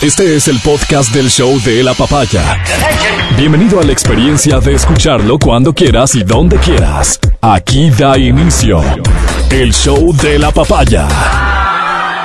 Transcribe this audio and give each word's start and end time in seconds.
Este 0.00 0.36
es 0.36 0.46
el 0.46 0.60
podcast 0.60 1.12
del 1.12 1.28
show 1.28 1.60
de 1.62 1.82
la 1.82 1.92
papaya. 1.92 2.62
Bienvenido 3.36 3.80
a 3.80 3.82
la 3.82 3.90
experiencia 3.90 4.60
de 4.60 4.74
escucharlo 4.74 5.40
cuando 5.40 5.74
quieras 5.74 6.14
y 6.14 6.22
donde 6.22 6.56
quieras. 6.58 7.18
Aquí 7.40 7.90
da 7.90 8.16
inicio 8.16 8.80
el 9.50 9.74
show 9.74 10.14
de 10.14 10.38
la 10.38 10.52
papaya. 10.52 11.08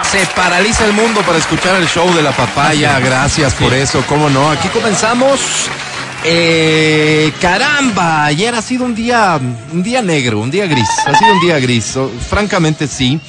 Se 0.03 0.23
paraliza 0.35 0.85
el 0.85 0.93
mundo 0.93 1.21
para 1.21 1.39
escuchar 1.39 1.81
el 1.81 1.87
show 1.87 2.13
de 2.13 2.21
la 2.21 2.31
papaya. 2.31 2.99
Gracias 2.99 3.55
por 3.55 3.73
eso, 3.73 4.03
cómo 4.07 4.29
no. 4.29 4.51
Aquí 4.51 4.67
comenzamos. 4.67 5.39
Eh, 6.23 7.33
caramba, 7.41 8.25
ayer 8.25 8.53
ha 8.53 8.61
sido 8.61 8.85
un 8.85 8.93
día, 8.93 9.39
un 9.71 9.81
día 9.81 10.03
negro, 10.03 10.41
un 10.41 10.51
día 10.51 10.67
gris. 10.67 10.89
Ha 11.07 11.17
sido 11.17 11.33
un 11.33 11.39
día 11.39 11.59
gris. 11.59 11.97
Francamente 12.29 12.87
sí 12.87 13.19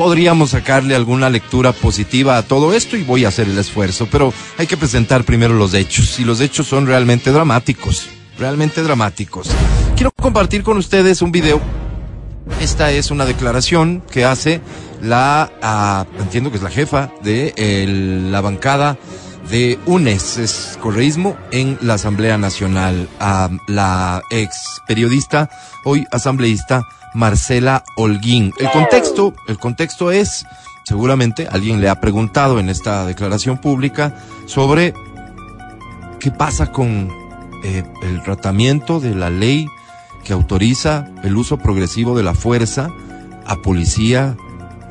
podríamos 0.00 0.52
sacarle 0.52 0.94
alguna 0.94 1.28
lectura 1.28 1.72
positiva 1.72 2.38
a 2.38 2.42
todo 2.42 2.72
esto 2.72 2.96
y 2.96 3.02
voy 3.02 3.26
a 3.26 3.28
hacer 3.28 3.50
el 3.50 3.58
esfuerzo, 3.58 4.08
pero 4.10 4.32
hay 4.56 4.66
que 4.66 4.78
presentar 4.78 5.24
primero 5.24 5.52
los 5.52 5.74
hechos 5.74 6.18
y 6.18 6.24
los 6.24 6.40
hechos 6.40 6.66
son 6.66 6.86
realmente 6.86 7.30
dramáticos, 7.30 8.08
realmente 8.38 8.82
dramáticos. 8.82 9.50
Quiero 9.96 10.10
compartir 10.12 10.62
con 10.62 10.78
ustedes 10.78 11.20
un 11.20 11.32
video. 11.32 11.60
Esta 12.62 12.90
es 12.92 13.10
una 13.10 13.26
declaración 13.26 14.02
que 14.10 14.24
hace 14.24 14.62
la, 15.02 15.52
ah, 15.60 16.06
entiendo 16.18 16.50
que 16.50 16.56
es 16.56 16.62
la 16.62 16.70
jefa 16.70 17.12
de 17.22 17.52
la 18.30 18.40
bancada 18.40 18.96
de 19.50 19.78
UNES, 19.84 20.38
es 20.38 20.78
correísmo, 20.80 21.36
en 21.50 21.76
la 21.82 21.94
Asamblea 21.94 22.38
Nacional, 22.38 23.06
a 23.18 23.50
la 23.68 24.22
ex 24.30 24.80
periodista, 24.88 25.50
hoy 25.84 26.06
asambleísta 26.10 26.86
Marcela 27.14 27.84
Holguín. 27.96 28.52
El 28.58 28.70
contexto, 28.70 29.34
el 29.48 29.58
contexto 29.58 30.10
es, 30.10 30.46
seguramente 30.84 31.48
alguien 31.50 31.80
le 31.80 31.88
ha 31.88 32.00
preguntado 32.00 32.58
en 32.58 32.68
esta 32.68 33.04
declaración 33.06 33.58
pública 33.58 34.14
sobre 34.46 34.94
qué 36.18 36.30
pasa 36.30 36.72
con 36.72 37.10
eh, 37.64 37.84
el 38.02 38.22
tratamiento 38.22 39.00
de 39.00 39.14
la 39.14 39.30
ley 39.30 39.66
que 40.24 40.32
autoriza 40.32 41.08
el 41.22 41.36
uso 41.36 41.58
progresivo 41.58 42.16
de 42.16 42.22
la 42.22 42.34
fuerza 42.34 42.90
a 43.46 43.56
policía, 43.56 44.36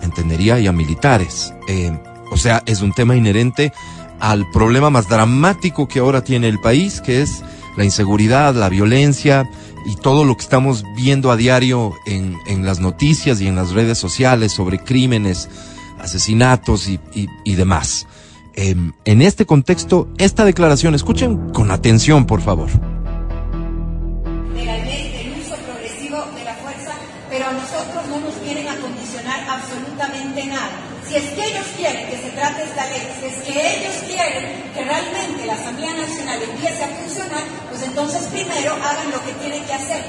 entendería, 0.01 0.59
y 0.59 0.67
a 0.67 0.71
militares. 0.71 1.53
Eh, 1.67 1.97
o 2.31 2.37
sea, 2.37 2.63
es 2.65 2.81
un 2.81 2.93
tema 2.93 3.15
inherente 3.15 3.71
al 4.19 4.49
problema 4.51 4.89
más 4.89 5.07
dramático 5.07 5.87
que 5.87 5.99
ahora 5.99 6.23
tiene 6.23 6.47
el 6.47 6.59
país, 6.59 7.01
que 7.01 7.21
es 7.21 7.43
la 7.77 7.85
inseguridad, 7.85 8.53
la 8.53 8.69
violencia, 8.69 9.49
y 9.85 9.95
todo 9.95 10.25
lo 10.25 10.35
que 10.35 10.43
estamos 10.43 10.83
viendo 10.95 11.31
a 11.31 11.37
diario 11.37 11.93
en, 12.05 12.37
en 12.47 12.65
las 12.65 12.79
noticias 12.79 13.41
y 13.41 13.47
en 13.47 13.55
las 13.55 13.71
redes 13.71 13.97
sociales 13.97 14.51
sobre 14.51 14.79
crímenes, 14.79 15.49
asesinatos 15.99 16.87
y, 16.87 16.99
y, 17.13 17.55
demás. 17.55 18.07
Em, 18.55 18.93
en 19.05 19.21
este 19.21 19.45
contexto, 19.45 20.09
esta 20.17 20.45
declaración, 20.45 20.95
escuchen 20.95 21.49
con 21.51 21.71
atención, 21.71 22.25
por 22.25 22.41
favor 22.41 22.69
la 24.65 24.77
ley 24.85 25.11
del 25.11 25.41
uso 25.41 25.55
progresivo 25.65 26.19
de 26.35 26.43
la 26.43 26.53
fuerza, 26.55 26.93
pero 27.29 27.47
a 27.47 27.51
nosotros 27.53 28.07
no 28.09 28.19
nos 28.19 28.35
quieren 28.43 28.67
acondicionar 28.67 29.39
absolutamente 29.49 30.45
nada. 30.45 30.71
Si 31.07 31.15
es 31.15 31.23
que 31.31 31.45
ellos 31.47 31.65
quieren 31.75 32.07
que 32.09 32.17
se 32.17 32.29
trate 32.31 32.63
esta 32.63 32.85
ley, 32.87 33.01
si 33.19 33.25
es 33.27 33.37
que 33.41 33.53
ellos 33.77 33.95
quieren 34.05 34.71
que 34.73 34.83
realmente 34.83 35.45
la 35.45 35.53
Asamblea 35.53 35.93
Nacional 35.93 36.39
empiece 36.43 36.83
a 36.83 36.87
funcionar, 36.87 37.43
pues 37.69 37.81
entonces 37.99 38.29
primero 38.31 38.71
hagan 38.75 39.11
lo 39.11 39.21
que 39.25 39.33
tienen 39.33 39.61
que 39.65 39.73
hacer, 39.73 40.01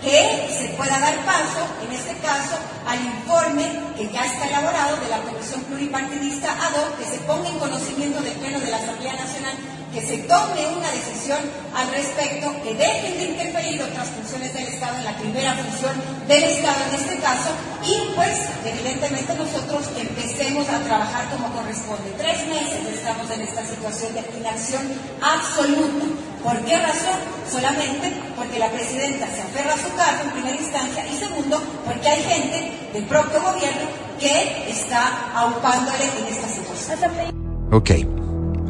que 0.00 0.48
se 0.48 0.68
pueda 0.78 0.98
dar 0.98 1.14
paso, 1.26 1.60
en 1.84 1.92
este 1.92 2.16
caso, 2.24 2.56
al 2.88 2.98
informe 3.04 3.68
que 3.98 4.10
ya 4.10 4.24
está 4.24 4.48
elaborado 4.48 4.96
de 4.96 5.10
la 5.10 5.20
Comisión 5.20 5.60
Pluripartidista 5.64 6.52
ad 6.52 6.72
que 6.96 7.04
se 7.04 7.20
ponga 7.28 7.50
en 7.50 7.58
conocimiento 7.58 8.22
del 8.22 8.32
Pleno 8.32 8.60
de 8.60 8.70
la 8.70 8.78
Asamblea 8.78 9.12
Nacional, 9.12 9.52
que 9.92 10.00
se 10.00 10.24
tome 10.24 10.66
una 10.72 10.90
decisión 10.90 11.38
al 11.76 11.90
respecto, 11.92 12.50
que 12.62 12.72
dejen 12.74 13.18
de 13.18 13.24
interferir 13.36 13.82
otras 13.82 14.08
funciones 14.08 14.54
del 14.54 14.64
Estado 14.64 14.96
en 14.96 15.04
la 15.04 15.16
primera 15.18 15.52
función 15.52 15.92
del 16.26 16.44
Estado 16.44 16.80
en 16.88 16.94
este 16.96 17.18
caso, 17.18 17.50
y 17.84 18.14
pues 18.16 18.40
evidentemente 18.64 19.34
nosotros 19.34 19.84
empecemos 19.98 20.66
a 20.70 20.78
trabajar 20.80 21.28
como 21.28 21.52
corresponde. 21.52 22.08
Tres 22.16 22.48
meses 22.48 22.88
estamos 22.88 23.30
en 23.30 23.42
esta 23.42 23.66
situación 23.66 24.14
de 24.14 24.24
inacción 24.40 24.82
absoluta. 25.20 26.32
¿Por 26.44 26.58
qué 26.58 26.76
razón? 26.76 27.18
Solamente 27.50 28.12
porque 28.36 28.58
la 28.58 28.70
presidenta 28.70 29.26
se 29.34 29.40
aferra 29.40 29.72
a 29.72 29.78
su 29.78 29.96
cargo 29.96 30.24
en 30.24 30.30
primera 30.32 30.56
instancia 30.60 31.02
y 31.10 31.16
segundo, 31.16 31.58
porque 31.86 32.06
hay 32.06 32.22
gente 32.22 32.90
del 32.92 33.04
propio 33.04 33.40
gobierno 33.40 33.88
que 34.20 34.70
está 34.70 35.32
aupándole 35.34 36.04
en 36.04 36.34
esta 36.34 36.46
situación. 36.46 37.32
Ok, 37.72 37.90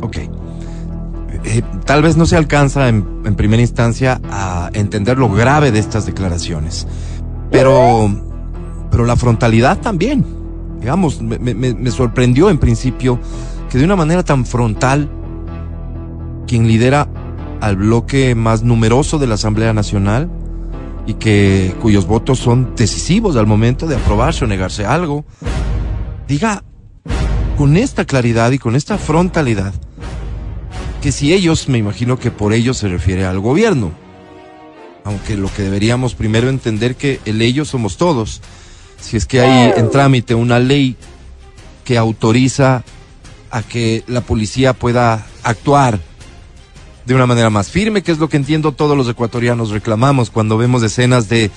ok. 0.02 0.16
Eh, 1.46 1.62
tal 1.84 2.02
vez 2.02 2.16
no 2.16 2.26
se 2.26 2.36
alcanza 2.36 2.88
en, 2.88 3.02
primera 3.34 3.60
instancia 3.60 4.20
a 4.30 4.70
entender 4.72 5.18
lo 5.18 5.28
grave 5.28 5.72
de 5.72 5.80
estas 5.80 6.06
declaraciones, 6.06 6.86
pero, 7.50 8.08
pero 8.88 9.04
la 9.04 9.16
frontalidad 9.16 9.78
también. 9.80 10.24
Digamos, 10.78 11.20
me 11.22 11.90
sorprendió 11.90 12.50
en 12.50 12.58
principio 12.58 13.18
que 13.68 13.78
de 13.78 13.84
una 13.84 13.96
manera 13.96 14.22
tan 14.22 14.46
frontal, 14.46 15.10
quien 16.46 16.68
lidera 16.68 17.08
al 17.60 17.76
bloque 17.76 18.34
más 18.34 18.62
numeroso 18.62 19.18
de 19.18 19.26
la 19.26 19.34
Asamblea 19.34 19.72
Nacional 19.72 20.30
y 21.06 21.14
que 21.14 21.74
cuyos 21.80 22.06
votos 22.06 22.38
son 22.38 22.74
decisivos 22.76 23.36
al 23.36 23.46
momento 23.46 23.86
de 23.86 23.96
aprobarse 23.96 24.44
o 24.44 24.48
negarse 24.48 24.86
algo, 24.86 25.24
diga 26.26 26.64
con 27.56 27.76
esta 27.76 28.04
claridad 28.04 28.50
y 28.52 28.58
con 28.58 28.74
esta 28.74 28.98
frontalidad 28.98 29.72
que 31.02 31.12
si 31.12 31.34
ellos, 31.34 31.68
me 31.68 31.76
imagino 31.76 32.18
que 32.18 32.30
por 32.30 32.54
ellos 32.54 32.78
se 32.78 32.88
refiere 32.88 33.26
al 33.26 33.38
gobierno, 33.38 33.92
aunque 35.04 35.36
lo 35.36 35.52
que 35.52 35.62
deberíamos 35.62 36.14
primero 36.14 36.48
entender 36.48 36.96
que 36.96 37.20
el 37.26 37.42
ellos 37.42 37.68
somos 37.68 37.98
todos, 37.98 38.40
si 39.00 39.18
es 39.18 39.26
que 39.26 39.42
hay 39.42 39.74
en 39.76 39.90
trámite 39.90 40.34
una 40.34 40.58
ley 40.58 40.96
que 41.84 41.98
autoriza 41.98 42.84
a 43.50 43.62
que 43.62 44.02
la 44.06 44.22
policía 44.22 44.72
pueda 44.72 45.26
actuar 45.42 46.00
de 47.06 47.14
una 47.14 47.26
manera 47.26 47.50
más 47.50 47.70
firme, 47.70 48.02
que 48.02 48.12
es 48.12 48.18
lo 48.18 48.28
que 48.28 48.36
entiendo 48.36 48.72
todos 48.72 48.96
los 48.96 49.08
ecuatorianos 49.08 49.70
reclamamos 49.70 50.30
cuando 50.30 50.56
vemos 50.56 50.82
escenas 50.82 51.28
de 51.28 51.50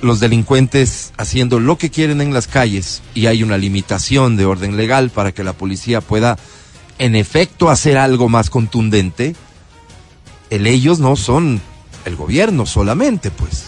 los 0.00 0.20
delincuentes 0.20 1.12
haciendo 1.16 1.60
lo 1.60 1.78
que 1.78 1.90
quieren 1.90 2.20
en 2.20 2.34
las 2.34 2.46
calles 2.46 3.02
y 3.14 3.26
hay 3.26 3.42
una 3.42 3.56
limitación 3.56 4.36
de 4.36 4.44
orden 4.44 4.76
legal 4.76 5.10
para 5.10 5.32
que 5.32 5.44
la 5.44 5.52
policía 5.52 6.00
pueda 6.00 6.38
en 6.98 7.16
efecto 7.16 7.70
hacer 7.70 7.96
algo 7.98 8.28
más 8.28 8.50
contundente, 8.50 9.34
el 10.50 10.66
ellos 10.66 10.98
no 10.98 11.16
son 11.16 11.60
el 12.04 12.16
gobierno 12.16 12.66
solamente, 12.66 13.30
pues. 13.30 13.64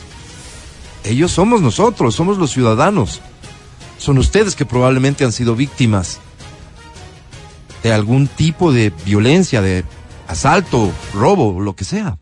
Ellos 1.04 1.32
somos 1.32 1.60
nosotros, 1.60 2.14
somos 2.14 2.38
los 2.38 2.50
ciudadanos. 2.50 3.20
Son 3.98 4.18
ustedes 4.18 4.54
que 4.54 4.66
probablemente 4.66 5.24
han 5.24 5.32
sido 5.32 5.54
víctimas 5.56 6.20
de 7.82 7.92
algún 7.92 8.26
tipo 8.26 8.72
de 8.72 8.92
violencia, 9.04 9.60
de 9.60 9.84
asalto, 10.28 10.90
robo, 11.12 11.60
lo 11.60 11.74
que 11.76 11.84
sea. 11.84 12.18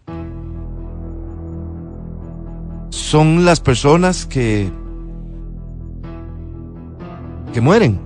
Son 2.90 3.44
las 3.44 3.60
personas 3.60 4.26
que 4.26 4.70
que 7.52 7.60
mueren, 7.60 8.00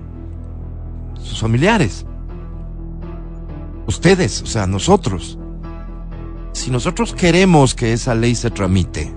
sus 1.15 1.39
familiares, 1.39 2.05
ustedes, 3.87 4.41
o 4.41 4.45
sea, 4.45 4.67
nosotros. 4.67 5.39
Si 6.51 6.69
nosotros 6.69 7.13
queremos 7.13 7.73
que 7.73 7.93
esa 7.93 8.13
ley 8.13 8.35
se 8.35 8.51
tramite, 8.51 9.13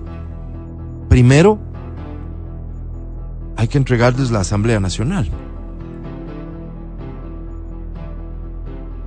primero 1.09 1.59
hay 3.57 3.67
que 3.67 3.77
entregarles 3.77 4.31
la 4.31 4.39
Asamblea 4.39 4.79
Nacional. 4.79 5.29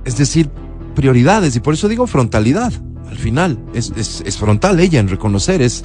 Es 0.05 0.17
decir, 0.17 0.51
prioridades 0.95 1.55
y 1.55 1.59
por 1.59 1.73
eso 1.73 1.87
digo 1.87 2.07
frontalidad. 2.07 2.73
Al 3.09 3.17
final 3.17 3.59
es, 3.73 3.91
es, 3.95 4.37
frontal 4.37 4.79
ella 4.79 4.99
en 4.99 5.07
reconocer, 5.07 5.61
es, 5.61 5.83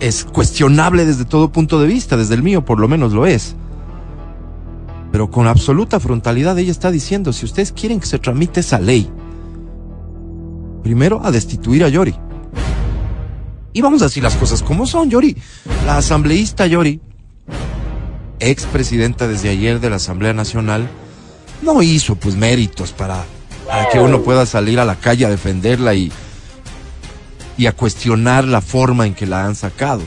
es 0.00 0.24
cuestionable 0.24 1.04
desde 1.04 1.24
todo 1.24 1.50
punto 1.50 1.80
de 1.80 1.88
vista, 1.88 2.16
desde 2.16 2.34
el 2.34 2.42
mío 2.42 2.64
por 2.64 2.78
lo 2.78 2.86
menos 2.88 3.12
lo 3.12 3.26
es. 3.26 3.56
Pero 5.10 5.30
con 5.30 5.46
absoluta 5.46 6.00
frontalidad 6.00 6.58
ella 6.58 6.70
está 6.70 6.90
diciendo, 6.90 7.32
si 7.32 7.44
ustedes 7.44 7.72
quieren 7.72 8.00
que 8.00 8.06
se 8.06 8.18
tramite 8.18 8.60
esa 8.60 8.78
ley, 8.78 9.10
primero 10.82 11.20
a 11.24 11.30
destituir 11.30 11.84
a 11.84 11.88
Yori. 11.88 12.14
Y 13.74 13.80
vamos 13.80 14.02
a 14.02 14.06
decir 14.06 14.22
las 14.22 14.36
cosas 14.36 14.62
como 14.62 14.86
son, 14.86 15.10
Yori. 15.10 15.36
La 15.86 15.98
asambleísta 15.98 16.66
Yori, 16.66 17.00
ex 18.38 18.64
presidenta 18.66 19.28
desde 19.28 19.48
ayer 19.48 19.80
de 19.80 19.90
la 19.90 19.96
Asamblea 19.96 20.32
Nacional, 20.32 20.88
no 21.62 21.82
hizo 21.82 22.16
pues 22.16 22.36
méritos 22.36 22.92
para 22.92 23.24
para 23.66 23.88
que 23.88 23.98
uno 23.98 24.22
pueda 24.22 24.46
salir 24.46 24.80
a 24.80 24.84
la 24.84 24.96
calle 24.96 25.26
a 25.26 25.30
defenderla 25.30 25.94
y, 25.94 26.12
y 27.56 27.66
a 27.66 27.72
cuestionar 27.72 28.44
la 28.44 28.60
forma 28.60 29.06
en 29.06 29.14
que 29.14 29.26
la 29.26 29.44
han 29.44 29.54
sacado. 29.54 30.02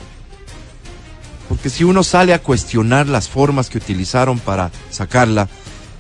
Porque 1.48 1.69
si 1.69 1.84
uno 1.84 2.04
sale 2.04 2.34
a 2.34 2.42
cuestionar 2.42 3.07
las 3.07 3.30
formas 3.30 3.69
que 3.69 3.78
utilizaron 3.78 4.40
para 4.40 4.72
sacarla, 4.90 5.48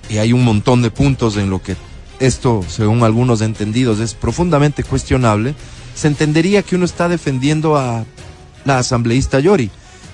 y 0.09 0.17
hay 0.17 0.33
un 0.33 0.43
montón 0.43 0.81
de 0.81 0.91
puntos 0.91 1.37
en 1.37 1.49
lo 1.49 1.61
que 1.61 1.75
esto, 2.19 2.63
según 2.67 3.03
algunos 3.03 3.41
entendidos, 3.41 3.99
es 3.99 4.13
profundamente 4.13 4.83
cuestionable, 4.83 5.55
se 5.95 6.07
entendería 6.07 6.63
que 6.63 6.75
uno 6.75 6.85
está 6.85 7.09
defendiendo 7.09 7.77
a 7.77 8.05
la 8.65 8.79
asambleísta 8.79 9.39
Yori. 9.39 9.69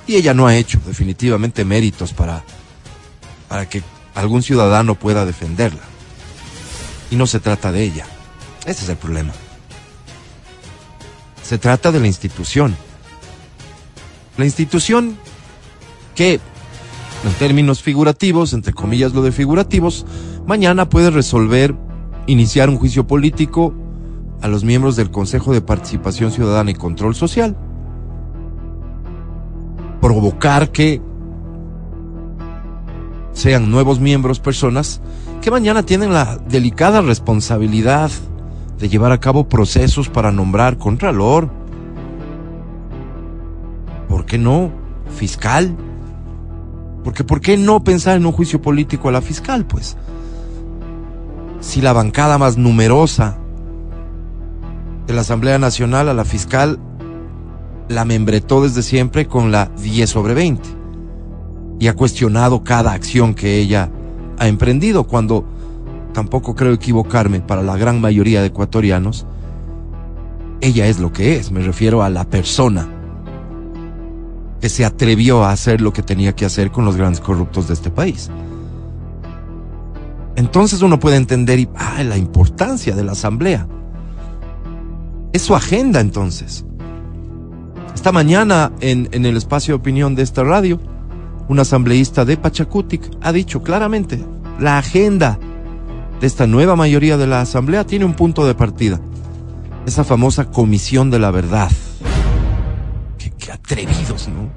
Y 0.08 0.16
ella 0.16 0.34
no 0.34 0.48
ha 0.48 0.56
hecho 0.56 0.80
definitivamente 0.86 1.64
méritos 1.64 2.14
para, 2.14 2.44
para 3.48 3.68
que 3.70 3.84
algún 4.16 4.44
ciudadano 4.44 4.96
pueda 4.96 5.26
defenderla. 5.26 5.91
Y 7.12 7.16
no 7.18 7.28
se 7.28 7.40
trata 7.40 7.72
de 7.72 7.84
ella. 7.84 8.06
Ese 8.66 8.84
es 8.84 8.90
el 8.90 8.98
problema. 8.98 9.34
Se 11.44 11.58
trata 11.58 11.92
de 11.92 12.00
la 12.00 12.08
institución. 12.08 12.75
La 14.38 14.46
institución 14.46 15.18
que, 16.16 16.36
en 16.36 17.34
términos 17.38 17.84
figurativos, 17.84 18.54
entre 18.54 18.74
comillas 18.74 19.13
lo 19.13 19.22
de 19.22 19.31
figurativos, 19.31 20.06
mañana 20.48 20.90
puede 20.90 21.12
resolver 21.12 21.75
iniciar 22.28 22.69
un 22.69 22.78
juicio 22.78 23.06
político 23.06 23.74
a 24.42 24.48
los 24.48 24.64
miembros 24.64 24.96
del 24.96 25.12
Consejo 25.12 25.54
de 25.54 25.62
Participación 25.62 26.31
Ciudadana 26.31 26.72
y 26.72 26.75
Control 26.75 27.14
Social. 27.14 27.57
Provocar 30.00 30.72
que 30.72 31.02
sean 33.34 33.69
nuevos 33.69 34.00
miembros 34.00 34.40
personas 34.40 35.02
que 35.42 35.52
mañana 35.52 35.84
tienen 35.84 36.14
la 36.14 36.38
delicada 36.38 37.02
responsabilidad 37.02 38.12
de 38.78 38.90
llevar 38.90 39.12
a 39.12 39.20
cabo 39.20 39.50
procesos 39.50 40.08
para 40.08 40.32
nombrar 40.32 40.78
contralor. 40.78 41.50
¿Por 44.08 44.26
qué 44.26 44.38
no? 44.38 44.72
Fiscal. 45.16 45.76
Porque 47.04 47.24
¿por 47.24 47.42
qué 47.42 47.58
no 47.58 47.84
pensar 47.84 48.18
en 48.18 48.26
un 48.28 48.32
juicio 48.32 48.62
político 48.62 49.10
a 49.10 49.12
la 49.12 49.22
fiscal, 49.22 49.66
pues? 49.66 49.98
Si 51.60 51.82
la 51.82 51.94
bancada 51.94 52.38
más 52.38 52.58
numerosa 52.58 53.38
de 55.08 55.14
la 55.14 55.22
Asamblea 55.22 55.58
Nacional 55.58 56.08
a 56.08 56.14
la 56.14 56.26
fiscal 56.26 56.80
la 57.90 58.06
membretó 58.06 58.62
desde 58.62 58.84
siempre 58.84 59.26
con 59.26 59.52
la 59.52 59.72
10 59.82 60.10
sobre 60.10 60.36
20 60.36 60.70
y 61.80 61.88
ha 61.88 61.96
cuestionado 61.96 62.64
cada 62.64 62.94
acción 62.94 63.34
que 63.34 63.60
ella 63.60 63.92
ha 64.42 64.48
emprendido 64.48 65.04
cuando 65.04 65.46
tampoco 66.14 66.56
creo 66.56 66.74
equivocarme 66.74 67.42
para 67.42 67.62
la 67.62 67.78
gran 67.78 68.02
mayoría 68.02 68.42
de 68.42 68.48
ecuatorianos 68.48 69.28
ella 70.62 70.88
es 70.88 71.00
lo 71.00 71.14
que 71.14 71.36
es 71.36 71.52
me 71.52 71.62
refiero 71.62 72.02
a 72.02 72.10
la 72.10 72.26
persona 72.26 72.90
que 74.60 74.68
se 74.68 74.84
atrevió 74.84 75.44
a 75.44 75.52
hacer 75.52 75.80
lo 75.80 75.94
que 75.94 76.02
tenía 76.02 76.34
que 76.36 76.46
hacer 76.46 76.72
con 76.72 76.86
los 76.86 76.96
grandes 76.96 77.20
corruptos 77.20 77.68
de 77.68 77.74
este 77.74 77.90
país. 77.90 78.30
Entonces 80.36 80.84
uno 80.84 81.00
puede 81.00 81.18
entender 81.18 81.68
ah, 81.76 82.04
la 82.04 82.16
importancia 82.16 82.96
de 82.96 83.04
la 83.04 83.14
asamblea. 83.14 83.68
Es 85.34 85.42
su 85.42 85.56
agenda 85.56 86.00
entonces. 86.00 86.64
Esta 87.96 88.12
mañana 88.12 88.72
en, 88.82 89.10
en 89.12 89.26
el 89.26 89.36
espacio 89.36 89.74
de 89.74 89.80
opinión 89.80 90.14
de 90.14 90.22
esta 90.22 90.44
radio, 90.44 90.80
un 91.48 91.60
asambleísta 91.60 92.26
de 92.26 92.38
Pachacutic 92.38 93.10
ha 93.22 93.32
dicho 93.32 93.62
claramente, 93.64 94.24
la 94.60 94.78
agenda 94.78 95.40
de 96.20 96.28
esta 96.28 96.48
nueva 96.48 96.76
mayoría 96.76 97.18
de 97.18 97.28
la 97.28 97.42
asamblea 97.42 97.86
tiene 97.86 98.06
un 98.06 98.14
punto 98.14 98.46
de 98.46 98.56
partida. 98.56 99.00
Esa 99.86 100.04
famosa 100.04 100.52
comisión 100.52 101.10
de 101.10 101.20
la 101.20 101.32
verdad 101.32 101.72
atrevidos, 103.52 104.28
¿no? 104.28 104.50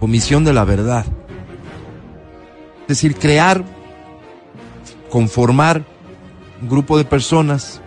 Comisión 0.00 0.44
de 0.44 0.52
la 0.52 0.64
verdad. 0.64 1.06
Es 2.82 2.88
decir, 2.88 3.16
crear, 3.16 3.64
conformar 5.10 5.84
un 6.60 6.68
grupo 6.68 6.98
de 6.98 7.04
personas, 7.04 7.80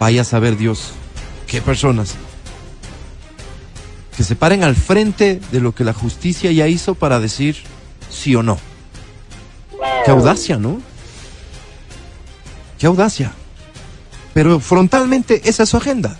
vaya 0.00 0.22
a 0.22 0.24
saber 0.24 0.56
Dios 0.56 0.92
qué 1.46 1.60
personas, 1.60 2.16
que 4.16 4.24
se 4.24 4.36
paren 4.36 4.62
al 4.62 4.76
frente 4.76 5.40
de 5.50 5.60
lo 5.60 5.74
que 5.74 5.84
la 5.84 5.92
justicia 5.92 6.52
ya 6.52 6.68
hizo 6.68 6.94
para 6.94 7.20
decir 7.20 7.56
sí 8.10 8.34
o 8.34 8.42
no. 8.42 8.58
Qué 10.04 10.10
audacia, 10.10 10.58
¿no? 10.58 10.80
Qué 12.78 12.86
audacia. 12.86 13.32
Pero 14.32 14.60
frontalmente 14.60 15.42
esa 15.44 15.62
es 15.62 15.68
su 15.68 15.76
agenda 15.76 16.18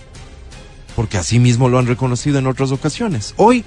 porque 0.95 1.19
así 1.19 1.39
mismo 1.39 1.69
lo 1.69 1.79
han 1.79 1.87
reconocido 1.87 2.39
en 2.39 2.47
otras 2.47 2.73
ocasiones. 2.73 3.35
Hoy, 3.37 3.65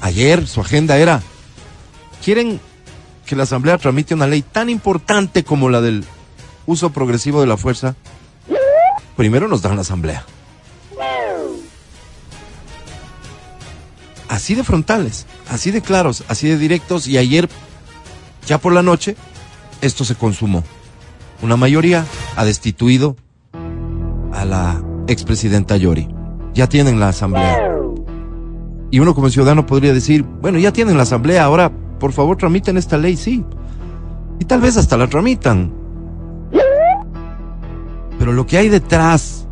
ayer, 0.00 0.46
su 0.46 0.60
agenda 0.60 0.98
era, 0.98 1.22
quieren 2.22 2.60
que 3.26 3.36
la 3.36 3.44
Asamblea 3.44 3.78
tramite 3.78 4.14
una 4.14 4.26
ley 4.26 4.42
tan 4.42 4.68
importante 4.68 5.44
como 5.44 5.70
la 5.70 5.80
del 5.80 6.04
uso 6.66 6.90
progresivo 6.90 7.40
de 7.40 7.46
la 7.46 7.56
fuerza. 7.56 7.96
Primero 9.16 9.48
nos 9.48 9.62
dan 9.62 9.76
la 9.76 9.82
Asamblea. 9.82 10.24
Así 14.28 14.54
de 14.54 14.64
frontales, 14.64 15.26
así 15.48 15.70
de 15.70 15.82
claros, 15.82 16.24
así 16.28 16.48
de 16.48 16.58
directos 16.58 17.06
y 17.06 17.18
ayer, 17.18 17.48
ya 18.46 18.58
por 18.58 18.72
la 18.72 18.82
noche, 18.82 19.16
esto 19.80 20.04
se 20.04 20.14
consumó. 20.14 20.64
Una 21.42 21.56
mayoría 21.56 22.06
ha 22.36 22.44
destituido 22.44 23.16
a 24.32 24.44
la 24.44 24.82
expresidenta 25.06 25.76
Yori 25.76 26.08
ya 26.54 26.68
tienen 26.68 27.00
la 27.00 27.08
asamblea. 27.08 27.76
Y 28.90 29.00
uno 29.00 29.14
como 29.14 29.28
ciudadano 29.28 29.66
podría 29.66 29.92
decir, 29.92 30.22
bueno, 30.22 30.58
ya 30.58 30.72
tienen 30.72 30.96
la 30.96 31.02
asamblea, 31.02 31.44
ahora 31.44 31.72
por 31.98 32.12
favor 32.12 32.36
tramiten 32.36 32.76
esta 32.76 32.96
ley, 32.96 33.16
sí. 33.16 33.44
Y 34.38 34.44
tal 34.44 34.60
vez 34.60 34.76
hasta 34.76 34.96
la 34.96 35.08
tramitan. 35.08 35.72
Pero 38.18 38.32
lo 38.32 38.46
que 38.46 38.56
hay 38.56 38.68
detrás 38.68 39.48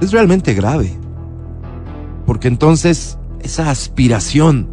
es 0.00 0.12
realmente 0.12 0.54
grave. 0.54 0.98
Porque 2.24 2.48
entonces 2.48 3.18
esa 3.46 3.70
aspiración 3.70 4.68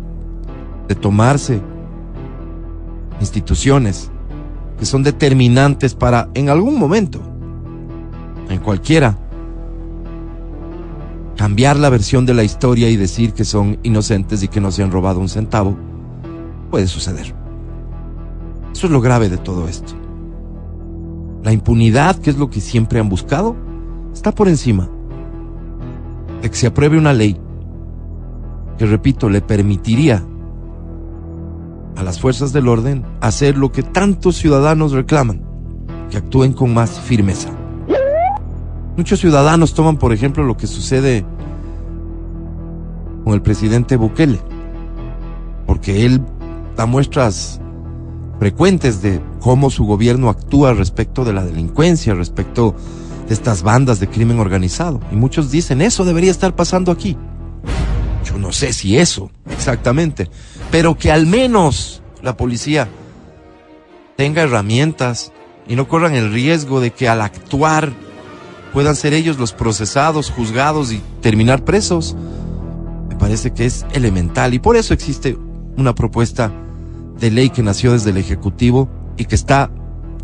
de 0.88 0.96
tomarse 0.96 1.62
instituciones 3.20 4.12
que 4.78 4.86
son 4.86 5.04
determinantes 5.04 5.94
para 5.96 6.30
en 6.34 6.50
algún 6.50 6.78
momento, 6.78 7.22
en 8.50 8.60
cualquiera 8.60 9.18
cambiar 11.38 11.78
la 11.78 11.90
versión 11.90 12.26
de 12.26 12.34
la 12.34 12.44
historia 12.44 12.90
y 12.90 12.96
decir 12.96 13.34
que 13.34 13.46
son 13.46 13.78
inocentes 13.84 14.44
y 14.44 14.48
que 14.48 14.60
no 14.60 14.72
se 14.72 14.84
han 14.84 14.92
robado 14.92 15.20
un 15.20 15.30
centavo, 15.30 15.78
puede 16.70 16.88
suceder. 16.88 17.34
Eso 18.74 18.88
es 18.88 18.92
lo 18.92 19.02
grave 19.02 19.30
de 19.30 19.38
todo 19.38 19.68
esto. 19.68 19.94
La 21.44 21.54
impunidad, 21.54 22.16
que 22.16 22.32
es 22.32 22.38
lo 22.38 22.50
que 22.50 22.60
siempre 22.60 23.00
han 23.00 23.10
buscado, 23.10 23.56
está 24.14 24.32
por 24.32 24.48
encima 24.48 24.90
de 26.42 26.50
que 26.50 26.56
se 26.56 26.68
apruebe 26.68 26.98
una 26.98 27.14
ley 27.14 27.40
que, 28.78 28.86
repito, 28.86 29.30
le 29.30 29.42
permitiría 29.42 30.24
a 31.96 32.04
las 32.04 32.20
fuerzas 32.20 32.54
del 32.54 32.68
orden 32.68 33.06
hacer 33.22 33.58
lo 33.58 33.72
que 33.72 33.84
tantos 33.84 34.38
ciudadanos 34.38 34.92
reclaman, 34.92 35.42
que 36.10 36.18
actúen 36.18 36.54
con 36.54 36.74
más 36.74 37.00
firmeza. 37.00 37.50
Muchos 38.98 39.20
ciudadanos 39.20 39.74
toman, 39.74 39.98
por 39.98 40.14
ejemplo, 40.14 40.44
lo 40.44 40.56
que 40.56 40.68
sucede 40.68 41.26
con 43.24 43.34
el 43.34 43.42
presidente 43.42 43.96
Bukele, 43.96 44.40
porque 45.66 46.06
él 46.06 46.22
da 46.76 46.86
muestras 46.86 47.60
frecuentes 48.40 49.02
de 49.02 49.22
cómo 49.40 49.70
su 49.70 49.86
gobierno 49.86 50.30
actúa 50.30 50.74
respecto 50.74 51.24
de 51.24 51.34
la 51.34 51.46
delincuencia, 51.46 52.14
respecto 52.14 52.76
de 53.28 53.34
estas 53.34 53.64
bandas 53.64 54.00
de 54.00 54.10
crimen 54.10 54.40
organizado. 54.40 55.00
Y 55.12 55.16
muchos 55.16 55.50
dicen, 55.50 55.82
eso 55.82 56.06
debería 56.06 56.32
estar 56.32 56.56
pasando 56.56 56.92
aquí. 56.92 57.18
Yo 58.24 58.38
no 58.38 58.52
sé 58.52 58.74
si 58.74 58.98
eso, 58.98 59.32
exactamente, 59.50 60.30
pero 60.72 60.98
que 60.98 61.12
al 61.12 61.26
menos 61.26 62.02
la 62.22 62.38
policía 62.38 62.88
tenga 64.16 64.44
herramientas 64.44 65.32
y 65.68 65.76
no 65.76 65.88
corran 65.88 66.16
el 66.16 66.32
riesgo 66.32 66.80
de 66.80 66.92
que 66.92 67.10
al 67.10 67.22
actuar 67.22 67.92
puedan 68.72 68.96
ser 68.96 69.14
ellos 69.14 69.38
los 69.38 69.54
procesados, 69.54 70.32
juzgados 70.32 70.92
y 70.92 71.02
terminar 71.22 71.64
presos. 71.64 72.16
Me 73.10 73.16
parece 73.16 73.52
que 73.52 73.66
es 73.66 73.86
elemental 73.94 74.54
y 74.54 74.60
por 74.60 74.76
eso 74.76 74.94
existe 74.94 75.38
una 75.78 75.94
propuesta 75.94 76.52
de 77.20 77.32
ley 77.32 77.50
que 77.50 77.64
nació 77.64 77.94
desde 77.94 78.10
el 78.10 78.18
Ejecutivo 78.18 78.90
y 79.18 79.26
que 79.26 79.36
está 79.36 79.70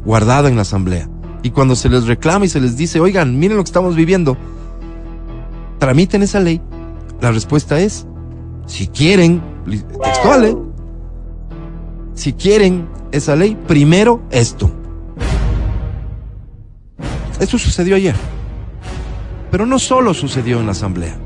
guardada 0.03 0.49
en 0.49 0.55
la 0.55 0.63
Asamblea. 0.63 1.09
Y 1.43 1.51
cuando 1.51 1.75
se 1.75 1.89
les 1.89 2.05
reclama 2.05 2.45
y 2.45 2.49
se 2.49 2.59
les 2.59 2.75
dice, 2.75 2.99
oigan, 2.99 3.39
miren 3.39 3.57
lo 3.57 3.63
que 3.63 3.69
estamos 3.69 3.95
viviendo, 3.95 4.37
tramiten 5.77 6.23
esa 6.23 6.39
ley, 6.39 6.61
la 7.21 7.31
respuesta 7.31 7.79
es, 7.79 8.05
si 8.65 8.87
quieren, 8.87 9.41
textual, 10.03 10.45
¿eh? 10.45 10.57
si 12.13 12.33
quieren 12.33 12.87
esa 13.11 13.35
ley, 13.35 13.57
primero 13.67 14.21
esto. 14.31 14.71
Esto 17.39 17.57
sucedió 17.57 17.95
ayer. 17.95 18.15
Pero 19.51 19.65
no 19.65 19.79
solo 19.79 20.13
sucedió 20.13 20.59
en 20.59 20.65
la 20.65 20.73
asamblea. 20.73 21.17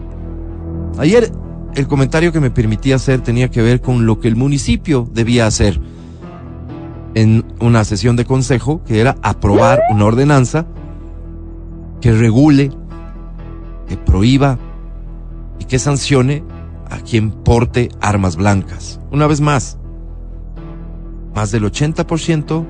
Ayer 0.97 1.31
el 1.75 1.87
comentario 1.87 2.31
que 2.31 2.39
me 2.39 2.51
permitía 2.51 2.95
hacer 2.95 3.21
tenía 3.21 3.49
que 3.49 3.61
ver 3.61 3.81
con 3.81 4.05
lo 4.05 4.19
que 4.19 4.27
el 4.27 4.35
municipio 4.35 5.09
debía 5.11 5.47
hacer. 5.47 5.79
en 7.15 7.45
una 7.59 7.83
sesión 7.83 8.15
de 8.15 8.25
consejo 8.25 8.83
que 8.85 8.99
era 8.99 9.15
aprobar 9.21 9.81
una 9.91 10.05
ordenanza 10.05 10.65
que 12.01 12.11
regule, 12.11 12.71
que 13.87 13.97
prohíba 13.97 14.57
y 15.63 15.65
que 15.65 15.79
sancione 15.79 16.43
a 16.89 16.97
quien 16.99 17.31
porte 17.31 17.89
armas 18.01 18.35
blancas. 18.35 18.99
Una 19.11 19.27
vez 19.27 19.39
más, 19.39 19.77
más 21.33 21.51
del 21.51 21.63
80% 21.63 22.65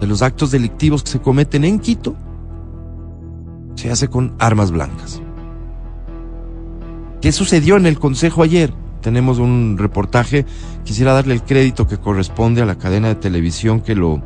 de 0.00 0.06
los 0.06 0.22
actos 0.22 0.50
delictivos 0.50 1.02
que 1.02 1.10
se 1.10 1.20
cometen 1.20 1.64
en 1.64 1.78
Quito 1.78 2.16
se 3.74 3.90
hace 3.90 4.08
con 4.08 4.34
armas 4.38 4.70
blancas. 4.70 5.20
¿Qué 7.20 7.30
sucedió 7.30 7.76
en 7.76 7.86
el 7.86 7.98
Consejo 7.98 8.42
ayer? 8.42 8.72
Tenemos 9.02 9.38
un 9.38 9.76
reportaje, 9.78 10.46
quisiera 10.84 11.12
darle 11.12 11.34
el 11.34 11.42
crédito 11.42 11.86
que 11.86 11.98
corresponde 11.98 12.62
a 12.62 12.64
la 12.66 12.78
cadena 12.78 13.08
de 13.08 13.16
televisión 13.16 13.80
que 13.80 13.94
lo, 13.94 14.22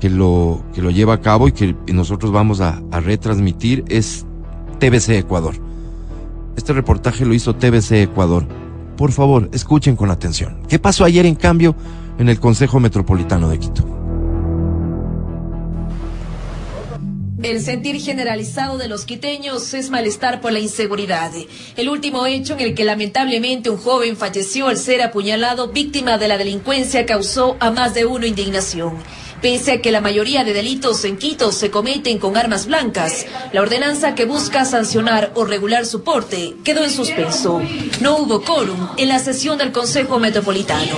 que 0.00 0.08
lo, 0.08 0.64
que 0.72 0.80
lo 0.82 0.90
lleva 0.90 1.14
a 1.14 1.20
cabo 1.20 1.48
y 1.48 1.52
que 1.52 1.76
nosotros 1.92 2.32
vamos 2.32 2.60
a, 2.60 2.80
retransmitir, 2.90 3.84
es 3.88 4.26
TBC 4.78 5.10
Ecuador. 5.10 5.67
Este 6.58 6.72
reportaje 6.72 7.24
lo 7.24 7.34
hizo 7.34 7.54
TBC 7.54 7.92
Ecuador. 8.02 8.44
Por 8.96 9.12
favor, 9.12 9.48
escuchen 9.52 9.94
con 9.94 10.10
atención. 10.10 10.60
¿Qué 10.68 10.80
pasó 10.80 11.04
ayer, 11.04 11.24
en 11.24 11.36
cambio, 11.36 11.76
en 12.18 12.28
el 12.28 12.40
Consejo 12.40 12.80
Metropolitano 12.80 13.48
de 13.48 13.60
Quito? 13.60 13.84
El 17.40 17.62
sentir 17.62 18.00
generalizado 18.00 18.76
de 18.76 18.88
los 18.88 19.04
quiteños 19.04 19.72
es 19.72 19.90
malestar 19.90 20.40
por 20.40 20.50
la 20.50 20.58
inseguridad. 20.58 21.30
El 21.76 21.88
último 21.88 22.26
hecho 22.26 22.54
en 22.54 22.60
el 22.60 22.74
que 22.74 22.84
lamentablemente 22.84 23.70
un 23.70 23.78
joven 23.78 24.16
falleció 24.16 24.66
al 24.66 24.78
ser 24.78 25.00
apuñalado 25.00 25.68
víctima 25.68 26.18
de 26.18 26.26
la 26.26 26.38
delincuencia 26.38 27.06
causó 27.06 27.56
a 27.60 27.70
más 27.70 27.94
de 27.94 28.04
uno 28.04 28.26
indignación. 28.26 28.94
Pese 29.42 29.72
a 29.72 29.80
que 29.80 29.92
la 29.92 30.00
mayoría 30.00 30.42
de 30.42 30.52
delitos 30.52 31.04
en 31.04 31.16
Quito 31.16 31.52
se 31.52 31.70
cometen 31.70 32.18
con 32.18 32.36
armas 32.36 32.66
blancas, 32.66 33.24
la 33.52 33.62
ordenanza 33.62 34.16
que 34.16 34.24
busca 34.24 34.64
sancionar 34.64 35.30
o 35.36 35.44
regular 35.44 35.86
su 35.86 36.02
porte 36.02 36.56
quedó 36.64 36.82
en 36.82 36.90
suspenso. 36.90 37.62
No 38.00 38.16
hubo 38.18 38.42
quórum 38.42 38.88
en 38.96 39.08
la 39.08 39.20
sesión 39.20 39.56
del 39.56 39.70
Consejo 39.70 40.18
Metropolitano. 40.18 40.96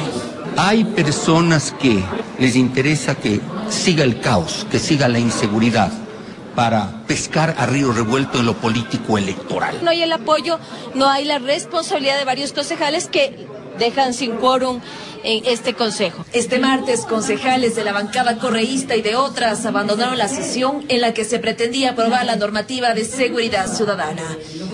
Hay 0.57 0.85
personas 0.85 1.75
que 1.81 2.03
les 2.39 2.57
interesa 2.57 3.15
que 3.15 3.41
siga 3.69 4.05
el 4.05 4.21
caos, 4.21 4.67
que 4.71 4.79
siga 4.79 5.09
la 5.09 5.19
inseguridad 5.19 5.93
para 6.55 7.05
pescar 7.07 7.55
a 7.59 7.67
río 7.67 7.93
revuelto 7.93 8.39
en 8.39 8.47
lo 8.47 8.55
político 8.55 9.19
electoral. 9.19 9.79
No 9.83 9.91
hay 9.91 10.03
el 10.03 10.13
apoyo, 10.13 10.59
no 10.95 11.09
hay 11.09 11.25
la 11.25 11.39
responsabilidad 11.39 12.19
de 12.19 12.25
varios 12.25 12.53
concejales 12.53 13.07
que 13.07 13.47
dejan 13.79 14.15
sin 14.15 14.33
quórum 14.37 14.81
en 15.25 15.45
este 15.47 15.75
consejo. 15.75 16.25
Este 16.33 16.59
martes, 16.59 17.00
concejales 17.07 17.77
de 17.77 17.85
la 17.85 17.93
bancada 17.93 18.39
correísta 18.39 18.97
y 18.97 19.03
de 19.03 19.17
otras 19.17 19.67
abandonaron 19.67 20.19
la 20.19 20.29
sesión 20.29 20.85
en 20.89 21.00
la 21.00 21.15
que 21.15 21.25
se 21.25 21.39
pretendía 21.39 21.91
aprobar 21.91 22.27
la 22.27 22.37
normativa 22.37 22.95
de 22.95 23.05
seguridad 23.05 23.67
ciudadana. 23.67 24.23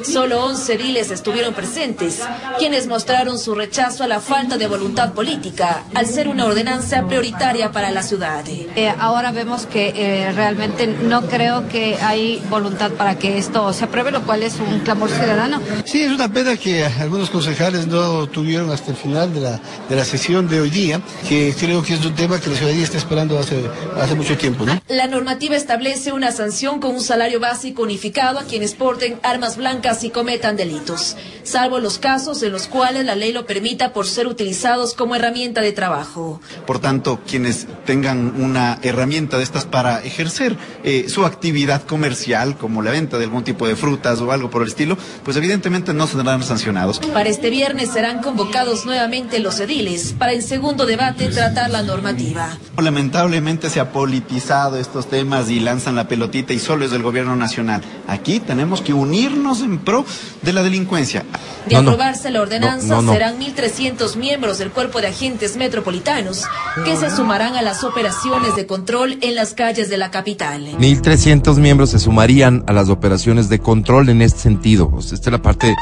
Solo 0.04 0.44
11 0.44 0.74
ediles 0.74 1.10
estuvieron 1.10 1.54
presentes, 1.54 2.20
quienes 2.58 2.86
mostraron 2.86 3.38
su 3.38 3.54
rechazo 3.54 4.04
a 4.04 4.08
la 4.08 4.20
falta 4.20 4.56
de 4.56 4.66
voluntad 4.66 5.12
política, 5.12 5.84
al 5.94 6.06
ser 6.06 6.28
una 6.28 6.44
ordenanza 6.44 7.06
prioritaria 7.06 7.72
para 7.72 7.90
la 7.90 8.02
ciudad. 8.02 8.44
Eh, 8.48 8.92
ahora 8.98 9.32
vemos 9.32 9.66
que 9.66 9.92
eh, 9.96 10.32
realmente 10.32 10.86
no 10.86 11.22
creo 11.22 11.68
que 11.68 11.96
hay 12.00 12.42
voluntad 12.50 12.90
para 12.92 13.18
que 13.18 13.38
esto 13.38 13.72
se 13.72 13.84
apruebe, 13.84 14.10
lo 14.10 14.22
cual 14.22 14.42
es 14.42 14.56
un 14.60 14.80
clamor 14.80 15.10
ciudadano. 15.10 15.60
Sí, 15.84 16.02
es 16.02 16.12
una 16.12 16.28
pena 16.28 16.56
que 16.56 16.84
algunos 16.84 17.30
concejales 17.30 17.86
no 17.86 18.26
tuvieron 18.28 18.70
hasta 18.70 18.90
el 18.90 18.96
final 18.96 19.32
de 19.32 19.40
la, 19.40 19.60
de 19.88 19.96
la 19.96 20.04
sesión 20.04 20.35
de 20.44 20.60
hoy 20.60 20.68
día, 20.68 21.00
que 21.26 21.54
creo 21.58 21.82
que 21.82 21.94
es 21.94 22.04
un 22.04 22.14
tema 22.14 22.38
que 22.38 22.50
la 22.50 22.56
ciudadanía 22.56 22.84
está 22.84 22.98
esperando 22.98 23.38
hace, 23.38 23.64
hace 23.98 24.14
mucho 24.14 24.36
tiempo. 24.36 24.66
¿no? 24.66 24.78
La 24.88 25.06
normativa 25.06 25.56
establece 25.56 26.12
una 26.12 26.30
sanción 26.30 26.78
con 26.78 26.94
un 26.94 27.00
salario 27.00 27.40
básico 27.40 27.82
unificado 27.82 28.38
a 28.38 28.44
quienes 28.44 28.74
porten 28.74 29.18
armas 29.22 29.56
blancas 29.56 30.04
y 30.04 30.10
cometan 30.10 30.56
delitos, 30.56 31.16
salvo 31.42 31.78
los 31.78 31.98
casos 31.98 32.42
en 32.42 32.52
los 32.52 32.66
cuales 32.66 33.06
la 33.06 33.14
ley 33.14 33.32
lo 33.32 33.46
permita 33.46 33.94
por 33.94 34.06
ser 34.06 34.26
utilizados 34.26 34.92
como 34.92 35.14
herramienta 35.14 35.62
de 35.62 35.72
trabajo. 35.72 36.40
Por 36.66 36.78
tanto, 36.78 37.20
quienes 37.26 37.66
tengan 37.86 38.38
una 38.42 38.78
herramienta 38.82 39.38
de 39.38 39.44
estas 39.44 39.64
para 39.64 40.02
ejercer 40.04 40.56
eh, 40.84 41.06
su 41.08 41.24
actividad 41.24 41.84
comercial, 41.84 42.58
como 42.58 42.82
la 42.82 42.90
venta 42.90 43.16
de 43.16 43.24
algún 43.24 43.44
tipo 43.44 43.66
de 43.66 43.76
frutas 43.76 44.20
o 44.20 44.32
algo 44.32 44.50
por 44.50 44.62
el 44.62 44.68
estilo, 44.68 44.98
pues 45.24 45.36
evidentemente 45.36 45.94
no 45.94 46.06
serán 46.06 46.42
sancionados. 46.42 46.98
Para 46.98 47.28
este 47.28 47.50
viernes 47.50 47.90
serán 47.90 48.20
convocados 48.22 48.84
nuevamente 48.84 49.38
los 49.38 49.60
ediles 49.60 50.14
para 50.18 50.25
en 50.32 50.42
segundo 50.42 50.86
debate 50.86 51.28
tratar 51.28 51.70
la 51.70 51.82
normativa. 51.82 52.58
Lamentablemente 52.76 53.70
se 53.70 53.80
ha 53.80 53.92
politizado 53.92 54.76
estos 54.78 55.08
temas 55.08 55.50
y 55.50 55.60
lanzan 55.60 55.96
la 55.96 56.08
pelotita 56.08 56.52
y 56.52 56.58
solo 56.58 56.84
es 56.84 56.90
del 56.90 57.02
gobierno 57.02 57.36
nacional. 57.36 57.82
Aquí 58.06 58.40
tenemos 58.40 58.80
que 58.80 58.92
unirnos 58.92 59.60
en 59.60 59.78
pro 59.78 60.04
de 60.42 60.52
la 60.52 60.62
delincuencia. 60.62 61.24
De 61.66 61.74
no, 61.74 61.80
aprobarse 61.80 62.30
la 62.30 62.42
ordenanza, 62.42 63.00
no, 63.00 63.12
serán 63.12 63.40
1.300 63.40 64.16
miembros 64.16 64.58
del 64.58 64.70
cuerpo 64.70 65.00
de 65.00 65.08
agentes 65.08 65.56
metropolitanos 65.56 66.44
que 66.84 66.96
se 66.96 67.10
sumarán 67.10 67.56
a 67.56 67.62
las 67.62 67.82
operaciones 67.82 68.54
de 68.54 68.66
control 68.66 69.18
en 69.20 69.34
las 69.34 69.54
calles 69.54 69.88
de 69.88 69.96
la 69.96 70.10
capital. 70.10 70.64
1.300 70.78 71.56
miembros 71.56 71.90
se 71.90 71.98
sumarían 71.98 72.64
a 72.66 72.72
las 72.72 72.88
operaciones 72.88 73.48
de 73.48 73.58
control 73.58 74.08
en 74.08 74.22
este 74.22 74.38
sentido. 74.38 74.92
esta 74.98 75.14
es 75.14 75.26
la 75.26 75.42
parte 75.42 75.74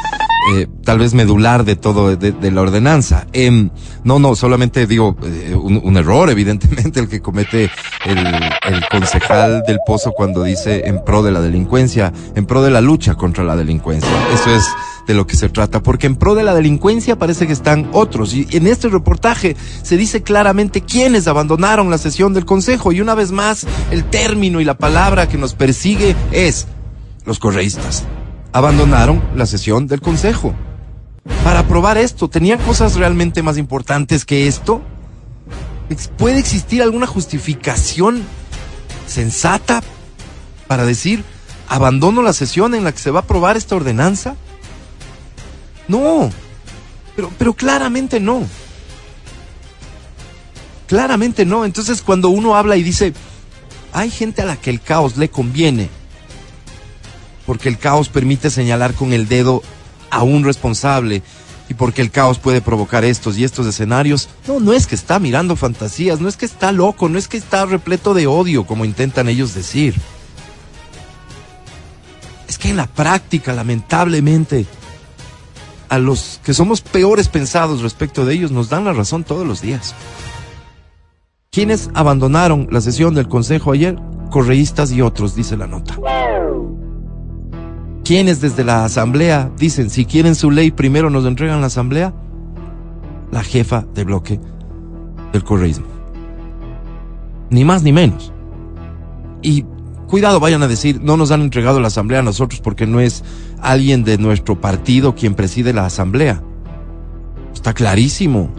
eh, 0.53 0.67
tal 0.85 0.99
vez 0.99 1.15
medular 1.15 1.65
de 1.65 1.77
todo, 1.77 2.17
de, 2.17 2.33
de 2.33 2.51
la 2.51 2.61
ordenanza. 2.61 3.27
Eh, 3.33 3.69
no, 4.05 4.19
no, 4.19 4.35
solamente 4.35 4.87
digo, 4.87 5.17
eh, 5.23 5.55
un, 5.55 5.81
un, 5.83 5.97
error, 5.97 6.29
evidentemente, 6.29 7.01
el 7.01 7.09
que 7.09 7.21
comete 7.21 7.71
el, 8.05 8.19
el, 8.19 8.85
concejal 8.91 9.63
del 9.67 9.79
Pozo 9.87 10.13
cuando 10.13 10.43
dice 10.43 10.83
en 10.87 11.03
pro 11.03 11.23
de 11.23 11.33
la 11.33 11.41
delincuencia, 11.41 12.13
en 12.35 12.45
pro 12.45 12.63
de 12.63 12.71
la 12.71 12.81
lucha 12.81 13.15
contra 13.15 13.43
la 13.43 13.57
delincuencia. 13.57 14.11
Eso 14.35 14.55
es 14.55 14.69
de 15.07 15.15
lo 15.15 15.27
que 15.27 15.37
se 15.37 15.49
trata, 15.49 15.83
porque 15.83 16.07
en 16.07 16.17
pro 16.17 16.35
de 16.35 16.43
la 16.43 16.55
delincuencia 16.55 17.19
parece 17.19 17.47
que 17.47 17.53
están 17.53 17.89
otros. 17.93 18.35
Y 18.35 18.47
en 18.51 18.67
este 18.67 18.89
reportaje 18.89 19.57
se 19.83 19.97
dice 19.97 20.23
claramente 20.23 20.83
quiénes 20.83 21.27
abandonaron 21.27 21.91
la 21.91 21.99
sesión 21.99 22.35
del 22.35 22.45
Consejo. 22.45 22.93
Y 22.93 23.01
una 23.01 23.15
vez 23.15 23.33
más, 23.33 23.67
el 23.91 24.05
término 24.05 24.61
y 24.61 24.65
la 24.65 24.77
palabra 24.77 25.29
que 25.29 25.39
nos 25.39 25.55
persigue 25.55 26.15
es 26.33 26.67
los 27.25 27.39
correístas 27.39 28.05
abandonaron 28.55 29.21
la 29.35 29.47
sesión 29.47 29.89
del 29.89 30.01
Consejo. 30.01 30.55
Para 31.43 31.61
aprobar 31.61 31.99
esto, 31.99 32.29
¿tenían 32.29 32.61
cosas 32.61 32.95
realmente 32.95 33.43
más 33.43 33.59
importantes 33.59 34.25
que 34.25 34.47
esto? 34.47 34.81
¿Puede 36.17 36.39
existir 36.39 36.81
alguna 36.81 37.09
justificación 37.09 38.23
sensata 39.09 39.83
para 40.69 40.87
decir, 40.87 41.25
abandono 41.69 42.23
la 42.23 42.33
sesión 42.33 42.77
en 42.77 42.85
la 42.85 42.93
que 42.93 43.01
se 43.01 43.11
va 43.11 43.21
a 43.21 43.23
aprobar 43.25 43.57
esta 43.57 43.75
ordenanza? 43.75 44.37
No, 45.89 46.31
pero, 47.17 47.33
pero 47.37 47.55
claramente 47.55 48.21
no. 48.21 48.45
Claramente 50.87 51.45
no. 51.45 51.65
Entonces 51.65 52.03
cuando 52.03 52.29
uno 52.29 52.55
habla 52.55 52.77
y 52.77 52.85
dice, 52.85 53.15
hay 53.93 54.11
gente 54.11 54.43
a 54.43 54.45
la 54.45 54.57
que 54.57 54.71
el 54.71 54.81
caos 54.81 55.17
le 55.17 55.29
conviene, 55.29 55.91
porque 57.47 57.69
el 57.69 57.79
caos 57.79 58.09
permite 58.09 58.51
señalar 58.51 58.95
con 58.95 59.13
el 59.13 59.29
dedo 59.29 59.63
a 60.11 60.23
un 60.23 60.45
responsable 60.45 61.23
y 61.69 61.75
porque 61.75 62.03
el 62.03 62.11
caos 62.11 62.39
puede 62.39 62.61
provocar 62.61 63.05
estos 63.05 63.39
y 63.39 63.45
estos 63.45 63.67
escenarios. 63.67 64.29
No, 64.47 64.61
no 64.61 64.73
es 64.73 64.87
que 64.87 64.95
está 64.95 65.19
mirando 65.19 65.57
fantasías, 65.57 66.21
no 66.21 66.29
es 66.29 66.37
que 66.37 66.47
está 66.47 66.73
loco, 66.73 67.09
no 67.09 67.19
es 67.19 67.29
que 67.29 67.37
está 67.37 67.65
repleto 67.67 68.15
de 68.15 68.27
odio, 68.27 68.65
como 68.67 68.85
intentan 68.85 69.29
ellos 69.29 69.55
decir. 69.55 69.95
Es 72.49 72.59
que 72.59 72.71
en 72.71 72.77
la 72.77 72.87
práctica, 72.87 73.53
lamentablemente, 73.53 74.67
a 75.89 75.99
los 75.99 76.41
que 76.45 76.55
somos 76.55 76.81
peores 76.81 77.29
pensados 77.29 77.83
respecto 77.83 78.25
de 78.25 78.35
ellos 78.35 78.51
nos 78.51 78.69
dan 78.69 78.85
la 78.85 78.93
razón 78.93 79.25
todos 79.25 79.47
los 79.47 79.61
días. 79.61 79.95
¿Quiénes 81.51 81.89
abandonaron 81.95 82.67
la 82.71 82.81
sesión 82.81 83.15
del 83.15 83.29
Consejo 83.29 83.73
ayer? 83.73 83.97
Correístas 84.31 84.91
y 84.91 85.03
otros, 85.03 85.37
dice 85.37 85.57
la 85.57 85.69
nota. 85.69 85.97
¿Quiénes 88.05 88.43
desde 88.43 88.65
la 88.65 88.85
asamblea 88.85 89.51
dicen, 89.59 89.89
si 89.89 90.05
quieren 90.05 90.35
su 90.35 90.51
ley, 90.51 90.71
primero 90.71 91.09
nos 91.09 91.25
entregan 91.25 91.63
la 91.63 91.69
asamblea? 91.69 92.13
La 93.33 93.43
jefa 93.43 93.87
de 93.95 94.05
bloque 94.05 94.39
del 95.33 95.43
correísmo. 95.43 95.87
Ni 97.49 97.65
más 97.65 97.83
ni 97.83 97.93
menos. 97.93 98.31
Y 99.41 99.65
cuidado, 100.07 100.39
vayan 100.39 100.63
a 100.63 100.69
decir, 100.69 101.01
no 101.03 101.17
nos 101.17 101.31
han 101.31 101.41
entregado 101.41 101.81
la 101.81 101.89
asamblea 101.89 102.21
a 102.21 102.23
nosotros 102.23 102.61
porque 102.61 102.87
no 102.87 103.01
es 103.01 103.25
alguien 103.63 104.05
de 104.05 104.19
nuestro 104.19 104.61
partido 104.61 105.15
quien 105.15 105.35
preside 105.35 105.73
la 105.73 105.87
asamblea. 105.87 106.43
Está 107.55 107.73
clarísimo. 107.73 108.51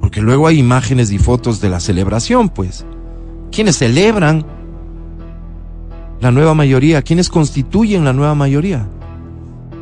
Porque 0.00 0.20
luego 0.20 0.46
hay 0.46 0.60
imágenes 0.60 1.10
y 1.10 1.18
fotos 1.18 1.60
de 1.60 1.68
la 1.68 1.80
celebración, 1.80 2.48
pues. 2.48 2.86
Quienes 3.50 3.76
celebran 3.76 4.46
la 6.20 6.30
nueva 6.30 6.54
mayoría? 6.54 7.02
¿Quiénes 7.02 7.28
constituyen 7.28 8.04
la 8.04 8.12
nueva 8.12 8.34
mayoría? 8.34 8.88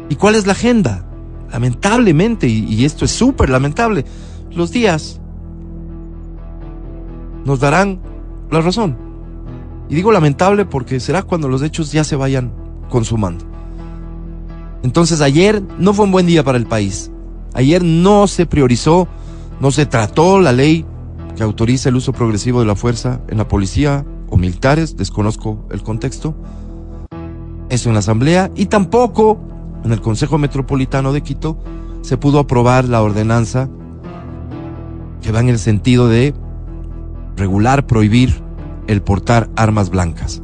¿Y 0.09 0.16
cuál 0.16 0.35
es 0.35 0.47
la 0.47 0.52
agenda? 0.52 1.05
Lamentablemente, 1.50 2.47
y, 2.49 2.64
y 2.64 2.85
esto 2.85 3.05
es 3.05 3.12
súper 3.12 3.50
lamentable, 3.50 4.05
los 4.50 4.71
días 4.71 5.21
nos 7.45 7.61
darán 7.61 8.00
la 8.50 8.61
razón. 8.61 8.97
Y 9.88 9.95
digo 9.95 10.11
lamentable 10.12 10.64
porque 10.64 10.99
será 11.00 11.23
cuando 11.23 11.49
los 11.49 11.62
hechos 11.62 11.93
ya 11.93 12.05
se 12.05 12.16
vayan 12.16 12.52
consumando. 12.90 13.45
Entonces 14.83 15.21
ayer 15.21 15.62
no 15.78 15.95
fue 15.95 16.05
un 16.05 16.12
buen 16.12 16.26
día 16.26 16.45
para 16.45 16.59
el 16.59 16.66
país. 16.66 17.11
Ayer 17.55 17.83
no 17.83 18.26
se 18.26 18.47
priorizó, 18.47 19.09
no 19.61 19.71
se 19.71 19.87
trató 19.87 20.40
la 20.40 20.52
ley 20.52 20.85
que 21.37 21.43
autoriza 21.43 21.88
el 21.88 21.97
uso 21.97 22.12
progresivo 22.12 22.61
de 22.61 22.66
la 22.66 22.75
fuerza 22.75 23.21
en 23.28 23.38
la 23.38 23.49
policía 23.49 24.05
o 24.28 24.37
militares, 24.37 24.97
desconozco 24.97 25.66
el 25.71 25.83
contexto. 25.83 26.35
Eso 27.68 27.88
en 27.88 27.95
la 27.95 28.00
Asamblea 28.00 28.50
y 28.54 28.66
tampoco 28.66 29.38
en 29.85 29.92
el 29.92 30.00
Consejo 30.00 30.38
Metropolitano 30.38 31.12
de 31.12 31.23
Quito 31.23 31.59
se 32.02 32.16
pudo 32.16 32.38
aprobar 32.38 32.85
la 32.85 33.02
ordenanza 33.02 33.68
que 35.23 35.33
va 35.33 35.40
en 35.40 35.49
el 35.49 35.59
sentido 35.59 36.09
de 36.09 36.35
regular, 37.37 37.87
prohibir 37.87 38.42
el 38.87 39.02
portar 39.02 39.50
armas 39.56 39.90
blancas. 39.90 40.42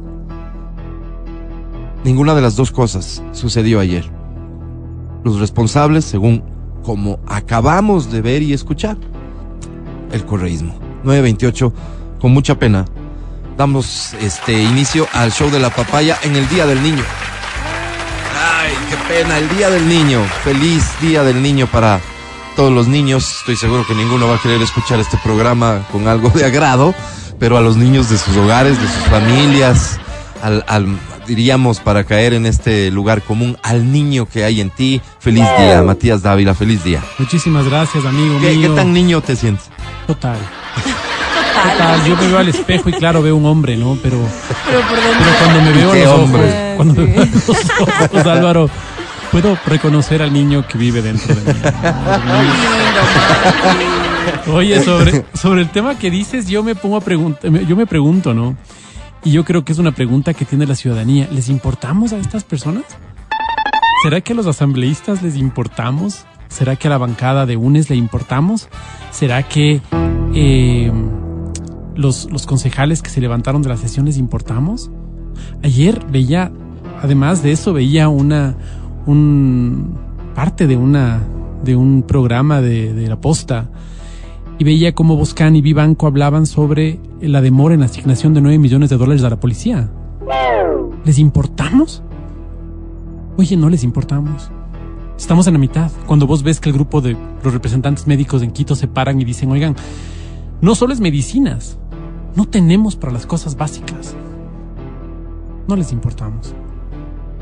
Ninguna 2.03 2.35
de 2.35 2.41
las 2.41 2.57
dos 2.57 2.71
cosas 2.71 3.23
sucedió 3.31 3.79
ayer. 3.79 4.03
Los 5.23 5.39
responsables, 5.39 6.03
según 6.03 6.43
como 6.83 7.19
acabamos 7.25 8.11
de 8.11 8.21
ver 8.21 8.41
y 8.41 8.51
escuchar, 8.51 8.97
el 10.11 10.25
correísmo. 10.25 10.75
928, 11.03 11.73
con 12.19 12.33
mucha 12.33 12.59
pena, 12.59 12.85
damos 13.57 14.13
este 14.21 14.61
inicio 14.61 15.07
al 15.13 15.31
show 15.31 15.49
de 15.49 15.59
la 15.59 15.69
papaya 15.69 16.17
en 16.23 16.35
el 16.35 16.47
Día 16.49 16.65
del 16.65 16.81
Niño. 16.81 17.03
Ay, 18.61 18.73
qué 18.89 19.13
pena, 19.13 19.37
el 19.37 19.49
Día 19.55 19.69
del 19.69 19.87
Niño. 19.87 20.23
Feliz 20.43 20.83
Día 21.01 21.23
del 21.23 21.41
Niño 21.41 21.67
para 21.67 21.99
todos 22.55 22.71
los 22.71 22.87
niños. 22.87 23.39
Estoy 23.39 23.55
seguro 23.55 23.85
que 23.85 23.95
ninguno 23.95 24.27
va 24.27 24.35
a 24.35 24.41
querer 24.41 24.61
escuchar 24.61 24.99
este 24.99 25.17
programa 25.17 25.85
con 25.91 26.07
algo 26.07 26.29
de 26.29 26.45
agrado 26.45 26.93
pero 27.43 27.57
a 27.57 27.61
los 27.61 27.75
niños 27.75 28.09
de 28.09 28.17
sus 28.17 28.37
hogares, 28.37 28.79
de 28.79 28.87
sus 28.87 29.03
familias, 29.09 29.99
al, 30.41 30.97
diríamos 31.27 31.81
para 31.81 32.05
caer 32.05 32.33
en 32.33 32.45
este 32.45 32.89
lugar 32.89 33.21
común, 33.21 33.57
al 33.63 33.91
niño 33.91 34.27
que 34.27 34.45
hay 34.45 34.61
en 34.61 34.69
ti. 34.69 35.01
Feliz 35.19 35.45
día, 35.57 35.81
Matías 35.83 36.21
Dávila, 36.21 36.53
feliz 36.53 36.85
día. 36.85 37.03
Muchísimas 37.19 37.67
gracias, 37.67 38.05
amigo 38.05 38.39
¿Qué, 38.39 38.55
mío. 38.55 38.69
¿Qué 38.69 38.75
tan 38.75 38.93
niño 38.93 39.19
te 39.19 39.35
sientes? 39.35 39.69
Total. 40.07 40.37
Yo 42.07 42.15
me 42.17 42.27
veo 42.27 42.37
al 42.37 42.49
espejo 42.49 42.89
y 42.89 42.93
claro 42.93 43.21
veo 43.21 43.35
un 43.35 43.45
hombre, 43.45 43.77
¿no? 43.77 43.97
Pero, 44.01 44.17
pero, 44.65 44.81
cuando 45.39 45.61
me 45.61 45.71
veo 45.71 45.91
a 45.91 45.95
los 45.95 46.07
ojos, 46.07 46.41
cuando 46.75 46.93
me 46.93 47.05
veo 47.05 47.25
los 47.25 47.49
ojos, 47.79 48.27
Álvaro, 48.27 48.69
puedo 49.31 49.57
reconocer 49.65 50.21
al 50.21 50.33
niño 50.33 50.67
que 50.67 50.77
vive 50.77 51.01
dentro 51.01 51.33
de 51.35 51.53
mí. 51.53 51.59
Oye, 54.51 54.83
sobre, 54.83 55.25
sobre 55.33 55.61
el 55.61 55.69
tema 55.69 55.97
que 55.97 56.11
dices, 56.11 56.47
yo 56.47 56.63
me 56.63 56.75
pongo 56.75 56.97
a 56.97 57.01
preguntar, 57.01 57.49
yo 57.49 57.75
me 57.75 57.85
pregunto, 57.85 58.33
¿no? 58.33 58.55
Y 59.23 59.31
yo 59.31 59.45
creo 59.45 59.63
que 59.63 59.71
es 59.71 59.79
una 59.79 59.93
pregunta 59.93 60.33
que 60.33 60.43
tiene 60.45 60.65
la 60.65 60.75
ciudadanía. 60.75 61.29
¿Les 61.31 61.47
importamos 61.47 62.11
a 62.11 62.17
estas 62.17 62.43
personas? 62.43 62.83
¿Será 64.03 64.19
que 64.19 64.33
a 64.33 64.35
los 64.35 64.47
asambleístas 64.47 65.21
les 65.21 65.37
importamos? 65.37 66.25
¿Será 66.49 66.75
que 66.75 66.87
a 66.87 66.91
la 66.91 66.97
bancada 66.97 67.45
de 67.45 67.55
UNES 67.55 67.89
le 67.89 67.95
importamos? 67.95 68.67
¿Será 69.11 69.43
que 69.43 69.81
eh, 70.35 70.91
los, 71.95 72.29
los 72.31 72.45
concejales 72.45 73.01
que 73.01 73.09
se 73.09 73.21
levantaron 73.21 73.61
de 73.61 73.69
la 73.69 73.77
sesión 73.77 74.05
les 74.05 74.17
importamos? 74.17 74.91
Ayer 75.63 76.03
veía, 76.11 76.51
además 77.01 77.43
de 77.43 77.51
eso, 77.51 77.73
veía 77.73 78.09
una 78.09 78.55
un 79.05 79.97
parte 80.35 80.67
de 80.67 80.77
una 80.77 81.21
de 81.63 81.75
un 81.75 82.03
programa 82.03 82.61
de, 82.61 82.93
de 82.93 83.07
la 83.07 83.19
posta 83.19 83.69
y 84.57 84.63
veía 84.63 84.93
cómo 84.93 85.15
Boscan 85.15 85.55
y 85.55 85.61
Vivanco 85.61 86.07
hablaban 86.07 86.45
sobre 86.45 86.99
la 87.21 87.41
demora 87.41 87.73
en 87.73 87.81
la 87.81 87.87
asignación 87.87 88.33
de 88.33 88.41
9 88.41 88.57
millones 88.59 88.89
de 88.89 88.97
dólares 88.97 89.23
a 89.23 89.29
la 89.29 89.39
policía. 89.39 89.89
¿Les 91.05 91.19
importamos? 91.19 92.03
Oye, 93.37 93.57
no 93.57 93.69
les 93.69 93.83
importamos. 93.83 94.51
Estamos 95.17 95.47
en 95.47 95.53
la 95.53 95.59
mitad. 95.59 95.91
Cuando 96.05 96.27
vos 96.27 96.43
ves 96.43 96.59
que 96.59 96.69
el 96.69 96.75
grupo 96.75 97.01
de 97.01 97.17
los 97.43 97.53
representantes 97.53 98.07
médicos 98.07 98.41
en 98.41 98.51
Quito 98.51 98.75
se 98.75 98.87
paran 98.87 99.19
y 99.19 99.25
dicen, 99.25 99.51
oigan, 99.51 99.75
no 100.61 100.75
solo 100.75 100.93
es 100.93 100.99
medicinas, 100.99 101.77
no 102.35 102.45
tenemos 102.45 102.95
para 102.95 103.13
las 103.13 103.25
cosas 103.25 103.55
básicas. 103.55 104.15
No 105.67 105.75
les 105.75 105.91
importamos. 105.91 106.53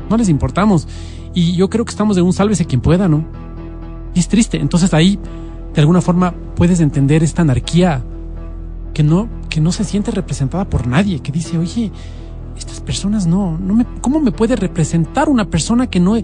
No 0.08 0.16
les 0.16 0.28
importamos. 0.28 0.86
Y 1.34 1.56
yo 1.56 1.70
creo 1.70 1.84
que 1.84 1.90
estamos 1.90 2.16
de 2.16 2.22
un 2.22 2.32
sálvese 2.32 2.66
quien 2.66 2.80
pueda, 2.80 3.08
¿no? 3.08 3.24
Y 4.14 4.20
es 4.20 4.28
triste. 4.28 4.58
Entonces 4.58 4.92
ahí 4.94 5.18
de 5.74 5.80
alguna 5.80 6.00
forma 6.00 6.34
puedes 6.54 6.80
entender 6.80 7.22
esta 7.22 7.42
anarquía 7.42 8.02
que 8.92 9.02
no, 9.02 9.28
que 9.48 9.60
no 9.60 9.72
se 9.72 9.84
siente 9.84 10.10
representada 10.10 10.66
por 10.66 10.86
nadie, 10.86 11.20
que 11.20 11.32
dice, 11.32 11.56
oye, 11.56 11.90
estas 12.56 12.80
personas 12.80 13.26
no, 13.26 13.56
no 13.58 13.74
me, 13.74 13.86
¿cómo 14.02 14.20
me 14.20 14.32
puede 14.32 14.56
representar 14.56 15.28
una 15.28 15.46
persona 15.46 15.86
que 15.88 16.00
no... 16.00 16.16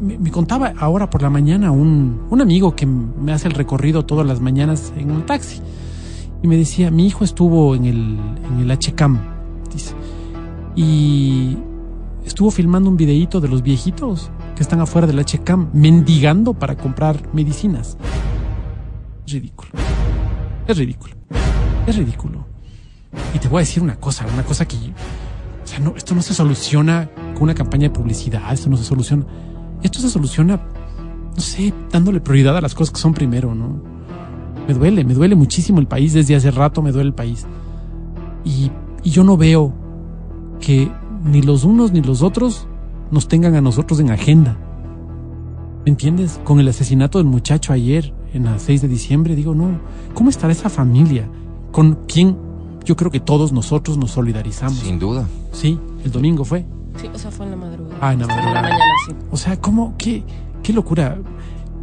Me, 0.00 0.32
contaba 0.32 0.72
ahora 0.76 1.08
por 1.08 1.22
la 1.22 1.30
mañana 1.30 1.70
un, 1.70 2.22
un 2.28 2.40
amigo 2.40 2.74
que 2.74 2.86
me 2.86 3.32
hace 3.32 3.46
el 3.46 3.54
recorrido 3.54 4.04
todas 4.04 4.26
las 4.26 4.40
mañanas 4.40 4.92
en 4.96 5.12
un 5.12 5.24
taxi 5.24 5.60
y 6.42 6.48
me 6.48 6.56
decía, 6.56 6.90
mi 6.90 7.06
hijo 7.06 7.24
estuvo 7.24 7.74
en 7.74 7.84
el, 7.84 8.18
en 8.50 8.60
el 8.60 8.70
HCAM, 8.70 9.20
y 10.74 11.56
estuvo 12.24 12.50
filmando 12.50 12.88
un 12.88 12.96
videíto 12.96 13.40
de 13.40 13.48
los 13.48 13.62
viejitos 13.62 14.30
que 14.56 14.62
están 14.62 14.80
afuera 14.80 15.06
del 15.06 15.18
HCAM 15.18 15.70
mendigando 15.72 16.54
para 16.54 16.76
comprar 16.76 17.16
medicinas 17.34 17.96
ridículo. 19.32 19.70
Es 20.66 20.76
ridículo. 20.76 21.14
Es 21.86 21.96
ridículo. 21.96 22.46
Y 23.34 23.38
te 23.38 23.48
voy 23.48 23.58
a 23.58 23.60
decir 23.60 23.82
una 23.82 23.96
cosa, 23.96 24.26
una 24.32 24.44
cosa 24.44 24.66
que... 24.66 24.76
O 24.76 25.66
sea, 25.66 25.78
no, 25.78 25.94
esto 25.96 26.14
no 26.14 26.22
se 26.22 26.34
soluciona 26.34 27.08
con 27.34 27.44
una 27.44 27.54
campaña 27.54 27.88
de 27.88 27.90
publicidad, 27.90 28.52
esto 28.52 28.70
no 28.70 28.76
se 28.76 28.84
soluciona... 28.84 29.26
Esto 29.82 29.98
se 29.98 30.10
soluciona, 30.10 30.60
no 31.34 31.40
sé, 31.40 31.74
dándole 31.90 32.20
prioridad 32.20 32.56
a 32.56 32.60
las 32.60 32.74
cosas 32.74 32.94
que 32.94 33.00
son 33.00 33.14
primero, 33.14 33.54
¿no? 33.54 33.82
Me 34.66 34.74
duele, 34.74 35.04
me 35.04 35.14
duele 35.14 35.34
muchísimo 35.34 35.80
el 35.80 35.86
país, 35.86 36.12
desde 36.12 36.36
hace 36.36 36.50
rato 36.50 36.82
me 36.82 36.92
duele 36.92 37.08
el 37.08 37.14
país. 37.14 37.46
Y, 38.44 38.70
y 39.02 39.10
yo 39.10 39.24
no 39.24 39.36
veo 39.36 39.72
que 40.60 40.90
ni 41.24 41.42
los 41.42 41.64
unos 41.64 41.92
ni 41.92 42.00
los 42.00 42.22
otros 42.22 42.66
nos 43.10 43.28
tengan 43.28 43.54
a 43.54 43.60
nosotros 43.60 44.00
en 44.00 44.10
agenda. 44.10 44.56
¿Me 45.84 45.90
entiendes? 45.90 46.40
Con 46.44 46.60
el 46.60 46.68
asesinato 46.68 47.18
del 47.18 47.26
muchacho 47.26 47.72
ayer, 47.72 48.14
en 48.32 48.44
la 48.44 48.58
6 48.58 48.82
de 48.82 48.88
diciembre, 48.88 49.34
digo, 49.34 49.54
no, 49.54 49.80
¿cómo 50.14 50.30
estará 50.30 50.52
esa 50.52 50.68
familia? 50.68 51.28
¿Con 51.72 51.98
quién? 52.06 52.36
Yo 52.84 52.96
creo 52.96 53.10
que 53.10 53.20
todos 53.20 53.52
nosotros 53.52 53.98
nos 53.98 54.12
solidarizamos. 54.12 54.78
Sin 54.78 54.98
duda. 54.98 55.26
Sí, 55.52 55.78
el 56.04 56.12
domingo 56.12 56.44
fue. 56.44 56.64
Sí, 56.96 57.08
o 57.12 57.18
sea, 57.18 57.30
fue 57.30 57.46
en 57.46 57.52
la 57.52 57.56
madrugada. 57.56 57.98
Ah, 58.00 58.12
en 58.12 58.20
la 58.20 58.26
madrugada. 58.26 58.48
En 58.50 58.54
la 58.54 58.62
mañana, 58.62 58.84
sí. 59.08 59.14
O 59.30 59.36
sea, 59.36 59.60
¿cómo? 59.60 59.94
¿Qué, 59.98 60.24
qué 60.62 60.72
locura? 60.72 61.18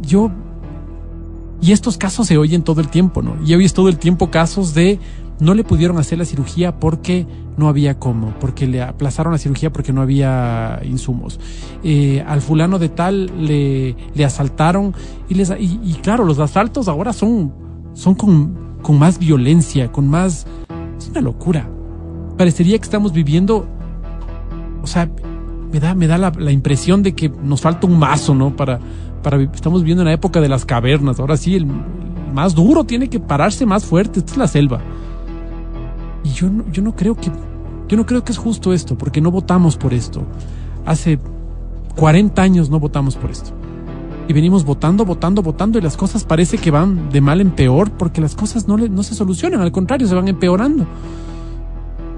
Yo... 0.02 0.30
Y 1.60 1.72
estos 1.72 1.98
casos 1.98 2.26
se 2.26 2.38
oyen 2.38 2.62
todo 2.62 2.80
el 2.80 2.88
tiempo, 2.88 3.22
¿no? 3.22 3.36
Y 3.44 3.54
hoy 3.54 3.68
todo 3.68 3.88
el 3.88 3.98
tiempo 3.98 4.30
casos 4.30 4.74
de 4.74 4.98
no 5.40 5.54
le 5.54 5.64
pudieron 5.64 5.98
hacer 5.98 6.18
la 6.18 6.24
cirugía 6.24 6.78
porque 6.78 7.26
no 7.56 7.68
había 7.68 7.98
cómo, 7.98 8.34
porque 8.40 8.66
le 8.66 8.82
aplazaron 8.82 9.32
la 9.32 9.38
cirugía 9.38 9.72
porque 9.72 9.92
no 9.92 10.02
había 10.02 10.80
insumos. 10.84 11.40
Eh, 11.82 12.24
al 12.26 12.40
fulano 12.40 12.78
de 12.78 12.88
tal 12.88 13.30
le, 13.46 13.96
le 14.14 14.24
asaltaron 14.24 14.94
y, 15.28 15.34
les, 15.34 15.52
y, 15.58 15.94
claro, 16.02 16.24
los 16.24 16.38
asaltos 16.38 16.88
ahora 16.88 17.12
son, 17.12 17.52
son 17.94 18.14
con, 18.14 18.78
con 18.82 18.98
más 18.98 19.18
violencia, 19.18 19.90
con 19.90 20.08
más... 20.08 20.46
Es 20.98 21.08
una 21.08 21.22
locura. 21.22 21.68
Parecería 22.36 22.78
que 22.78 22.84
estamos 22.84 23.12
viviendo, 23.12 23.66
o 24.82 24.86
sea, 24.86 25.10
me 25.72 25.80
da, 25.80 25.94
me 25.94 26.06
da 26.06 26.18
la, 26.18 26.32
la 26.36 26.52
impresión 26.52 27.02
de 27.02 27.14
que 27.14 27.28
nos 27.28 27.60
falta 27.60 27.86
un 27.86 27.98
mazo, 27.98 28.34
¿no? 28.34 28.56
Para, 28.56 28.80
para, 29.22 29.40
estamos 29.42 29.82
viviendo 29.82 30.02
en 30.02 30.08
la 30.08 30.14
época 30.14 30.40
de 30.40 30.48
las 30.48 30.64
cavernas. 30.64 31.20
Ahora 31.20 31.36
sí, 31.36 31.56
el, 31.56 31.62
el 31.62 32.32
más 32.32 32.54
duro 32.54 32.84
tiene 32.84 33.08
que 33.08 33.20
pararse 33.20 33.66
más 33.66 33.84
fuerte. 33.84 34.20
Esta 34.20 34.32
es 34.32 34.38
la 34.38 34.46
selva. 34.48 34.80
Y 36.24 36.30
yo 36.30 36.48
no, 36.48 36.64
yo 36.70 36.82
no 36.82 36.94
creo 36.94 37.14
que, 37.14 37.30
yo 37.88 37.96
no 37.96 38.06
creo 38.06 38.24
que 38.24 38.32
es 38.32 38.38
justo 38.38 38.72
esto, 38.72 38.96
porque 38.96 39.20
no 39.20 39.30
votamos 39.30 39.76
por 39.76 39.94
esto. 39.94 40.22
Hace 40.86 41.18
40 41.96 42.40
años 42.40 42.70
no 42.70 42.78
votamos 42.78 43.16
por 43.16 43.30
esto. 43.30 43.50
Y 44.28 44.32
venimos 44.32 44.64
votando, 44.64 45.04
votando, 45.04 45.42
votando 45.42 45.78
y 45.78 45.82
las 45.82 45.96
cosas 45.96 46.24
parece 46.24 46.58
que 46.58 46.70
van 46.70 47.10
de 47.10 47.20
mal 47.20 47.40
en 47.40 47.50
peor 47.50 47.90
porque 47.90 48.20
las 48.20 48.36
cosas 48.36 48.68
no, 48.68 48.76
no 48.76 49.02
se 49.02 49.14
solucionan, 49.14 49.60
al 49.60 49.72
contrario, 49.72 50.06
se 50.06 50.14
van 50.14 50.28
empeorando. 50.28 50.86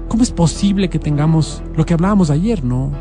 ¿Cómo 0.07 0.21
es 0.21 0.29
posible 0.29 0.89
que 0.89 0.99
tengamos 0.99 1.63
lo 1.75 1.85
que 1.87 1.95
hablábamos 1.95 2.29
ayer, 2.29 2.63
no? 2.63 2.91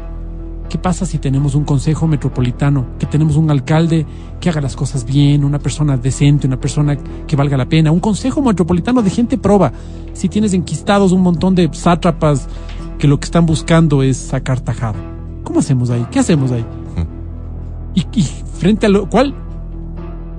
¿Qué 0.73 0.79
pasa 0.79 1.05
si 1.05 1.19
tenemos 1.19 1.55
un 1.55 1.65
consejo 1.65 2.09
metropolitano, 2.09 2.87
que 2.99 3.05
tenemos 3.05 3.37
un 3.37 3.51
alcalde 3.51 4.07
que 4.41 4.49
haga 4.49 4.63
las 4.63 4.75
cosas 4.75 5.05
bien, 5.05 5.45
una 5.45 5.59
persona 5.59 5.99
decente, 5.99 6.47
una 6.47 6.59
persona 6.59 6.97
que 7.27 7.37
valga 7.37 7.59
la 7.59 7.67
pena, 7.67 7.93
un 7.93 8.01
consejo 8.01 8.41
metropolitano 8.41 9.03
de 9.03 9.11
gente 9.11 9.37
proba? 9.37 9.71
Si 10.15 10.31
tienes 10.31 10.55
enquistados 10.55 11.13
un 11.13 11.21
montón 11.21 11.55
de 11.55 11.69
sátrapas 11.75 12.49
que 12.99 13.07
lo 13.07 13.21
que 13.21 13.27
están 13.27 13.45
buscando 13.45 14.03
es 14.03 14.17
sacar 14.17 14.61
tajada. 14.61 14.99
¿Cómo 15.45 15.59
hacemos 15.59 15.91
ahí? 15.91 16.07
¿Qué 16.11 16.21
hacemos 16.21 16.51
ahí? 16.53 16.65
Y, 17.95 18.07
y 18.19 18.23
frente 18.23 18.87
a 18.87 18.89
lo 18.89 19.11
cual 19.11 19.35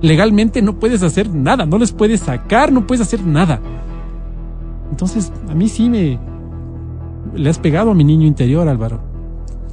legalmente 0.02 0.62
no 0.62 0.80
puedes 0.80 1.04
hacer 1.04 1.32
nada, 1.32 1.64
no 1.64 1.78
les 1.78 1.92
puedes 1.92 2.22
sacar, 2.22 2.72
no 2.72 2.88
puedes 2.88 3.06
hacer 3.06 3.24
nada. 3.24 3.60
Entonces, 4.90 5.32
a 5.48 5.54
mí 5.54 5.68
sí 5.68 5.88
me... 5.88 6.18
Le 7.36 7.48
has 7.48 7.60
pegado 7.60 7.92
a 7.92 7.94
mi 7.94 8.02
niño 8.02 8.26
interior, 8.26 8.66
Álvaro. 8.66 9.13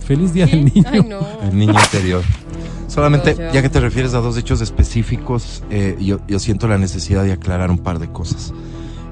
Feliz 0.05 0.33
Día 0.33 0.45
del 0.45 0.65
Niño. 0.65 0.83
Ay, 0.91 1.01
no. 1.07 1.19
El 1.43 1.57
niño 1.57 1.73
interior. 1.79 2.23
Solamente, 2.87 3.35
No, 3.35 3.53
ya. 3.53 3.61
que 3.61 3.69
te 3.69 3.79
refieres 3.79 4.13
a 4.13 4.19
dos 4.19 4.37
hechos 4.37 4.59
específicos, 4.61 5.63
eh, 5.69 5.95
yo, 6.01 6.19
yo 6.27 6.39
siento 6.39 6.67
la 6.67 6.77
necesidad 6.77 7.23
de 7.23 7.31
aclarar 7.31 7.71
un 7.71 7.77
par 7.77 7.99
de 7.99 8.11
cosas. 8.11 8.53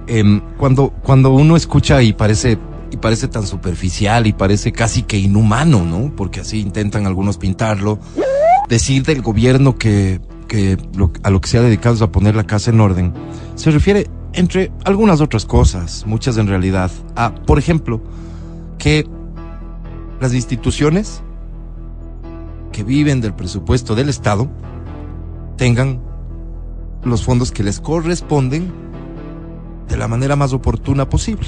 Em, 0.08 0.42
cuando, 0.58 0.90
cuando 1.04 1.32
uno 1.32 1.56
escucha 1.56 2.02
y 2.02 2.12
parece, 2.14 2.58
y 2.92 2.98
parece 2.98 3.28
tan 3.28 3.46
superficial 3.48 4.28
y 4.28 4.34
parece 4.34 4.72
casi 4.72 5.04
que 5.04 5.18
inhumano, 5.18 5.86
¿no? 5.86 6.14
Porque 6.16 6.42
así 6.42 6.60
intentan 6.60 7.06
algunos 7.06 7.38
pintarlo, 7.38 8.00
decir 8.68 9.04
del 9.04 9.22
gobierno 9.22 9.78
que, 9.78 10.20
que 10.48 10.78
lo- 10.96 11.12
a 11.24 11.30
lo 11.30 11.40
que 11.40 11.48
se 11.48 11.58
ha 11.58 11.62
dedicado 11.62 11.96
es 11.96 12.02
a 12.02 12.12
poner 12.12 12.36
la 12.36 12.44
casa 12.46 12.72
en 12.72 12.82
orden, 12.82 13.14
se 13.56 13.72
refiere, 13.72 14.08
entre 14.34 14.72
algunas 14.84 15.22
otras 15.22 15.46
cosas, 15.46 16.04
muchas 16.06 16.38
en 16.38 16.48
realidad, 16.48 16.92
a, 17.16 17.34
por 17.34 17.60
ejemplo, 17.60 18.02
que 18.78 19.08
las 20.20 20.34
instituciones 20.34 21.22
que 22.72 22.84
viven 22.84 23.22
del 23.22 23.34
presupuesto 23.34 23.96
del 23.96 24.10
Estado 24.10 24.50
tengan 25.58 26.02
los 27.04 27.24
fondos 27.24 27.52
que 27.52 27.64
les 27.64 27.80
corresponden 27.80 28.72
de 29.88 29.98
la 29.98 30.08
manera 30.08 30.36
más 30.36 30.54
oportuna 30.54 31.10
posible. 31.10 31.48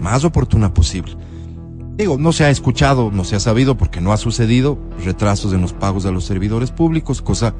Más 0.00 0.24
oportuna 0.24 0.72
posible. 0.72 1.16
Digo, 1.96 2.16
no 2.18 2.32
se 2.32 2.44
ha 2.44 2.50
escuchado, 2.50 3.10
no 3.12 3.24
se 3.24 3.36
ha 3.36 3.40
sabido 3.40 3.76
porque 3.76 4.00
no 4.00 4.12
ha 4.12 4.16
sucedido 4.16 4.78
retrasos 5.04 5.52
en 5.52 5.60
los 5.60 5.72
pagos 5.72 6.06
a 6.06 6.10
los 6.10 6.24
servidores 6.24 6.70
públicos, 6.70 7.22
cosa 7.22 7.54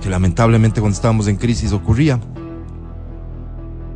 que 0.00 0.08
lamentablemente 0.08 0.80
cuando 0.80 0.94
estábamos 0.94 1.26
en 1.28 1.36
crisis 1.36 1.72
ocurría. 1.72 2.20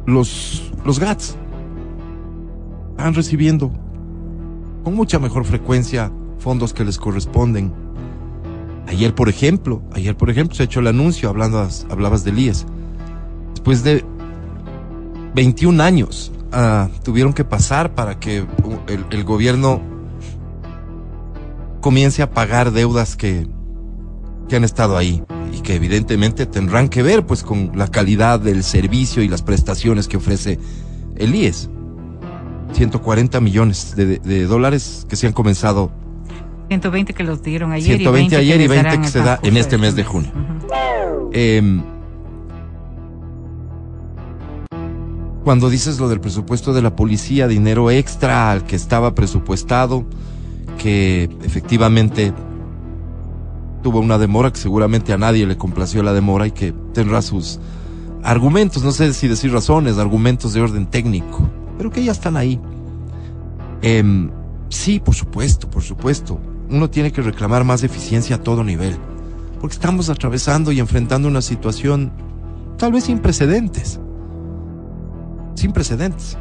Los, 0.06 0.72
los 0.84 0.98
GATS 0.98 1.36
van 2.96 3.14
recibiendo 3.14 3.72
con 4.82 4.94
mucha 4.94 5.18
mejor 5.18 5.44
frecuencia 5.44 6.12
fondos 6.38 6.72
que 6.74 6.84
les 6.84 6.98
corresponden. 6.98 7.72
Ayer, 8.88 9.14
por 9.14 9.28
ejemplo, 9.28 9.82
ayer, 9.92 10.16
por 10.16 10.28
ejemplo, 10.28 10.54
se 10.54 10.64
ha 10.64 10.66
hecho 10.66 10.80
el 10.80 10.88
anuncio, 10.88 11.28
hablando, 11.28 11.66
hablabas 11.88 12.24
del 12.24 12.38
IES. 12.38 12.66
Después 13.50 13.84
de 13.84 14.04
21 15.34 15.82
años, 15.82 16.32
ah, 16.52 16.88
tuvieron 17.02 17.32
que 17.32 17.44
pasar 17.44 17.94
para 17.94 18.18
que 18.18 18.44
el, 18.88 19.06
el 19.10 19.24
gobierno 19.24 19.80
comience 21.80 22.22
a 22.22 22.30
pagar 22.30 22.72
deudas 22.72 23.16
que, 23.16 23.46
que 24.48 24.56
han 24.56 24.64
estado 24.64 24.96
ahí 24.96 25.22
y 25.52 25.60
que 25.60 25.74
evidentemente 25.74 26.46
tendrán 26.46 26.88
que 26.88 27.02
ver 27.02 27.26
pues 27.26 27.42
con 27.42 27.72
la 27.74 27.88
calidad 27.88 28.40
del 28.40 28.62
servicio 28.62 29.22
y 29.22 29.28
las 29.28 29.42
prestaciones 29.42 30.08
que 30.08 30.16
ofrece 30.16 30.58
el 31.16 31.34
IES. 31.34 31.70
140 32.72 33.40
millones 33.40 33.94
de, 33.96 34.06
de- 34.06 34.18
de 34.18 34.46
dólares 34.46 35.06
que 35.08 35.16
se 35.16 35.26
han 35.26 35.32
comenzado. 35.32 35.90
120 36.68 37.12
que 37.14 37.22
los 37.24 37.42
dieron 37.42 37.72
ayer 37.72 37.98
120 37.98 38.08
y 38.08 38.12
20 38.22 38.36
ayer 38.36 38.56
y 38.56 38.58
les 38.60 38.68
20 38.68 38.84
darán 38.88 39.02
que 39.02 39.08
se 39.08 39.18
da 39.18 39.24
en 39.24 39.28
transcurso 39.40 39.58
este 39.60 39.78
mes 39.78 39.94
de 39.96 40.04
junio. 40.04 40.30
Em, 41.32 41.82
cuando 45.44 45.68
dices 45.70 45.98
lo 45.98 46.08
del 46.08 46.20
presupuesto 46.20 46.72
de 46.72 46.82
la 46.82 46.94
policía, 46.94 47.48
dinero 47.48 47.90
extra 47.90 48.50
al 48.52 48.64
que 48.64 48.76
estaba 48.76 49.14
presupuestado, 49.14 50.04
que 50.78 51.28
efectivamente 51.44 52.32
tuvo 53.82 53.98
una 53.98 54.18
demora 54.18 54.52
que 54.52 54.58
seguramente 54.60 55.12
a 55.12 55.18
nadie 55.18 55.44
le 55.46 55.56
complació 55.56 56.02
la 56.04 56.12
demora 56.12 56.46
y 56.46 56.52
que 56.52 56.72
tendrá 56.94 57.20
sus 57.22 57.58
argumentos, 58.22 58.84
no 58.84 58.92
sé 58.92 59.12
si 59.12 59.26
decir 59.26 59.52
razones, 59.52 59.98
argumentos 59.98 60.52
de 60.52 60.60
orden 60.60 60.86
técnico, 60.86 61.40
pero 61.82 61.90
que 61.90 62.04
ya 62.04 62.12
están 62.12 62.36
ahí. 62.36 62.60
Em, 63.82 64.30
sí, 64.68 65.00
por 65.00 65.16
supuesto, 65.16 65.68
por 65.68 65.82
supuesto. 65.82 66.38
Uno 66.70 66.88
tiene 66.88 67.10
que 67.10 67.22
reclamar 67.22 67.64
más 67.64 67.82
eficiencia 67.82 68.36
a 68.36 68.38
todo 68.38 68.62
nivel, 68.62 68.96
porque 69.60 69.74
estamos 69.74 70.08
atravesando 70.08 70.70
y 70.70 70.78
enfrentando 70.78 71.26
una 71.26 71.42
situación 71.42 72.12
tal 72.78 72.92
vez 72.92 73.02
sin 73.02 73.18
precedentes. 73.18 73.98
Sin 75.56 75.72
precedentes. 75.72 76.38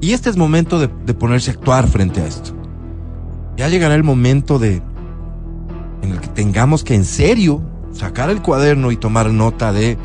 Y 0.00 0.12
este 0.14 0.30
es 0.30 0.38
momento 0.38 0.80
de, 0.80 0.88
de 1.04 1.12
ponerse 1.12 1.50
a 1.50 1.52
actuar 1.52 1.86
frente 1.88 2.22
a 2.22 2.26
esto. 2.26 2.54
Ya 3.58 3.68
llegará 3.68 3.94
el 3.96 4.02
momento 4.02 4.58
de 4.58 4.80
en 6.00 6.10
el 6.10 6.20
que 6.20 6.28
tengamos 6.28 6.84
que 6.84 6.94
en 6.94 7.04
serio 7.04 7.60
sacar 7.92 8.30
el 8.30 8.40
cuaderno 8.40 8.92
y 8.92 8.96
tomar 8.96 9.30
nota 9.30 9.74
de 9.74 9.98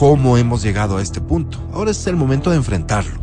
cómo 0.00 0.38
hemos 0.38 0.62
llegado 0.62 0.96
a 0.96 1.02
este 1.02 1.20
punto. 1.20 1.58
Ahora 1.74 1.90
es 1.90 2.06
el 2.06 2.16
momento 2.16 2.48
de 2.48 2.56
enfrentarlo. 2.56 3.20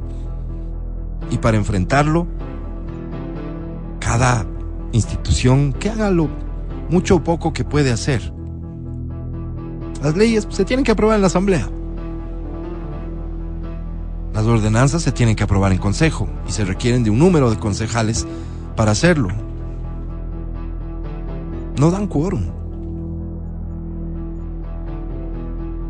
Y 1.31 1.39
para 1.39 1.57
enfrentarlo, 1.57 2.27
cada 3.99 4.45
institución 4.91 5.73
que 5.73 5.89
haga 5.89 6.11
lo 6.11 6.29
mucho 6.91 7.15
o 7.15 7.23
poco 7.23 7.51
que 7.51 7.63
puede 7.63 7.91
hacer. 7.91 8.31
Las 10.03 10.15
leyes 10.15 10.45
se 10.51 10.65
tienen 10.65 10.83
que 10.83 10.91
aprobar 10.91 11.15
en 11.15 11.21
la 11.21 11.27
Asamblea. 11.27 11.67
Las 14.35 14.45
ordenanzas 14.45 15.01
se 15.01 15.11
tienen 15.11 15.35
que 15.35 15.45
aprobar 15.45 15.71
en 15.71 15.79
Consejo 15.79 16.29
y 16.47 16.51
se 16.51 16.63
requieren 16.63 17.03
de 17.03 17.09
un 17.09 17.17
número 17.17 17.49
de 17.49 17.57
concejales 17.57 18.27
para 18.75 18.91
hacerlo. 18.91 19.29
No 21.79 21.89
dan 21.89 22.05
quórum. 22.05 22.56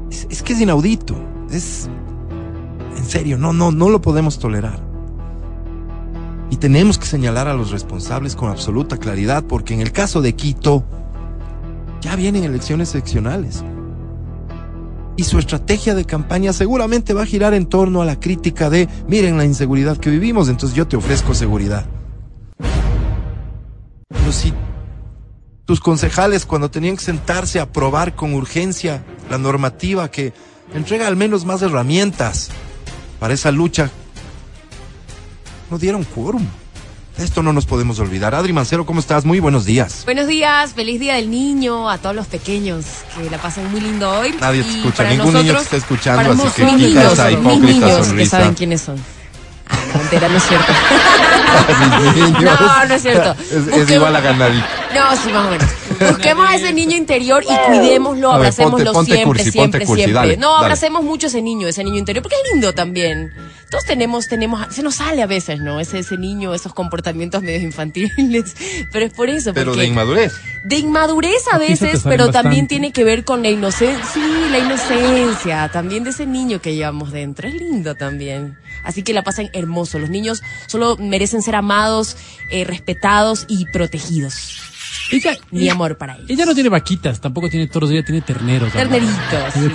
Es, 0.10 0.44
que 0.44 0.54
es 0.54 0.62
inaudito. 0.62 1.16
Es. 1.52 1.90
En 2.96 3.06
serio, 3.06 3.38
no, 3.38 3.54
no, 3.54 3.72
no 3.72 3.90
lo 3.90 4.02
podemos 4.02 4.40
tolerar. 4.40 4.80
Y 6.50 6.58
tenemos 6.58 6.98
que 6.98 7.06
señalar 7.06 7.48
a 7.48 7.54
los 7.54 7.72
responsables 7.72 8.36
con 8.36 8.50
absoluta 8.50 8.98
claridad, 8.98 9.44
porque 9.44 9.74
en 9.74 9.82
el 9.82 9.92
caso 9.92 10.22
de 10.22 10.34
Quito, 10.34 10.84
ya 12.02 12.16
vienen 12.16 12.44
elecciones 12.44 12.90
seccionales. 12.90 13.64
Y 15.18 15.24
su 15.24 15.40
estrategia 15.40 15.96
de 15.96 16.06
campaña 16.06 16.54
seguramente 16.54 17.14
va 17.14 17.24
a 17.24 17.26
girar 17.26 17.54
en 17.54 17.66
torno 17.66 18.02
a 18.02 18.06
la 18.06 18.20
crítica 18.20 18.70
de, 18.70 18.88
miren 19.08 19.38
la 19.38 19.46
inseguridad 19.46 19.98
que 19.98 20.10
vivimos, 20.10 20.48
entonces 20.48 20.76
yo 20.76 20.88
te 20.88 20.96
ofrezco 20.96 21.34
seguridad. 21.34 21.86
Pero 24.10 24.32
si 24.32 24.54
tus 25.68 25.82
concejales 25.82 26.46
cuando 26.46 26.72
tenían 26.72 26.96
que 26.96 27.04
sentarse 27.04 27.60
a 27.60 27.64
aprobar 27.64 28.16
con 28.16 28.34
urgencia 28.34 29.04
la 29.30 29.38
normativa 29.38 30.10
que 30.10 30.34
entrega 30.74 31.08
al 31.08 31.18
menos 31.18 31.44
más 31.44 31.62
herramientas 31.62 32.50
para 33.20 33.34
esa 33.34 33.52
lucha, 33.52 33.92
no 35.70 35.78
dieron 35.78 36.06
quórum. 36.06 36.46
De 37.18 37.26
Esto 37.26 37.44
no 37.44 37.52
nos 37.52 37.66
podemos 37.66 38.00
olvidar. 38.00 38.34
Adri 38.34 38.54
Mancero, 38.54 38.86
¿cómo 38.86 39.02
estás? 39.02 39.26
Muy 39.26 39.40
buenos 39.42 39.66
días. 39.66 40.04
Buenos 40.06 40.28
días, 40.28 40.72
feliz 40.74 41.02
día 41.02 41.16
del 41.16 41.30
niño 41.30 41.90
a 41.90 41.98
todos 41.98 42.16
los 42.16 42.28
pequeños 42.28 42.86
que 43.18 43.30
la 43.30 43.38
pasen 43.38 43.70
muy 43.70 43.82
lindo 43.82 44.10
hoy. 44.10 44.36
Nadie 44.40 44.64
te 44.64 44.70
escucha, 44.70 45.04
ningún 45.10 45.34
niño 45.34 45.54
te 45.54 45.64
está 45.64 45.78
escuchando, 45.78 46.32
así 46.32 46.44
que 46.56 46.66
quita 46.66 46.76
niños, 46.78 47.14
esa 47.14 47.32
hipócrita 47.32 47.66
niños 47.66 47.98
que 47.98 48.04
sonrisa. 48.06 48.38
saben 48.38 48.54
quiénes 48.54 48.82
son. 48.82 48.96
Ah, 49.68 49.78
no, 49.92 50.00
mentira, 50.00 50.30
no 50.30 50.38
es 50.38 50.44
cierto. 50.44 50.72
No, 52.42 52.86
no 52.86 52.94
es 52.94 53.02
cierto. 53.02 53.36
Es, 53.52 53.68
es 53.68 53.90
igual 53.90 54.16
a 54.16 54.22
ganadito. 54.22 54.66
No, 54.98 55.16
sí, 55.16 55.32
más 55.32 55.48
o 55.48 55.52
menos. 55.52 55.68
Busquemos 56.00 56.48
a 56.50 56.56
ese 56.56 56.74
niño 56.74 56.96
interior 56.96 57.44
y 57.44 57.56
cuidémoslo, 57.68 58.28
ver, 58.30 58.36
abracémoslo 58.38 58.94
ponte- 58.94 58.94
ponte 58.94 59.12
siempre, 59.14 59.26
cursi, 59.44 59.52
siempre, 59.52 59.86
cursi, 59.86 60.04
siempre. 60.04 60.14
dale, 60.14 60.38
no, 60.38 60.52
dale. 60.54 60.66
abracemos 60.66 61.04
mucho 61.04 61.28
ese 61.28 61.42
niño, 61.42 61.68
ese 61.68 61.84
niño 61.84 61.98
interior, 61.98 62.22
porque 62.22 62.36
es 62.44 62.52
lindo 62.54 62.74
también. 62.74 63.34
Todos 63.70 63.84
tenemos, 63.86 64.28
tenemos, 64.28 64.74
se 64.74 64.82
nos 64.82 64.96
sale 64.96 65.22
a 65.22 65.26
veces, 65.28 65.60
¿no? 65.60 65.80
Ese, 65.80 66.00
ese 66.00 66.18
niño, 66.18 66.54
esos 66.54 66.74
comportamientos 66.74 67.42
medios 67.44 67.64
infantiles. 67.64 68.56
Pero 68.92 69.06
es 69.06 69.14
por 69.14 69.30
eso, 69.30 69.54
Pero 69.54 69.72
porque 69.72 69.82
de 69.82 69.88
inmadurez. 69.88 70.34
de 70.64 70.78
inmadurez 70.78 71.44
a 71.52 71.58
veces, 71.58 72.02
pero 72.04 72.32
también 72.32 72.68
tiene 72.68 72.92
que 72.92 73.04
ver 73.04 73.26
con 73.26 73.42
la 73.44 73.50
inocencia, 73.50 74.06
sí, 74.14 74.22
la 74.52 74.60
inocencia, 74.60 75.70
también 75.74 76.04
de 76.04 76.12
ese 76.12 76.26
niño 76.26 76.62
que 76.62 76.76
llevamos 76.76 77.12
dentro. 77.12 77.48
Es 77.48 77.56
lindo 77.56 77.96
también. 77.96 78.58
Así 78.84 79.04
que 79.04 79.14
la 79.14 79.24
pasan 79.24 79.50
hermoso. 79.54 80.00
Los 80.00 80.10
niños 80.10 80.42
solo 80.68 80.96
merecen 80.98 81.42
ser 81.42 81.56
amados, 81.56 82.16
eh, 82.50 82.64
respetados 82.64 83.46
y 83.50 83.66
protegidos. 83.66 84.62
Ella, 85.12 85.38
Mi 85.52 85.70
amor 85.70 85.98
para 85.98 86.16
ellos. 86.16 86.30
ella 86.30 86.46
no 86.46 86.54
tiene 86.54 86.70
vaquitas, 86.70 87.22
tampoco 87.22 87.50
tiene 87.50 87.68
toros, 87.68 87.90
ella 87.92 88.04
tiene 88.04 88.22
terneros. 88.22 88.74
Terneritos, 88.74 89.16
sí, 89.54 89.70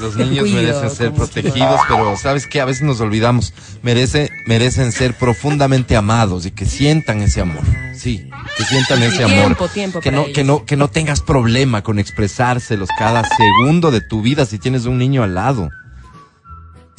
Los 0.00 0.16
te 0.16 0.24
niños 0.24 0.40
cuido 0.42 0.56
merecen 0.62 0.90
ser 0.90 1.12
protegidos, 1.12 1.80
pero 1.88 2.16
sabes 2.16 2.46
que 2.46 2.60
a 2.60 2.64
veces 2.64 2.82
nos 2.82 3.00
olvidamos. 3.00 3.52
Merece, 3.82 4.30
merecen 4.46 4.92
ser 4.92 5.14
profundamente 5.14 5.96
amados 5.96 6.46
y 6.46 6.52
que 6.52 6.66
sientan 6.66 7.22
ese 7.22 7.40
amor. 7.40 7.62
Sí, 7.94 8.30
que 8.56 8.64
sientan 8.64 9.02
ese 9.02 9.24
amor. 9.24 9.44
Tiempo, 9.56 9.68
tiempo 9.68 10.00
que 10.00 10.12
no, 10.12 10.26
que 10.32 10.44
no, 10.44 10.64
que 10.64 10.76
no 10.76 10.88
tengas 10.88 11.20
problema 11.20 11.82
con 11.82 11.98
expresárselos 11.98 12.88
cada 12.96 13.24
segundo 13.24 13.90
de 13.90 14.00
tu 14.00 14.22
vida 14.22 14.46
si 14.46 14.58
tienes 14.58 14.84
un 14.84 14.98
niño 14.98 15.24
al 15.24 15.34
lado. 15.34 15.68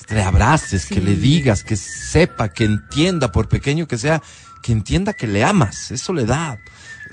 Que 0.05 0.15
le 0.15 0.23
abraces, 0.23 0.87
que 0.87 1.01
le 1.01 1.15
digas, 1.15 1.63
que 1.63 1.75
sepa, 1.75 2.49
que 2.49 2.65
entienda, 2.65 3.31
por 3.31 3.47
pequeño 3.47 3.87
que 3.87 3.97
sea, 3.97 4.21
que 4.63 4.71
entienda 4.71 5.13
que 5.13 5.27
le 5.27 5.43
amas. 5.43 5.91
Eso 5.91 6.13
le 6.13 6.25
da, 6.25 6.57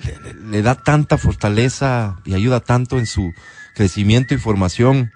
le, 0.04 0.20
le- 0.20 0.34
le 0.50 0.62
da 0.62 0.74
tanta 0.74 1.18
fortaleza 1.18 2.16
y 2.24 2.34
ayuda 2.34 2.60
tanto 2.60 2.98
en 2.98 3.06
su 3.06 3.32
crecimiento 3.74 4.34
y 4.34 4.38
formación 4.38 5.12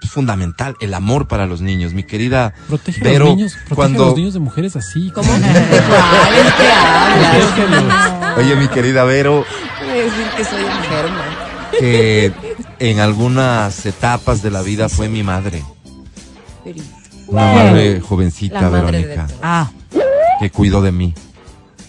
es 0.00 0.10
fundamental, 0.10 0.76
el 0.80 0.94
amor 0.94 1.26
para 1.26 1.46
los 1.46 1.60
niños. 1.60 1.92
Mi 1.92 2.04
querida 2.04 2.54
Protege 2.68 3.00
a 3.00 3.04
Vero, 3.04 3.24
los 3.26 3.36
niños, 3.36 3.52
protege 3.54 3.74
cuando... 3.74 4.04
a 4.04 4.06
los 4.08 4.16
niños 4.16 4.34
de 4.34 4.38
mujeres 4.40 4.76
así. 4.76 5.10
¿Cómo? 5.12 5.28
Oye, 8.36 8.54
mi 8.56 8.68
querida 8.68 9.04
Vero, 9.04 9.44
Voy 9.80 9.90
a 9.90 10.02
decir 10.04 10.26
que 10.36 10.44
soy 10.44 10.60
enferma. 10.64 11.24
que 11.80 12.32
en 12.78 13.00
algunas 13.00 13.84
etapas 13.86 14.42
de 14.42 14.50
la 14.52 14.62
vida 14.62 14.88
fue 14.88 15.08
mi 15.08 15.22
madre. 15.24 15.64
Una 17.26 17.52
madre 17.52 18.00
jovencita, 18.00 18.60
La 18.62 18.70
madre 18.70 18.98
de 18.98 19.06
Verónica. 19.06 19.26
Ah, 19.42 19.70
que 20.40 20.50
cuidó 20.50 20.80
de 20.80 20.92
mí. 20.92 21.14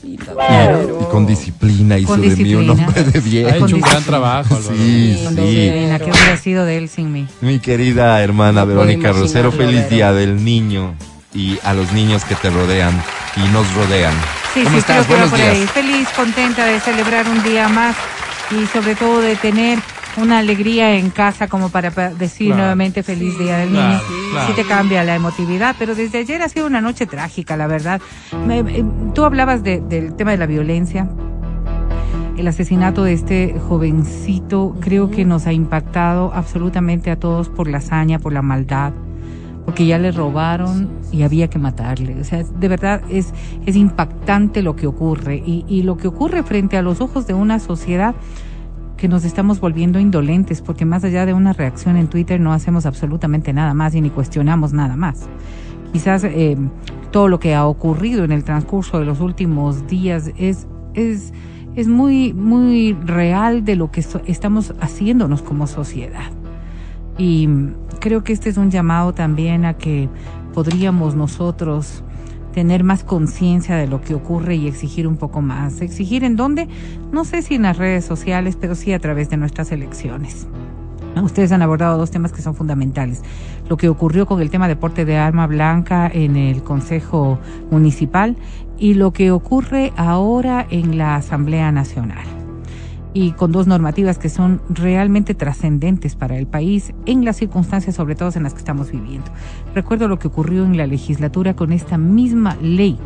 Claro. 0.01 0.99
Y 1.01 1.11
con 1.11 1.25
disciplina 1.25 1.97
hizo 1.97 2.07
Con 2.09 2.21
de 2.21 2.27
mí 2.27 2.33
un 2.55 2.65
disciplina. 2.65 2.71
hombre 2.87 3.03
de 3.03 3.19
bien. 3.19 3.47
Ha 3.47 3.55
hecho 3.57 3.75
un 3.75 3.81
gran 3.81 4.03
trabajo, 4.03 4.55
Álvaro. 4.55 4.75
Sí, 4.77 5.21
con 5.25 5.35
sí. 5.35 5.41
disciplina, 5.41 5.99
¿qué 5.99 6.05
hubiera 6.11 6.37
sido 6.37 6.65
de 6.65 6.77
él 6.77 6.89
sin 6.89 7.11
mí? 7.11 7.27
Mi 7.41 7.59
querida 7.59 8.21
hermana 8.21 8.61
No 8.61 8.67
Verónica 8.67 9.11
Rosero, 9.11 9.51
feliz 9.51 9.89
día 9.89 10.11
del 10.13 10.43
niño 10.43 10.95
y 11.33 11.59
a 11.63 11.73
los 11.73 11.91
niños 11.91 12.23
que 12.25 12.35
te 12.35 12.49
rodean 12.49 12.93
y 13.35 13.41
nos 13.53 13.71
rodean. 13.73 14.13
Sí, 14.53 14.61
¿Cómo 14.63 14.75
sí, 14.75 14.79
estás? 14.79 15.05
creo 15.05 15.07
que 15.07 15.13
va 15.23 15.29
Buenos 15.29 15.29
por 15.31 15.41
ahí. 15.41 15.57
días. 15.59 15.71
Feliz, 15.71 16.07
contenta 16.15 16.65
de 16.65 16.79
celebrar 16.79 17.27
un 17.29 17.43
día 17.43 17.67
más 17.69 17.95
y 18.51 18.65
sobre 18.67 18.95
todo 18.95 19.21
de 19.21 19.35
tener 19.35 19.79
una 20.17 20.39
alegría 20.39 20.95
en 20.97 21.09
casa 21.11 21.47
como 21.47 21.69
para 21.69 21.91
pa- 21.91 22.09
decir 22.09 22.47
Claro. 22.47 22.61
nuevamente 22.61 23.03
feliz 23.03 23.37
día 23.37 23.57
del 23.57 23.69
Claro, 23.69 23.87
niño. 23.89 24.01
claro. 24.31 24.47
Sí 24.47 24.53
te 24.53 24.63
cambia 24.67 25.03
la 25.03 25.15
emotividad, 25.15 25.75
pero 25.79 25.95
desde 25.95 26.19
ayer 26.19 26.41
ha 26.41 26.49
sido 26.49 26.67
una 26.67 26.81
noche 26.81 27.05
trágica, 27.05 27.55
la 27.57 27.67
verdad. 27.67 28.01
Me- 28.45 28.63
me- 28.63 28.83
tú 29.13 29.23
hablabas 29.23 29.63
de- 29.63 29.81
del 29.81 30.15
tema 30.15 30.31
de 30.31 30.37
la 30.37 30.45
violencia. 30.45 31.07
El 32.37 32.47
asesinato 32.47 33.03
de 33.03 33.13
este 33.13 33.55
jovencito 33.67 34.75
creo 34.79 35.11
que 35.11 35.25
nos 35.25 35.45
ha 35.45 35.53
impactado 35.53 36.31
absolutamente 36.33 37.11
a 37.11 37.17
todos 37.19 37.49
por 37.49 37.67
la 37.69 37.79
hazaña, 37.79 38.17
por 38.19 38.31
la 38.31 38.41
maldad, 38.41 38.93
porque 39.65 39.85
ya 39.85 39.97
le 39.97 40.11
robaron 40.11 40.89
y 41.11 41.23
había 41.23 41.49
que 41.49 41.59
matarle. 41.59 42.19
O 42.19 42.23
sea, 42.23 42.43
de 42.43 42.67
verdad 42.69 43.01
es, 43.09 43.33
es 43.65 43.75
impactante 43.75 44.61
lo 44.61 44.75
que 44.77 44.87
ocurre 44.87 45.35
y, 45.45 45.65
y 45.67 45.83
lo 45.83 45.97
que 45.97 46.07
ocurre 46.07 46.43
frente 46.43 46.77
a 46.77 46.81
los 46.81 47.01
ojos 47.01 47.27
de 47.27 47.33
una 47.33 47.59
sociedad 47.59 48.15
que 48.99 49.07
nos 49.07 49.23
estamos 49.23 49.59
volviendo 49.61 49.99
indolentes, 49.99 50.61
porque 50.61 50.85
más 50.85 51.03
allá 51.05 51.25
de 51.25 51.33
una 51.33 51.53
reacción 51.53 51.95
en 51.95 52.07
Twitter 52.07 52.39
no 52.39 52.51
hacemos 52.51 52.85
absolutamente 52.85 53.53
nada 53.53 53.73
más 53.73 53.95
y 53.95 54.01
ni 54.01 54.09
cuestionamos 54.09 54.73
nada 54.73 54.95
más. 54.97 55.27
Quizás 55.93 56.23
eh, 56.25 56.57
todo 57.11 57.29
lo 57.29 57.39
que 57.39 57.55
ha 57.55 57.65
ocurrido 57.65 58.23
en 58.25 58.31
el 58.31 58.43
transcurso 58.43 58.99
de 58.99 59.05
los 59.05 59.21
últimos 59.21 59.87
días 59.87 60.31
es, 60.37 60.67
es, 60.93 61.33
es 61.75 61.87
muy, 61.87 62.33
muy 62.33 62.93
real 63.05 63.63
de 63.63 63.77
lo 63.77 63.89
que 63.89 64.01
so- 64.01 64.21
estamos 64.25 64.73
haciéndonos 64.81 65.41
como 65.41 65.65
sociedad. 65.65 66.31
Y 67.17 67.47
creo 67.99 68.23
que 68.23 68.33
este 68.33 68.49
es 68.49 68.57
un 68.57 68.69
llamado 68.69 69.13
también 69.13 69.65
a 69.65 69.75
que 69.75 70.09
podríamos 70.53 71.15
nosotros 71.15 72.03
tener 72.53 72.83
más 72.83 73.03
conciencia 73.03 73.75
de 73.75 73.87
lo 73.87 74.01
que 74.01 74.13
ocurre 74.13 74.55
y 74.55 74.67
exigir 74.67 75.07
un 75.07 75.17
poco 75.17 75.41
más. 75.41 75.81
¿Exigir 75.81 76.23
en 76.23 76.35
dónde? 76.35 76.67
No 77.11 77.25
sé 77.25 77.41
si 77.41 77.55
en 77.55 77.63
las 77.63 77.77
redes 77.77 78.05
sociales, 78.05 78.57
pero 78.59 78.75
sí 78.75 78.93
a 78.93 78.99
través 78.99 79.29
de 79.29 79.37
nuestras 79.37 79.71
elecciones. 79.71 80.47
Ustedes 81.21 81.51
han 81.51 81.61
abordado 81.61 81.97
dos 81.97 82.11
temas 82.11 82.31
que 82.31 82.41
son 82.41 82.55
fundamentales. 82.55 83.23
Lo 83.67 83.77
que 83.77 83.89
ocurrió 83.89 84.25
con 84.25 84.41
el 84.41 84.49
tema 84.49 84.67
de 84.67 84.75
porte 84.75 85.05
de 85.05 85.17
arma 85.17 85.47
blanca 85.47 86.09
en 86.11 86.35
el 86.35 86.63
Consejo 86.63 87.39
Municipal 87.71 88.37
y 88.77 88.93
lo 88.93 89.11
que 89.11 89.31
ocurre 89.31 89.91
ahora 89.97 90.65
en 90.69 90.97
la 90.97 91.15
Asamblea 91.15 91.71
Nacional. 91.71 92.38
Y 93.13 93.31
con 93.31 93.51
dos 93.51 93.65
normativas 93.65 94.17
que 94.19 94.29
son 94.29 94.61
realmente 94.69 95.33
trascendentes 95.33 96.15
para 96.15 96.37
el 96.37 96.45
país 96.45 96.93
en 97.05 97.25
las 97.25 97.37
circunstancias, 97.37 97.95
sobre 97.95 98.15
todo 98.15 98.31
en 98.35 98.43
las 98.43 98.53
que 98.53 98.59
estamos 98.59 98.91
viviendo. 98.91 99.31
Recuerdo 99.73 100.07
lo 100.07 100.19
que 100.19 100.27
ocurrió 100.27 100.63
en 100.65 100.77
la 100.77 100.85
legislatura 100.85 101.55
con 101.55 101.71
esta 101.71 101.97
misma 101.97 102.55
ley 102.61 102.99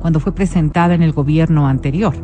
cuando 0.00 0.20
fue 0.20 0.32
presentada 0.32 0.94
en 0.94 1.02
el 1.02 1.12
gobierno 1.12 1.66
anterior. 1.66 2.14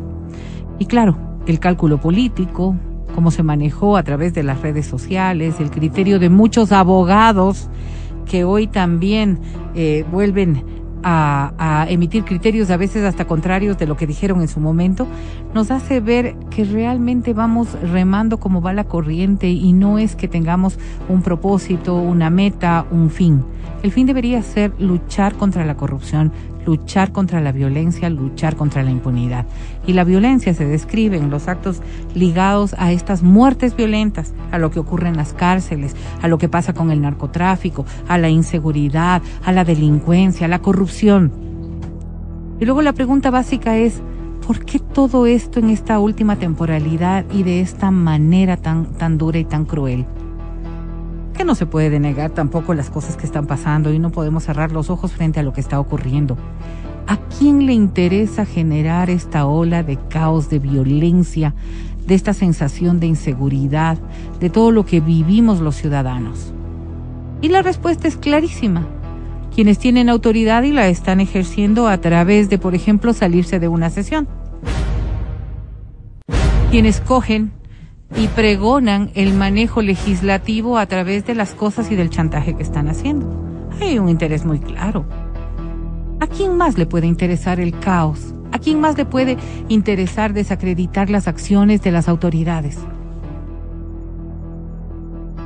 Y 0.79 0.85
claro, 0.85 1.17
el 1.45 1.59
cálculo 1.59 1.99
político, 1.99 2.75
cómo 3.13 3.31
se 3.31 3.43
manejó 3.43 3.97
a 3.97 4.03
través 4.03 4.33
de 4.33 4.43
las 4.43 4.61
redes 4.61 4.85
sociales, 4.85 5.59
el 5.59 5.71
criterio 5.71 6.19
de 6.19 6.29
muchos 6.29 6.71
abogados 6.71 7.69
que 8.25 8.43
hoy 8.43 8.67
también 8.67 9.39
eh, 9.75 10.03
vuelven 10.11 10.63
a, 11.07 11.85
emitir 11.87 12.25
criterios 12.25 12.71
a 12.71 12.77
veces 12.77 13.03
hasta 13.03 13.25
contrarios 13.25 13.77
de 13.77 13.85
lo 13.85 13.95
que 13.95 14.07
dijeron 14.07 14.41
en 14.41 14.47
su 14.47 14.59
momento, 14.59 15.07
nos 15.53 15.69
hace 15.69 15.99
ver 15.99 16.35
que 16.49 16.65
realmente 16.65 17.33
vamos 17.33 17.77
remando 17.81 18.39
como 18.39 18.61
va 18.61 18.73
la 18.73 18.85
corriente 18.85 19.47
y 19.49 19.71
no 19.73 19.99
es 19.99 20.15
que 20.15 20.27
tengamos 20.27 20.79
un 21.07 21.21
propósito, 21.21 21.95
una 21.95 22.29
meta, 22.31 22.85
un 22.89 23.11
fin. 23.11 23.43
El 23.83 23.91
fin 23.91 24.07
debería 24.07 24.41
ser 24.41 24.73
luchar 24.79 25.35
contra 25.35 25.63
la 25.63 25.77
corrupción, 25.77 26.31
luchar 26.65 27.11
contra 27.11 27.39
la 27.39 27.51
violencia, 27.51 28.09
luchar 28.09 28.55
contra 28.55 28.81
la 28.81 28.89
impunidad. 28.89 29.45
Y 29.87 29.93
la 29.93 30.03
violencia 30.03 30.53
se 30.53 30.65
describe 30.65 31.17
en 31.17 31.29
los 31.29 31.47
actos 31.47 31.81
ligados 32.13 32.75
a 32.77 32.91
estas 32.91 33.21
muertes 33.23 33.75
violentas, 33.75 34.33
a 34.51 34.57
lo 34.57 34.71
que 34.71 34.79
ocurre 34.79 35.09
en 35.09 35.17
las 35.17 35.33
cárceles, 35.33 35.95
a 36.21 36.27
lo 36.27 36.37
que 36.37 36.49
pasa 36.49 36.73
con 36.73 36.91
el 36.91 37.01
narcotráfico, 37.01 37.85
a 38.07 38.17
la 38.17 38.29
inseguridad, 38.29 39.21
a 39.43 39.51
la 39.51 39.63
delincuencia, 39.63 40.45
a 40.45 40.49
la 40.49 40.59
corrupción. 40.59 41.31
Y 42.59 42.65
luego 42.65 42.81
la 42.81 42.93
pregunta 42.93 43.29
básica 43.29 43.77
es, 43.77 44.01
¿por 44.47 44.65
qué 44.65 44.79
todo 44.79 45.25
esto 45.25 45.59
en 45.59 45.69
esta 45.69 45.99
última 45.99 46.37
temporalidad 46.37 47.25
y 47.31 47.43
de 47.43 47.61
esta 47.61 47.91
manera 47.91 48.57
tan, 48.57 48.93
tan 48.93 49.17
dura 49.17 49.39
y 49.39 49.45
tan 49.45 49.65
cruel? 49.65 50.05
que 51.35 51.43
no 51.43 51.53
se 51.53 51.65
puede 51.65 51.99
negar 51.99 52.31
tampoco 52.31 52.73
las 52.73 52.89
cosas 52.89 53.17
que 53.17 53.25
están 53.25 53.45
pasando 53.45 53.91
y 53.91 53.99
no 53.99 54.09
podemos 54.09 54.45
cerrar 54.45 54.71
los 54.71 54.89
ojos 54.89 55.11
frente 55.11 55.39
a 55.39 55.43
lo 55.43 55.53
que 55.53 55.61
está 55.61 55.79
ocurriendo. 55.79 56.37
¿A 57.07 57.17
quién 57.17 57.67
le 57.67 57.73
interesa 57.73 58.45
generar 58.45 59.11
esta 59.11 59.45
ola 59.45 59.83
de 59.83 59.97
caos, 60.09 60.49
de 60.49 60.57
violencia, 60.57 61.53
de 62.07 62.15
esta 62.15 62.33
sensación 62.33 62.99
de 62.99 63.07
inseguridad, 63.07 63.97
de 64.39 64.49
todo 64.49 64.71
lo 64.71 64.85
que 64.85 65.01
vivimos 65.01 65.59
los 65.59 65.75
ciudadanos? 65.75 66.51
Y 67.41 67.49
la 67.49 67.61
respuesta 67.61 68.07
es 68.07 68.17
clarísima. 68.17 68.87
Quienes 69.53 69.77
tienen 69.77 70.09
autoridad 70.09 70.63
y 70.63 70.71
la 70.71 70.87
están 70.87 71.19
ejerciendo 71.19 71.87
a 71.87 71.99
través 71.99 72.49
de, 72.49 72.57
por 72.57 72.73
ejemplo, 72.73 73.13
salirse 73.13 73.59
de 73.59 73.67
una 73.67 73.91
sesión. 73.91 74.27
Quienes 76.71 77.01
cogen 77.01 77.51
y 78.17 78.27
pregonan 78.29 79.11
el 79.13 79.33
manejo 79.33 79.81
legislativo 79.81 80.77
a 80.79 80.87
través 80.87 81.25
de 81.25 81.35
las 81.35 81.53
cosas 81.53 81.91
y 81.91 81.95
del 81.95 82.09
chantaje 82.09 82.55
que 82.55 82.63
están 82.63 82.89
haciendo. 82.89 83.69
Hay 83.79 83.99
un 83.99 84.09
interés 84.09 84.43
muy 84.43 84.59
claro. 84.59 85.05
¿A 86.25 86.27
quién 86.27 86.57
más 86.57 86.79
le 86.79 86.87
puede 86.87 87.05
interesar 87.05 87.59
el 87.59 87.77
caos? 87.77 88.33
¿A 88.51 88.57
quién 88.57 88.79
más 88.79 88.97
le 88.97 89.05
puede 89.05 89.37
interesar 89.67 90.33
desacreditar 90.33 91.11
las 91.11 91.27
acciones 91.27 91.83
de 91.83 91.91
las 91.91 92.09
autoridades? 92.09 92.79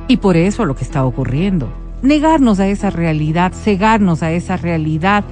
Y 0.08 0.16
por 0.16 0.38
eso 0.38 0.64
lo 0.64 0.74
que 0.74 0.84
está 0.84 1.04
ocurriendo. 1.04 1.68
Negarnos 2.00 2.60
a 2.60 2.66
esa 2.66 2.88
realidad, 2.88 3.52
cegarnos 3.52 4.22
a 4.22 4.32
esa 4.32 4.56
realidad, 4.56 5.22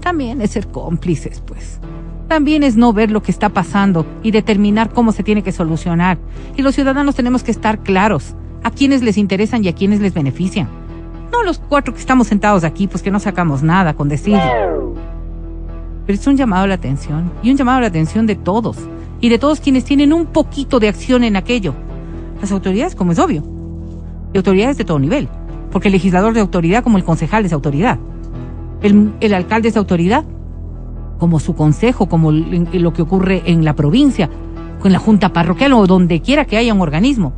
también 0.00 0.40
es 0.40 0.52
ser 0.52 0.68
cómplices, 0.68 1.42
pues 1.42 1.80
también 2.26 2.62
es 2.62 2.74
no 2.74 2.94
ver 2.94 3.10
lo 3.10 3.22
que 3.22 3.30
está 3.30 3.50
pasando 3.50 4.06
y 4.22 4.30
determinar 4.30 4.90
cómo 4.90 5.12
se 5.12 5.22
tiene 5.22 5.42
que 5.42 5.52
solucionar. 5.52 6.16
Y 6.56 6.62
los 6.62 6.74
ciudadanos 6.74 7.14
tenemos 7.14 7.42
que 7.42 7.50
estar 7.50 7.80
claros 7.80 8.34
a 8.62 8.70
quienes 8.70 9.02
les 9.02 9.18
interesan 9.18 9.62
y 9.62 9.68
a 9.68 9.74
quienes 9.74 10.00
les 10.00 10.14
benefician. 10.14 10.66
No 11.34 11.42
los 11.42 11.58
cuatro 11.58 11.92
que 11.92 11.98
estamos 11.98 12.28
sentados 12.28 12.62
aquí, 12.62 12.86
pues 12.86 13.02
que 13.02 13.10
no 13.10 13.18
sacamos 13.18 13.64
nada 13.64 13.94
con 13.94 14.08
decir. 14.08 14.38
Pero 16.06 16.18
es 16.18 16.26
un 16.28 16.36
llamado 16.36 16.62
a 16.62 16.66
la 16.68 16.74
atención 16.74 17.32
y 17.42 17.50
un 17.50 17.56
llamado 17.56 17.78
a 17.78 17.80
la 17.80 17.88
atención 17.88 18.24
de 18.24 18.36
todos 18.36 18.76
y 19.20 19.30
de 19.30 19.40
todos 19.40 19.58
quienes 19.58 19.84
tienen 19.84 20.12
un 20.12 20.26
poquito 20.26 20.78
de 20.78 20.86
acción 20.86 21.24
en 21.24 21.34
aquello. 21.34 21.74
Las 22.40 22.52
autoridades, 22.52 22.94
como 22.94 23.10
es 23.10 23.18
obvio, 23.18 23.42
y 24.32 24.36
autoridades 24.36 24.76
de 24.76 24.84
todo 24.84 25.00
nivel, 25.00 25.28
porque 25.72 25.88
el 25.88 25.92
legislador 25.92 26.34
de 26.34 26.40
autoridad 26.40 26.84
como 26.84 26.98
el 26.98 27.04
concejal 27.04 27.44
es 27.44 27.52
autoridad, 27.52 27.98
el, 28.80 29.12
el 29.18 29.34
alcalde 29.34 29.70
es 29.70 29.76
autoridad, 29.76 30.24
como 31.18 31.40
su 31.40 31.56
consejo, 31.56 32.08
como 32.08 32.30
lo 32.30 32.92
que 32.92 33.02
ocurre 33.02 33.42
en 33.46 33.64
la 33.64 33.74
provincia, 33.74 34.30
con 34.78 34.92
la 34.92 35.00
junta 35.00 35.32
parroquial 35.32 35.72
o 35.72 35.88
donde 35.88 36.20
quiera 36.20 36.44
que 36.44 36.58
haya 36.58 36.74
un 36.74 36.80
organismo. 36.80 37.32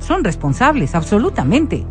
Son 0.00 0.24
responsables, 0.24 0.94
absolutamente. 0.94 1.84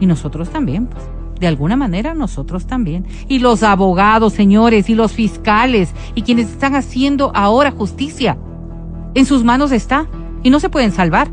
Y 0.00 0.06
nosotros 0.06 0.50
también, 0.50 0.86
pues. 0.86 1.04
De 1.40 1.46
alguna 1.46 1.76
manera 1.76 2.14
nosotros 2.14 2.66
también. 2.66 3.06
Y 3.28 3.38
los 3.38 3.62
abogados, 3.62 4.32
señores, 4.32 4.90
y 4.90 4.94
los 4.94 5.12
fiscales, 5.12 5.94
y 6.14 6.22
quienes 6.22 6.50
están 6.50 6.74
haciendo 6.74 7.30
ahora 7.34 7.70
justicia. 7.70 8.36
En 9.14 9.24
sus 9.24 9.44
manos 9.44 9.70
está. 9.72 10.06
Y 10.42 10.50
no 10.50 10.60
se 10.60 10.68
pueden 10.68 10.92
salvar. 10.92 11.30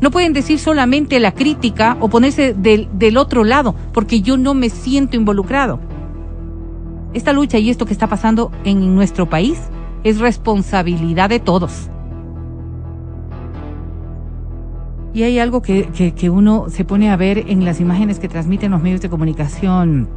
No 0.00 0.10
pueden 0.10 0.32
decir 0.32 0.58
solamente 0.58 1.20
la 1.20 1.32
crítica 1.32 1.96
o 2.00 2.08
ponerse 2.08 2.54
del, 2.54 2.88
del 2.94 3.16
otro 3.18 3.44
lado, 3.44 3.74
porque 3.92 4.22
yo 4.22 4.38
no 4.38 4.54
me 4.54 4.70
siento 4.70 5.16
involucrado. 5.16 5.78
Esta 7.12 7.32
lucha 7.32 7.58
y 7.58 7.70
esto 7.70 7.84
que 7.84 7.92
está 7.92 8.06
pasando 8.06 8.50
en 8.64 8.94
nuestro 8.94 9.28
país 9.28 9.58
es 10.04 10.20
responsabilidad 10.20 11.28
de 11.28 11.40
todos. 11.40 11.90
Y 15.12 15.24
hay 15.24 15.38
algo 15.38 15.60
que, 15.60 15.88
que, 16.16 16.30
uno 16.30 16.66
se 16.68 16.84
pone 16.84 17.10
a 17.10 17.16
ver 17.16 17.38
en 17.48 17.64
las 17.64 17.80
imágenes 17.80 18.20
que 18.20 18.28
transmiten 18.28 18.70
los 18.70 18.80
medios 18.80 19.00
de 19.00 19.10
comunicación 19.10 20.08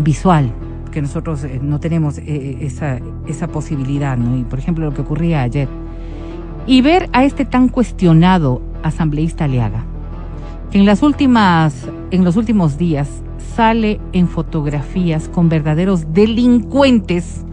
visual, 0.00 0.52
que 0.92 1.00
nosotros 1.00 1.44
eh, 1.44 1.60
no 1.62 1.80
tenemos 1.80 2.18
eh, 2.18 2.58
esa, 2.60 2.98
esa 3.26 3.48
posibilidad, 3.48 4.18
¿no? 4.18 4.36
Y 4.36 4.44
por 4.44 4.58
ejemplo 4.58 4.84
lo 4.84 4.92
que 4.92 5.00
ocurría 5.00 5.42
ayer. 5.42 5.68
Y 6.66 6.82
ver 6.82 7.08
a 7.12 7.24
este 7.24 7.46
tan 7.46 7.68
cuestionado 7.68 8.60
asambleísta 8.82 9.44
Aliaga, 9.44 9.84
que 10.70 10.78
en 10.78 10.84
las 10.84 11.02
últimas, 11.02 11.88
en 12.10 12.24
los 12.24 12.36
últimos 12.36 12.76
días 12.76 13.08
sale 13.56 13.98
en 14.12 14.28
fotografías 14.28 15.28
con 15.28 15.48
verdaderos 15.48 16.12
delincuentes 16.12 17.44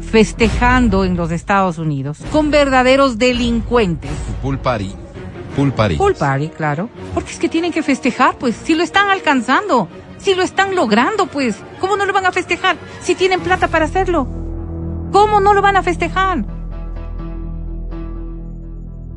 festejando 0.00 1.04
en 1.04 1.16
los 1.16 1.30
Estados 1.30 1.78
Unidos, 1.78 2.18
con 2.32 2.50
verdaderos 2.50 3.18
delincuentes. 3.18 4.10
Pool 4.42 4.58
party. 4.58 5.09
Pool 5.56 5.72
party. 5.72 5.96
Pool 5.96 6.14
party, 6.14 6.48
claro. 6.48 6.88
Porque 7.14 7.32
es 7.32 7.38
que 7.38 7.48
tienen 7.48 7.72
que 7.72 7.82
festejar, 7.82 8.36
pues, 8.36 8.56
si 8.56 8.74
lo 8.74 8.82
están 8.82 9.10
alcanzando, 9.10 9.88
si 10.18 10.34
lo 10.34 10.42
están 10.42 10.74
logrando, 10.74 11.26
pues, 11.26 11.56
¿cómo 11.80 11.96
no 11.96 12.06
lo 12.06 12.12
van 12.12 12.26
a 12.26 12.32
festejar? 12.32 12.76
Si 13.00 13.14
tienen 13.14 13.40
plata 13.40 13.68
para 13.68 13.86
hacerlo. 13.86 14.26
¿Cómo 15.12 15.40
no 15.40 15.54
lo 15.54 15.62
van 15.62 15.76
a 15.76 15.82
festejar? 15.82 16.44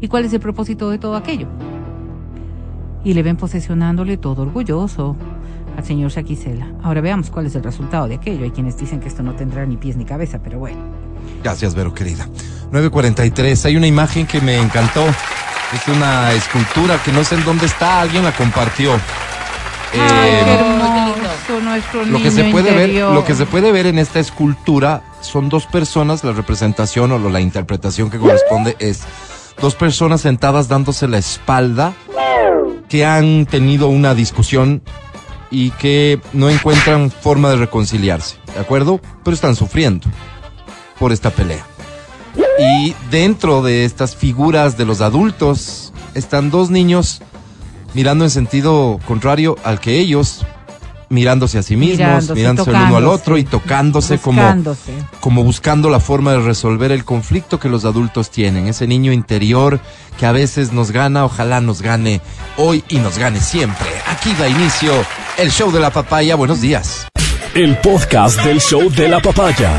¿Y 0.02 0.08
cuál 0.08 0.26
es 0.26 0.34
el 0.34 0.40
propósito 0.40 0.90
de 0.90 0.98
todo 0.98 1.16
aquello? 1.16 1.48
Y 3.04 3.14
le 3.14 3.24
ven 3.24 3.38
posesionándole 3.38 4.18
todo 4.18 4.42
orgulloso 4.42 5.16
al 5.78 5.86
señor 5.86 6.12
Shaquisela. 6.12 6.74
Ahora 6.84 7.02
veamos 7.02 7.30
cuál 7.30 7.46
es 7.46 7.56
el 7.56 7.64
resultado 7.64 8.08
de 8.08 8.16
aquello. 8.16 8.44
Hay 8.44 8.52
quienes 8.52 8.78
dicen 8.78 9.00
que 9.00 9.08
esto 9.08 9.24
no 9.24 9.34
tendrá 9.36 9.66
ni 9.66 9.78
pies 9.78 9.96
ni 9.96 10.06
cabeza, 10.06 10.40
pero 10.44 10.60
bueno. 10.60 10.80
Gracias, 11.44 11.76
Vero, 11.76 11.94
querida. 11.94 12.28
943. 12.72 13.66
Hay 13.66 13.78
una 13.78 13.88
imagen 13.88 14.26
que 14.26 14.42
me 14.42 14.58
encantó. 14.58 15.06
Es 15.74 15.88
una 15.88 16.32
escultura 16.34 17.02
que 17.04 17.12
no 17.12 17.24
sé 17.24 17.36
en 17.36 17.46
dónde 17.46 17.66
está. 17.66 18.02
Alguien 18.02 18.24
la 18.24 18.32
compartió. 18.32 18.94
Ay, 18.94 20.00
Eh, 20.00 20.42
qué 20.46 20.54
hermoso, 20.54 21.62
nuestro 21.62 22.06
lo 22.06 22.18
que 22.20 22.32
se 22.32 22.44
puede 22.46 22.72
ver, 22.74 22.90
lo 22.90 23.24
que 23.26 23.36
se 23.36 23.46
puede 23.46 23.72
ver 23.72 23.86
en 23.86 24.00
esta 24.00 24.20
escultura 24.20 25.04
son 25.22 25.50
dos 25.50 25.66
personas. 25.66 26.24
La 26.24 26.32
representación 26.32 27.12
o 27.12 27.30
la 27.30 27.42
interpretación 27.42 28.10
que 28.10 28.18
corresponde 28.18 28.76
es 28.80 29.02
dos 29.62 29.76
personas 29.76 30.22
sentadas 30.22 30.68
dándose 30.68 31.08
la 31.08 31.18
espalda 31.18 31.94
que 32.90 33.06
han 33.06 33.46
tenido 33.46 33.88
una 33.88 34.14
discusión 34.14 34.82
y 35.50 35.72
que 35.72 36.20
no 36.34 36.50
encuentran 36.50 37.12
forma 37.12 37.50
de 37.50 37.58
reconciliarse, 37.58 38.38
¿de 38.54 38.60
acuerdo? 38.60 39.00
Pero 39.24 39.34
están 39.36 39.56
sufriendo 39.56 40.08
por 41.00 41.12
esta 41.12 41.30
pelea. 41.30 41.66
Y 42.60 42.96
dentro 43.12 43.62
de 43.62 43.86
estas 43.86 44.16
figuras 44.16 44.78
de 44.78 44.86
los 44.86 45.02
adultos 45.02 45.94
están 46.14 46.50
dos 46.52 46.70
niños 46.70 47.22
mirando 47.94 48.24
en 48.24 48.30
sentido 48.30 49.00
contrario 49.06 49.56
al 49.64 49.80
que 49.80 50.00
ellos, 50.00 50.46
mirándose 51.10 51.60
a 51.60 51.64
sí 51.64 51.76
mismos, 51.76 52.00
Mirándose, 52.00 52.34
mirándose 52.34 52.70
el 52.72 52.76
uno 52.76 52.98
al 52.98 53.08
otro 53.08 53.38
y 53.38 53.44
tocándose 53.44 54.18
como, 54.18 54.42
como 55.20 55.44
buscando 55.44 55.90
la 55.90 56.00
forma 56.00 56.32
de 56.32 56.40
resolver 56.40 56.92
el 56.92 57.06
conflicto 57.06 57.60
que 57.60 57.70
los 57.70 57.86
adultos 57.86 58.30
tienen. 58.32 58.68
Ese 58.68 58.88
niño 58.88 59.12
interior 59.12 59.80
que 60.18 60.26
a 60.26 60.32
veces 60.32 60.74
nos 60.74 60.92
gana, 60.92 61.26
ojalá 61.26 61.62
nos 61.62 61.82
gane 61.82 62.22
hoy 62.58 62.84
y 62.90 62.98
nos 62.98 63.18
gane 63.18 63.40
siempre. 63.40 63.88
Aquí 64.08 64.34
da 64.34 64.48
inicio 64.48 64.92
el 65.38 65.52
show 65.52 65.72
de 65.72 65.80
la 65.80 65.92
papaya. 65.92 66.36
Buenos 66.36 66.62
días. 66.62 67.08
El 67.54 67.78
podcast 67.78 68.42
del 68.44 68.60
show 68.60 68.90
de 68.90 69.08
la 69.08 69.20
papaya. 69.22 69.72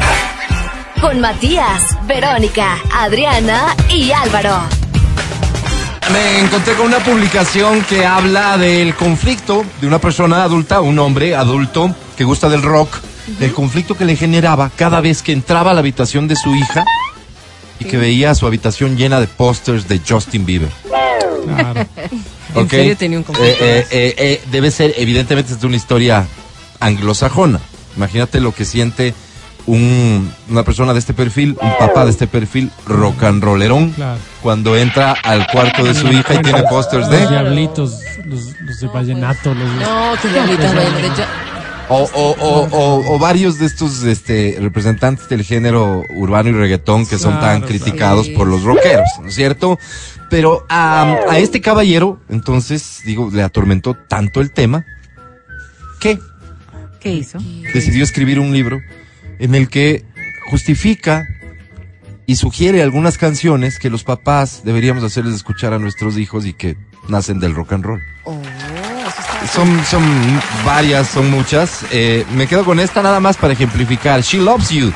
Con 1.04 1.20
Matías, 1.20 1.98
Verónica, 2.06 2.78
Adriana 2.90 3.76
y 3.90 4.10
Álvaro. 4.10 4.58
Me 6.10 6.40
encontré 6.40 6.72
con 6.76 6.86
una 6.86 6.98
publicación 7.00 7.82
que 7.82 8.06
habla 8.06 8.56
del 8.56 8.94
conflicto 8.94 9.66
de 9.82 9.86
una 9.86 9.98
persona 9.98 10.44
adulta, 10.44 10.80
un 10.80 10.98
hombre 10.98 11.36
adulto 11.36 11.94
que 12.16 12.24
gusta 12.24 12.48
del 12.48 12.62
rock, 12.62 12.96
del 13.38 13.52
conflicto 13.52 13.98
que 13.98 14.06
le 14.06 14.16
generaba 14.16 14.70
cada 14.74 15.02
vez 15.02 15.20
que 15.20 15.32
entraba 15.32 15.72
a 15.72 15.74
la 15.74 15.80
habitación 15.80 16.26
de 16.26 16.36
su 16.36 16.54
hija 16.54 16.86
y 17.78 17.84
que 17.84 17.98
veía 17.98 18.34
su 18.34 18.46
habitación 18.46 18.96
llena 18.96 19.20
de 19.20 19.26
pósters 19.26 19.86
de 19.86 20.00
Justin 20.08 20.46
Bieber. 20.46 20.70
Claro. 20.88 21.86
¿En 22.54 22.62
¿ok? 22.62 22.70
serio 22.70 22.96
tenía 22.96 23.18
un 23.18 23.24
conflicto? 23.24 23.62
Eh, 23.62 23.80
eh, 23.80 23.86
eh, 23.90 24.14
eh, 24.16 24.42
debe 24.50 24.70
ser, 24.70 24.94
evidentemente, 24.96 25.52
es 25.52 25.62
una 25.64 25.76
historia 25.76 26.26
anglosajona. 26.80 27.60
Imagínate 27.94 28.40
lo 28.40 28.54
que 28.54 28.64
siente 28.64 29.12
un- 29.66 30.31
una 30.50 30.62
persona 30.62 30.92
de 30.92 30.98
este 30.98 31.14
perfil, 31.14 31.57
un 31.61 31.79
papá 31.79 32.05
de 32.05 32.11
este 32.11 32.27
perfil, 32.27 32.70
rock 32.87 33.22
and 33.24 33.42
rollerón, 33.42 33.90
Claro. 33.92 34.18
cuando 34.42 34.77
entra 34.77 35.14
al 35.24 35.46
cuarto 35.46 35.85
de 35.85 35.94
su 35.94 36.07
hija 36.09 36.35
y 36.35 36.38
tiene 36.42 36.62
pósters 36.64 37.09
Los 37.09 37.11
de... 37.11 37.27
diablitos, 37.29 37.98
los, 38.27 38.40
los 38.61 38.81
de 38.81 38.87
vallenato, 38.88 39.55
los 39.55 39.68
No, 39.81 40.12
que 40.20 40.29
diablitos, 40.29 40.70
O, 41.88 42.09
o, 42.14 42.31
o, 42.40 42.68
o- 42.70 43.14
o 43.14 43.18
varios 43.18 43.59
de 43.59 43.66
estos 43.66 44.03
este, 44.05 44.57
representantes 44.59 45.29
del 45.29 45.42
género 45.44 46.03
urbano 46.16 46.48
y 46.48 46.53
reggaetón 46.53 47.07
que 47.07 47.18
son 47.18 47.38
tan 47.40 47.61
criticados 47.61 48.24
sí. 48.27 48.33
por 48.33 48.46
los 48.46 48.62
rockeros, 48.62 49.07
¿no 49.20 49.29
es 49.29 49.35
cierto? 49.35 49.79
Pero 50.31 50.64
a, 50.70 51.14
a 51.29 51.38
este 51.38 51.61
caballero, 51.61 52.18
entonces, 52.31 53.00
digo, 53.05 53.29
le 53.33 53.42
atormentó 53.42 53.94
tanto 54.09 54.40
el 54.40 54.50
tema 54.50 54.85
que 56.00 56.18
¿Qué 57.00 57.12
hizo? 57.12 57.38
decidió 57.74 58.03
escribir 58.03 58.40
un 58.40 58.53
libro 58.55 58.81
en 59.38 59.54
el 59.54 59.68
que 59.68 60.04
justifica 60.50 61.26
y 62.26 62.36
sugiere 62.36 62.82
algunas 62.82 63.18
canciones 63.18 63.78
que 63.78 63.90
los 63.90 64.04
papás 64.04 64.62
deberíamos 64.64 65.04
hacerles 65.04 65.34
escuchar 65.34 65.72
a 65.72 65.78
nuestros 65.78 66.16
hijos 66.16 66.46
y 66.46 66.54
que 66.54 66.76
nacen 67.08 67.40
del 67.40 67.54
rock 67.54 67.72
and 67.72 67.84
roll. 67.84 68.02
Oh, 68.24 68.40
Son, 69.52 69.68
son 69.84 70.02
varias, 70.64 71.08
son 71.08 71.30
muchas. 71.30 71.84
Eh, 71.92 72.24
me 72.34 72.46
quedo 72.46 72.64
con 72.64 72.80
esta 72.80 73.02
nada 73.02 73.20
más 73.20 73.36
para 73.36 73.52
ejemplificar. 73.52 74.22
She 74.22 74.38
Loves 74.38 74.70
You 74.70 74.92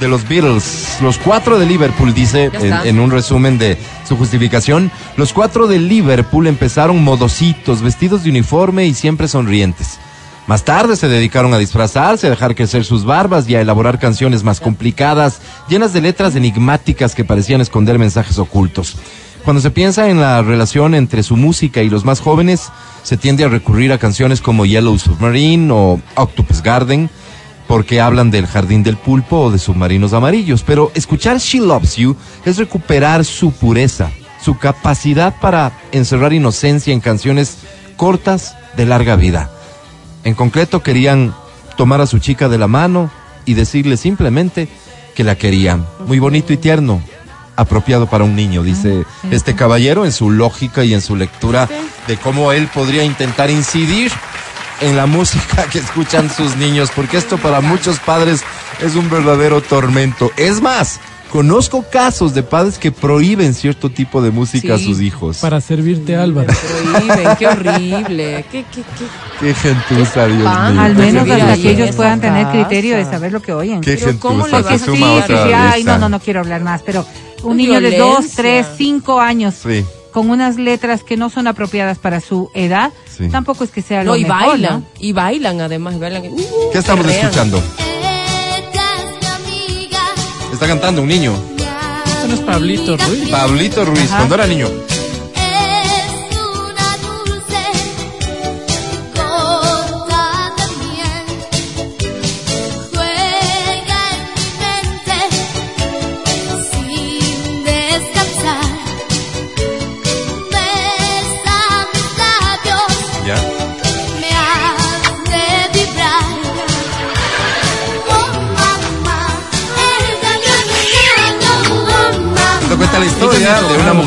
de 0.00 0.08
los 0.08 0.26
Beatles. 0.26 0.98
Los 1.00 1.18
cuatro 1.18 1.58
de 1.58 1.66
Liverpool, 1.66 2.12
dice 2.14 2.50
en 2.84 2.98
un 2.98 3.10
resumen 3.10 3.58
de 3.58 3.78
su 4.08 4.16
justificación. 4.16 4.90
Los 5.16 5.32
cuatro 5.32 5.66
de 5.66 5.78
Liverpool 5.78 6.46
empezaron 6.46 7.04
modositos, 7.04 7.82
vestidos 7.82 8.24
de 8.24 8.30
uniforme 8.30 8.86
y 8.86 8.94
siempre 8.94 9.28
sonrientes. 9.28 9.98
Más 10.46 10.64
tarde 10.64 10.96
se 10.96 11.08
dedicaron 11.08 11.54
a 11.54 11.58
disfrazarse, 11.58 12.26
a 12.26 12.30
dejar 12.30 12.56
crecer 12.56 12.84
sus 12.84 13.04
barbas 13.04 13.48
y 13.48 13.54
a 13.54 13.60
elaborar 13.60 14.00
canciones 14.00 14.42
más 14.42 14.60
complicadas, 14.60 15.40
llenas 15.68 15.92
de 15.92 16.00
letras 16.00 16.34
enigmáticas 16.34 17.14
que 17.14 17.24
parecían 17.24 17.60
esconder 17.60 17.98
mensajes 17.98 18.38
ocultos. 18.38 18.96
Cuando 19.44 19.62
se 19.62 19.70
piensa 19.70 20.08
en 20.08 20.20
la 20.20 20.42
relación 20.42 20.94
entre 20.94 21.22
su 21.22 21.36
música 21.36 21.82
y 21.82 21.90
los 21.90 22.04
más 22.04 22.20
jóvenes, 22.20 22.70
se 23.02 23.16
tiende 23.16 23.44
a 23.44 23.48
recurrir 23.48 23.92
a 23.92 23.98
canciones 23.98 24.40
como 24.40 24.66
Yellow 24.66 24.98
Submarine 24.98 25.72
o 25.72 26.00
Octopus 26.16 26.62
Garden, 26.62 27.08
porque 27.68 28.00
hablan 28.00 28.30
del 28.30 28.46
jardín 28.46 28.82
del 28.82 28.96
pulpo 28.96 29.42
o 29.42 29.50
de 29.50 29.58
submarinos 29.58 30.12
amarillos. 30.12 30.62
Pero 30.64 30.90
escuchar 30.94 31.38
She 31.38 31.58
Loves 31.58 31.96
You 31.96 32.16
es 32.44 32.58
recuperar 32.58 33.24
su 33.24 33.52
pureza, 33.52 34.10
su 34.44 34.58
capacidad 34.58 35.34
para 35.40 35.72
encerrar 35.92 36.32
inocencia 36.32 36.92
en 36.92 37.00
canciones 37.00 37.58
cortas 37.96 38.56
de 38.76 38.86
larga 38.86 39.16
vida. 39.16 39.50
En 40.24 40.34
concreto 40.34 40.82
querían 40.82 41.34
tomar 41.76 42.00
a 42.00 42.06
su 42.06 42.18
chica 42.18 42.48
de 42.48 42.58
la 42.58 42.68
mano 42.68 43.10
y 43.44 43.54
decirle 43.54 43.96
simplemente 43.96 44.68
que 45.14 45.24
la 45.24 45.36
querían. 45.36 45.86
Muy 46.06 46.18
bonito 46.18 46.52
y 46.52 46.56
tierno, 46.56 47.02
apropiado 47.56 48.06
para 48.06 48.24
un 48.24 48.36
niño, 48.36 48.62
dice 48.62 49.04
este 49.30 49.54
caballero 49.54 50.04
en 50.04 50.12
su 50.12 50.30
lógica 50.30 50.84
y 50.84 50.94
en 50.94 51.00
su 51.00 51.16
lectura 51.16 51.68
de 52.06 52.16
cómo 52.16 52.52
él 52.52 52.68
podría 52.72 53.04
intentar 53.04 53.50
incidir 53.50 54.12
en 54.80 54.96
la 54.96 55.06
música 55.06 55.64
que 55.70 55.78
escuchan 55.78 56.30
sus 56.30 56.56
niños, 56.56 56.90
porque 56.94 57.16
esto 57.16 57.38
para 57.38 57.60
muchos 57.60 57.98
padres 58.00 58.42
es 58.80 58.94
un 58.96 59.08
verdadero 59.10 59.60
tormento. 59.60 60.30
Es 60.36 60.60
más, 60.60 61.00
conozco 61.32 61.82
casos 61.90 62.34
de 62.34 62.42
padres 62.42 62.76
que 62.78 62.92
prohíben 62.92 63.54
cierto 63.54 63.88
tipo 63.88 64.20
de 64.20 64.30
música 64.30 64.74
a 64.74 64.78
sus 64.78 65.00
hijos. 65.00 65.38
para 65.38 65.62
servirte, 65.62 66.14
Álvaro. 66.14 66.52
Prohíben, 66.92 67.36
qué 67.38 67.46
horrible. 67.48 68.44
¿Qué, 68.52 68.64
qué, 68.70 68.82
qué? 68.82 69.06
Qué 69.40 69.54
gentuza, 69.54 70.26
Dios 70.26 70.38
mío. 70.40 70.50
Al 70.50 70.94
menos 70.94 71.28
hasta 71.28 71.56
que 71.56 71.70
ellos 71.70 71.96
puedan 71.96 72.20
tener 72.20 72.46
criterio 72.48 72.96
de 72.98 73.04
saber 73.04 73.32
lo 73.32 73.40
que 73.40 73.54
oyen. 73.54 73.80
Qué 73.80 73.96
Pero 73.96 74.20
¿cómo 74.20 74.44
gentuza, 74.44 74.74
a 74.74 74.78
sí, 74.78 74.84
suma 74.84 75.06
sí, 75.06 75.22
otra 75.24 75.46
sí, 75.46 75.52
ay, 75.54 75.84
no, 75.84 75.96
no, 75.98 76.08
no 76.10 76.20
quiero 76.20 76.40
hablar 76.40 76.60
más, 76.62 76.82
pero 76.82 77.06
un 77.42 77.56
niño 77.56 77.80
de 77.80 77.96
dos, 77.96 78.26
tres, 78.36 78.66
cinco 78.76 79.18
años 79.18 79.54
Sí, 79.62 79.84
con 80.12 80.28
unas 80.28 80.56
letras 80.56 81.02
que 81.02 81.16
no 81.16 81.30
son 81.30 81.46
apropiadas 81.46 81.96
para 81.98 82.20
su 82.20 82.50
edad, 82.54 82.92
Sí. 83.16 83.28
tampoco 83.30 83.64
es 83.64 83.70
que 83.70 83.80
sea 83.80 84.04
lo 84.04 84.10
No, 84.12 84.16
y 84.16 84.24
mejor, 84.24 84.46
bailan. 84.48 84.80
¿no? 84.80 84.86
Y 85.00 85.12
bailan 85.12 85.60
además. 85.62 85.98
Bailan. 85.98 86.24
Uh, 86.26 86.36
¿qué 86.72 86.78
estamos 86.78 87.06
escuchando? 87.06 87.62
Está 90.52 90.66
cantando 90.66 91.02
un 91.02 91.08
niño. 91.08 91.34
Eso 92.06 92.28
no 92.28 92.34
es 92.34 92.40
Pablito 92.40 92.96
Ruiz. 92.96 93.28
Pablito 93.30 93.84
Ruiz, 93.84 94.04
Ajá. 94.10 94.18
cuando 94.18 94.34
era 94.36 94.46
niño. 94.46 94.68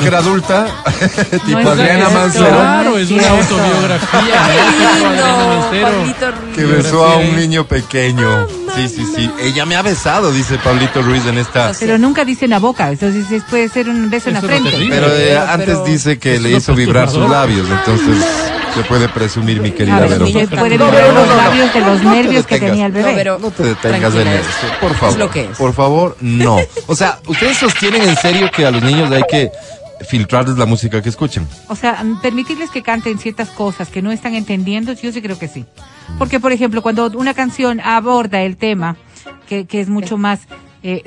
Mujer 0.06 0.16
adulta, 0.16 0.68
tipo 1.46 1.70
Adriana. 1.70 2.10
Mancero, 2.10 2.48
Claro, 2.48 2.98
es 2.98 3.12
una 3.12 3.28
autobiografía. 3.30 4.42
Qué 5.72 5.78
lindo, 5.78 6.54
que 6.56 6.64
besó 6.66 7.06
a 7.06 7.18
un 7.18 7.36
niño 7.36 7.66
pequeño. 7.68 8.48
Sí, 8.76 8.90
sí, 8.90 9.06
sí. 9.16 9.30
Ella 9.42 9.66
me 9.66 9.76
ha 9.76 9.82
besado, 9.82 10.32
dice 10.32 10.58
Pablito 10.58 11.02
Ruiz 11.02 11.26
en 11.26 11.38
esta. 11.38 11.72
Pero 11.80 11.98
nunca 11.98 12.26
dice 12.26 12.46
en 12.46 12.52
la 12.52 12.60
boca, 12.60 12.90
entonces 12.92 13.30
es- 13.32 13.44
puede 13.44 13.70
ser 13.70 13.90
un 13.90 14.10
beso 14.10 14.30
en 14.30 14.36
la 14.36 14.42
frente. 14.42 14.72
Pero 14.90 15.08
eh, 15.08 15.30
Pero- 15.30 15.48
antes 15.50 15.86
dice 15.86 16.20
que 16.20 16.40
le 16.40 16.52
hizo 16.52 16.74
vibrar 16.76 17.10
sus 17.10 17.30
labios, 17.30 17.68
entonces 17.70 18.24
se 18.74 18.82
puede 18.84 19.08
presumir 19.08 19.62
mi 19.62 19.72
querida 19.72 20.00
ver, 20.02 20.10
Vero. 20.20 20.26
se 20.28 20.48
puede 20.48 20.78
No, 20.78 20.92
no, 20.92 20.92
los 21.14 21.28
no, 21.30 21.36
labios 21.38 21.74
de 21.74 21.80
los 21.80 22.02
No 22.04 22.12
te 22.12 22.16
nervios 22.18 22.46
que 22.46 22.56
detengas. 22.56 22.72
tenía 22.72 22.86
el 22.88 22.94
No, 22.94 23.00
bebé. 23.00 23.14
pero 23.16 23.40
No 23.40 23.52
te 23.52 23.64
detengas 23.64 24.14
en 24.16 24.28
eso, 24.28 24.50
por 24.82 24.94
favor. 24.96 25.14
Es 25.14 25.18
lo 25.20 25.30
que 25.32 25.42
es. 25.46 25.58
Por 25.58 25.74
favor, 25.74 26.18
no. 26.20 26.60
O 26.88 26.96
sea, 26.96 27.20
ustedes 27.28 27.58
sostienen 27.58 28.02
en 28.04 28.18
serio 28.18 28.52
que 28.52 28.66
a 28.66 28.72
los 28.72 28.84
niños 28.84 29.10
hay 29.12 29.24
que 29.30 29.50
filtrarles 30.02 30.58
la 30.58 30.66
música 30.66 31.02
que 31.02 31.10
escuchan. 31.10 31.48
O 31.68 31.76
sea, 31.76 32.04
permitirles 32.22 32.70
que 32.70 32.82
canten 32.82 33.18
ciertas 33.18 33.50
cosas 33.50 33.90
que 33.90 34.02
no 34.02 34.12
están 34.12 34.36
entendiendo, 34.36 34.94
yo 34.94 35.12
sí 35.12 35.22
creo 35.22 35.40
que 35.40 35.48
sí. 35.48 35.66
Porque, 36.18 36.40
por 36.40 36.52
ejemplo, 36.52 36.82
cuando 36.82 37.08
una 37.12 37.34
canción 37.34 37.80
aborda 37.80 38.42
el 38.42 38.58
tema, 38.58 38.98
que, 39.48 39.66
que 39.66 39.80
es 39.82 39.90
mucho 39.90 40.18
más 40.18 40.42
eh, 40.84 41.04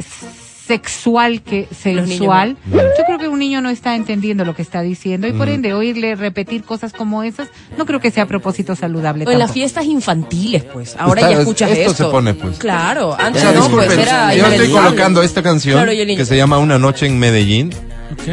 sexual 0.68 1.42
que 1.42 1.66
sensual, 1.76 2.56
yo 2.70 2.78
creo 3.06 3.18
que 3.18 3.26
un 3.28 3.38
niño 3.40 3.60
no 3.60 3.70
está 3.70 3.96
entendiendo 3.96 4.44
lo 4.44 4.54
que 4.54 4.62
está 4.62 4.82
diciendo 4.82 5.26
y 5.26 5.32
Mm. 5.32 5.38
por 5.38 5.48
ende 5.48 5.72
oírle 5.72 6.14
repetir 6.14 6.62
cosas 6.62 6.92
como 6.92 7.22
esas, 7.24 7.48
no 7.76 7.86
creo 7.86 7.98
que 8.00 8.10
sea 8.10 8.24
a 8.24 8.26
propósito 8.26 8.76
saludable. 8.76 9.24
O 9.26 9.30
en 9.30 9.38
las 9.38 9.50
fiestas 9.52 9.86
infantiles, 9.86 10.62
pues. 10.64 10.94
Ahora 10.98 11.22
Está- 11.22 11.32
ya 11.32 11.38
escuchas 11.40 11.70
esto 11.70 11.90
esto. 11.92 12.04
se 12.04 12.10
pone, 12.10 12.34
pues. 12.34 12.58
Claro, 12.58 13.08
O 13.08 13.14
antes 13.18 13.42
sea, 13.42 13.52
no, 13.52 13.68
pues 13.70 13.90
era 13.96 14.34
yo 14.34 14.46
estoy 14.46 14.68
colocando 14.70 15.22
esta 15.22 15.42
canción 15.42 15.82
Claro, 15.82 15.90
que 15.92 16.24
se 16.24 16.36
llama 16.36 16.58
Una 16.58 16.78
noche 16.78 17.06
en 17.06 17.18
Medellín 17.18 17.70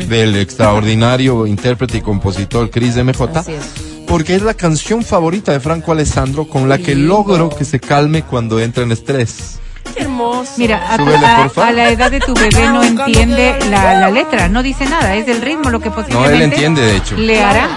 del 0.10 0.36
extraordinario 0.36 1.48
intérprete 1.48 1.98
y 1.98 2.02
compositor 2.02 2.70
Chris 2.70 2.96
MJ. 2.98 3.40
Así 3.40 3.54
es. 3.54 3.64
Porque 4.08 4.36
es 4.36 4.42
la 4.44 4.54
canción 4.54 5.04
favorita 5.04 5.52
de 5.52 5.60
Franco 5.60 5.92
Alessandro 5.92 6.48
con 6.48 6.70
la 6.70 6.78
que 6.78 6.94
logro 6.96 7.50
que 7.50 7.66
se 7.66 7.80
calme 7.80 8.22
cuando 8.24 8.60
entra 8.60 8.84
en 8.84 8.92
estrés. 8.92 9.60
Qué 9.94 10.02
hermoso. 10.04 10.52
Mira, 10.58 10.94
a, 10.94 10.98
tu- 10.98 11.62
a- 11.62 11.68
a 11.68 11.72
la 11.72 11.90
edad 11.90 12.12
de 12.12 12.20
tu 12.20 12.34
bebé 12.34 12.68
no 12.70 12.84
entiende 12.84 13.56
la, 13.70 14.00
la 14.00 14.10
letra, 14.12 14.48
no 14.50 14.62
dice 14.64 14.86
nada, 14.86 15.16
es 15.16 15.28
el 15.28 15.42
ritmo 15.42 15.70
lo 15.70 15.80
que 15.80 15.92
posiblemente 15.92 16.44
entiende, 16.44 16.82
de 16.82 16.96
hecho. 16.98 17.16
le 17.18 17.44
hará. 17.44 17.68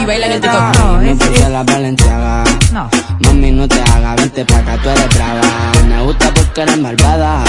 Y 0.00 0.04
baila 0.06 0.26
en 0.26 0.32
el 0.32 0.40
TikTok. 0.40 0.78
No, 0.78 1.00
es- 1.02 1.18
de 1.18 1.62
Valenciaga. 1.72 2.44
no. 2.72 2.90
Mami, 3.26 3.50
no 3.52 3.68
te 3.68 3.80
hagas, 3.80 4.16
vente 4.16 4.44
pa' 4.46 4.56
acá, 4.58 4.78
tú 4.82 4.88
eres 4.88 5.08
brava. 5.14 5.72
Me 5.88 6.02
gusta 6.02 6.32
porque 6.34 6.62
eres 6.62 6.78
malvada. 6.78 7.44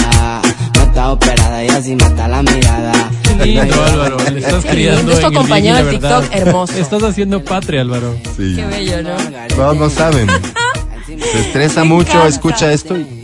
No 0.76 0.82
estás 0.84 1.08
operada 1.08 1.64
y 1.64 1.70
así 1.70 1.96
mata 1.96 2.28
la 2.28 2.44
mirada. 2.44 2.92
Qué 3.38 3.46
lindo, 3.46 3.84
Álvaro. 3.86 4.18
Le 4.32 4.40
estás 4.40 4.66
criando 4.66 5.12
esto 5.14 5.28
en 5.28 5.32
el 5.34 5.38
acompañado 5.38 5.86
verdad. 5.86 6.20
TikTok, 6.22 6.36
hermoso. 6.36 6.74
Estás 6.78 7.04
haciendo 7.04 7.44
patria, 7.44 7.82
Álvaro. 7.82 8.16
Sí. 8.36 8.56
Qué 8.58 8.66
bello, 8.66 9.02
¿no? 9.02 9.16
No, 9.58 9.74
no 9.74 9.90
saben. 9.90 10.28
Se 11.08 11.40
estresa 11.40 11.84
mucho, 11.86 12.26
escucha 12.28 12.72
esto 12.72 12.98
y 12.98 13.21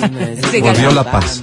volvió 0.60 0.90
la 0.92 1.10
paz. 1.10 1.42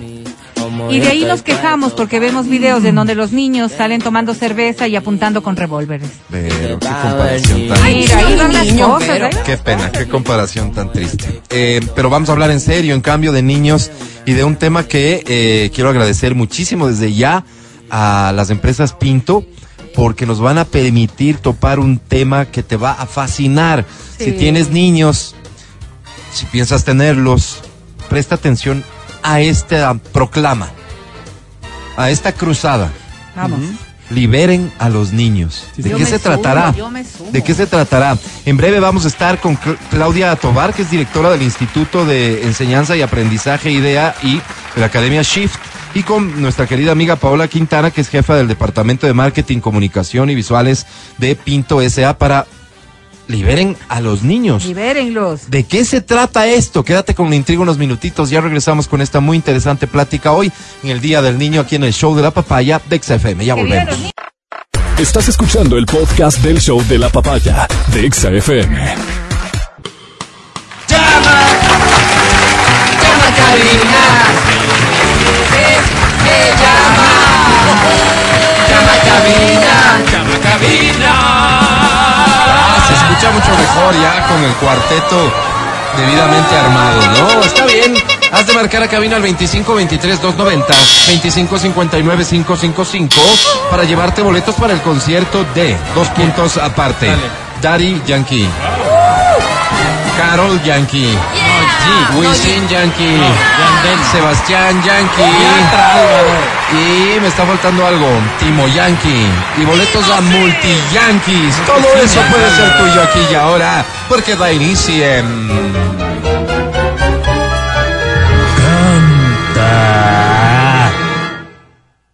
Y 0.90 1.00
de 1.00 1.08
ahí 1.08 1.26
nos 1.26 1.42
quejamos 1.42 1.94
porque 1.94 2.20
vemos 2.20 2.48
videos 2.48 2.84
en 2.86 2.96
donde 2.96 3.16
los 3.16 3.32
niños 3.32 3.72
salen 3.72 4.02
tomando 4.02 4.34
cerveza 4.34 4.88
y 4.88 4.96
apuntando 4.96 5.44
con 5.44 5.56
revólveres. 5.56 6.10
Pero 6.30 6.80
qué 6.80 6.88
comparación 6.88 7.68
tan 7.68 7.84
Ay, 7.84 7.96
Mira, 7.96 8.18
ahí 8.18 8.36
van 8.36 8.54
las 8.54 8.66
niños, 8.66 8.88
cosas, 8.90 9.10
pero- 9.10 9.26
¿eh? 9.28 9.38
Qué 9.46 9.58
pena, 9.58 9.92
qué 9.92 10.08
comparación 10.08 10.72
tan 10.74 10.92
triste. 10.92 11.42
Eh, 11.50 11.82
pero 11.96 12.10
vamos 12.10 12.30
a 12.30 12.34
hablar 12.34 12.52
en 12.52 12.60
serio, 12.60 12.94
en 12.96 13.02
cambio, 13.02 13.32
de 13.32 13.42
niños 13.42 13.92
y 14.26 14.34
de 14.34 14.44
un 14.44 14.56
tema 14.56 14.88
que 14.88 15.24
eh, 15.28 15.72
quiero 15.74 15.90
agradecer 15.90 16.36
muchísimo 16.36 16.88
desde 16.88 17.14
ya 17.14 17.46
a 17.90 18.32
las 18.36 18.50
empresas 18.50 18.94
Pinto 18.94 19.46
porque 19.96 20.26
nos 20.26 20.40
van 20.40 20.58
a 20.58 20.66
permitir 20.66 21.38
topar 21.38 21.80
un 21.80 22.00
tema 22.00 22.46
que 22.46 22.64
te 22.64 22.78
va 22.78 22.94
a 22.94 23.06
fascinar. 23.06 23.86
Sí. 24.18 24.26
Si 24.26 24.32
tienes 24.34 24.70
niños, 24.72 25.36
si 26.32 26.46
piensas 26.48 26.84
tenerlos, 26.84 27.62
presta 28.14 28.36
atención 28.36 28.84
a 29.24 29.42
esta 29.42 29.96
proclama, 29.96 30.70
a 31.98 32.12
esta 32.12 32.32
cruzada. 32.32 32.92
Vamos. 33.36 33.60
Liberen 34.12 34.72
a 34.78 34.90
los 34.90 35.14
niños. 35.14 35.64
¿De 35.78 35.90
Yo 35.90 35.98
qué 35.98 36.04
me 36.04 36.10
se 36.12 36.20
sumo, 36.20 36.36
tratará? 36.40 36.76
yo 36.76 36.92
me 36.92 37.04
sumo. 37.04 37.32
¿De 37.32 37.42
qué 37.44 37.56
se 37.56 37.66
tratará? 37.66 38.16
En 38.46 38.56
breve 38.56 38.80
vamos 38.80 39.06
a 39.06 39.08
estar 39.08 39.40
con 39.40 39.58
Cl- 39.58 39.78
Claudia 39.90 40.36
Tobar, 40.36 40.76
que 40.76 40.84
es 40.84 40.92
directora 40.92 41.32
del 41.32 41.42
Instituto 41.42 42.06
de 42.06 42.44
Enseñanza 42.44 42.96
y 42.96 43.02
Aprendizaje 43.02 43.72
IDEA 43.72 44.14
y 44.22 44.36
de 44.36 44.42
la 44.82 44.86
Academia 44.86 45.24
Shift, 45.24 45.56
y 45.96 46.04
con 46.04 46.40
nuestra 46.40 46.68
querida 46.68 46.92
amiga 46.92 47.16
Paola 47.16 47.48
Quintana, 47.48 47.90
que 47.90 48.02
es 48.02 48.10
jefa 48.10 48.36
del 48.36 48.48
Departamento 48.48 49.08
de 49.08 49.14
Marketing, 49.14 49.58
Comunicación 49.60 50.30
y 50.30 50.36
Visuales 50.36 50.86
de 51.18 51.36
Pinto 51.36 51.82
SA 51.90 52.16
para 52.20 52.46
liberen 53.28 53.78
a 53.90 54.02
los 54.02 54.24
niños. 54.24 54.66
Libérenlos. 54.66 55.50
¿De 55.50 55.64
qué 55.64 55.86
se 55.86 56.02
trata 56.02 56.48
esto? 56.48 56.84
Quédate 56.84 57.16
con 57.16 57.30
la 57.30 57.36
intriga 57.36 57.62
unos 57.62 57.78
minutitos. 57.78 58.30
Ya 58.30 58.42
regresamos 58.42 58.88
con 58.88 59.02
esta 59.02 59.20
muy 59.20 59.38
interesante 59.38 59.88
plática 59.88 60.32
hoy 60.32 60.52
en 60.84 60.90
el 60.90 61.02
Día 61.02 61.22
del 61.22 61.38
Niño 61.38 61.62
aquí 61.62 61.76
en 61.76 61.84
el 61.84 61.94
show 61.94 62.16
de 62.16 62.22
la 62.22 62.32
papaya 62.32 62.82
de 62.90 63.00
XFM. 63.02 63.46
Ya 63.46 63.56
volvemos. 63.56 64.14
Estás 64.98 65.28
escuchando 65.28 65.78
el 65.78 65.86
podcast 65.86 66.38
del 66.40 66.62
show 66.62 66.82
de 66.88 67.00
la 67.00 67.10
papaya 67.10 67.68
de 67.92 68.06
Exa 68.06 68.30
FM. 68.30 68.96
¡Llama! 70.88 71.42
¡Llama 73.02 73.36
cabina! 73.36 74.04
¡Eh, 75.58 75.80
llama! 76.62 77.10
¡Llama 78.70 78.96
cabina! 79.04 79.76
¡Llama 80.12 80.40
cabina! 80.40 82.03
Escucha 83.14 83.32
mucho 83.32 83.52
mejor 83.56 83.94
ya 84.02 84.28
con 84.28 84.44
el 84.44 84.52
cuarteto 84.54 85.32
debidamente 85.96 86.58
armado, 86.58 87.02
¿no? 87.20 87.44
Está 87.44 87.66
bien. 87.68 87.94
Has 88.32 88.48
de 88.48 88.54
marcar 88.54 88.82
a 88.82 88.88
cabina 88.88 89.18
al 89.18 89.22
25 89.22 89.76
23 89.76 90.20
290 90.20 90.74
25 91.10 91.60
59 91.60 92.26
555 92.26 93.16
para 93.70 93.84
llevarte 93.84 94.24
boletos 94.24 94.56
para 94.56 94.74
el 94.74 94.82
concierto 94.82 95.46
de 95.54 95.78
dos 95.94 96.08
puntos 96.10 96.58
aparte. 96.58 97.08
Daddy 97.62 98.02
Yankee. 98.08 98.50
Carol 100.18 100.60
Yankee. 100.64 101.06
G. 101.06 102.18
Wisin 102.18 102.68
Yankee. 102.68 103.22
Yandel. 103.84 104.06
Sebastián 104.12 104.82
Yankee. 104.84 105.24
Y 106.72 107.20
me 107.20 107.28
está 107.28 107.46
faltando 107.46 107.86
algo, 107.86 108.08
Timo 108.40 108.68
Yankee 108.68 109.28
y 109.58 109.66
boletos 109.66 110.10
a 110.10 110.22
Multi 110.22 110.76
Yankees. 110.94 111.56
Todo 111.66 111.94
eso 112.02 112.22
puede 112.32 112.50
ser 112.52 112.78
tuyo 112.78 113.02
aquí 113.04 113.20
y 113.32 113.36
ahora, 113.36 113.86
porque 114.10 114.36
da 114.36 114.52
inicio 114.52 115.06
en... 115.06 115.74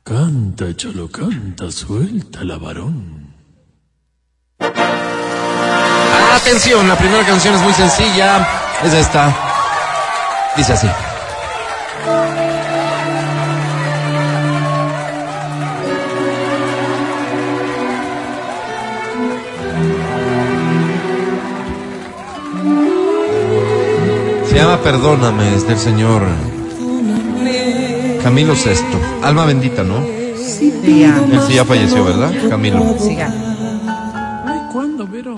Canta, 0.04 0.76
cholo, 0.76 1.10
canta, 1.10 1.72
suelta 1.72 2.44
la 2.44 2.58
varón. 2.58 3.34
Atención, 6.36 6.88
la 6.88 6.98
primera 6.98 7.24
canción 7.26 7.56
es 7.56 7.62
muy 7.62 7.74
sencilla, 7.74 8.48
es 8.84 8.94
esta. 8.94 9.34
Dice 10.58 10.74
así. 10.74 10.88
Se 24.48 24.56
llama 24.56 24.82
Perdóname, 24.82 25.56
es 25.56 25.68
del 25.68 25.78
señor 25.78 26.24
Camilo 28.24 28.56
Sesto. 28.56 28.98
Alma 29.22 29.46
bendita, 29.46 29.84
¿no? 29.84 30.04
Sí, 30.38 30.74
ya. 30.84 31.24
Él 31.32 31.40
sí 31.48 31.54
ya 31.54 31.66
falleció, 31.66 32.04
¿verdad? 32.04 32.34
Camilo. 32.50 32.96
Siga. 33.00 33.32
Ay, 34.46 34.60
¿cuándo, 34.74 35.08
Vero? 35.08 35.36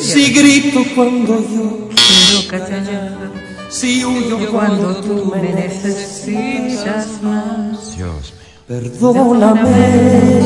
Si 0.00 0.32
grito 0.32 0.82
cuando 0.94 1.38
yo, 1.40 1.88
Quiero 1.94 2.48
callar 2.48 3.37
si 3.68 4.04
huyo 4.04 4.50
cuando 4.50 4.96
tú 4.96 5.32
me 5.34 5.52
necesitas 5.52 7.22
más. 7.22 7.96
Dios 7.96 8.32
mío. 8.32 8.38
Perdóname 8.68 10.42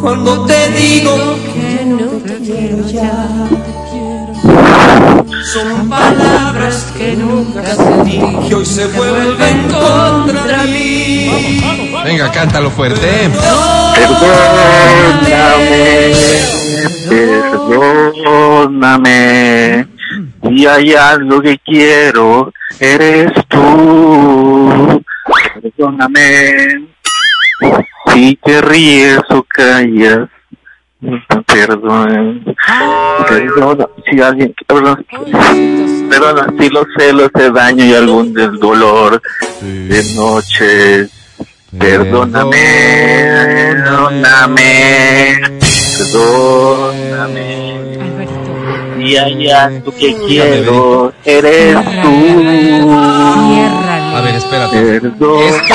cuando 0.00 0.46
te 0.46 0.70
digo 0.70 1.12
Que 1.52 1.84
no 1.84 2.06
te 2.24 2.38
quiero 2.38 2.86
ya. 2.86 3.26
son 5.52 5.90
palabras 5.90 6.86
Que 6.96 7.16
nunca 7.16 7.64
sentí 7.74 8.20
que 8.48 8.54
hoy 8.54 8.64
se 8.64 8.86
vuelven 8.86 9.68
contra 9.68 10.62
mí. 10.64 11.60
Venga, 12.04 12.30
cántalo 12.30 12.70
fuerte. 12.70 13.28
Perdóname, 18.48 19.88
y 20.42 20.66
hay 20.66 20.94
algo 20.94 21.40
que 21.40 21.58
quiero, 21.58 22.52
eres 22.80 23.32
tú. 23.48 25.02
Perdóname, 25.60 26.88
Si 28.12 28.36
te 28.36 28.60
ríes 28.60 29.20
o 29.30 29.42
callas, 29.42 30.28
perdona. 31.46 32.40
Perdona, 33.28 33.86
si 34.10 34.20
alguien, 34.20 34.54
perdona, 34.66 35.02
perdona, 36.10 36.46
si 36.58 36.68
los 36.70 36.86
celos 36.96 37.30
te 37.32 37.50
daño 37.50 37.84
y 37.84 37.94
algún 37.94 38.32
del 38.32 38.58
dolor 38.58 39.20
de 39.60 40.02
noche. 40.14 41.08
Perdóname, 41.78 42.62
perdóname, 43.74 45.40
perdóname. 46.12 47.87
Y 49.00 49.16
allá 49.16 49.70
tú 49.84 49.92
que 49.92 50.16
quiero, 50.26 51.12
eres 51.24 51.74
tú. 52.02 52.90
A 52.90 54.20
ver, 54.22 54.34
espérate. 54.34 55.00
Perdón. 55.00 55.42
¿Esto 55.42 55.74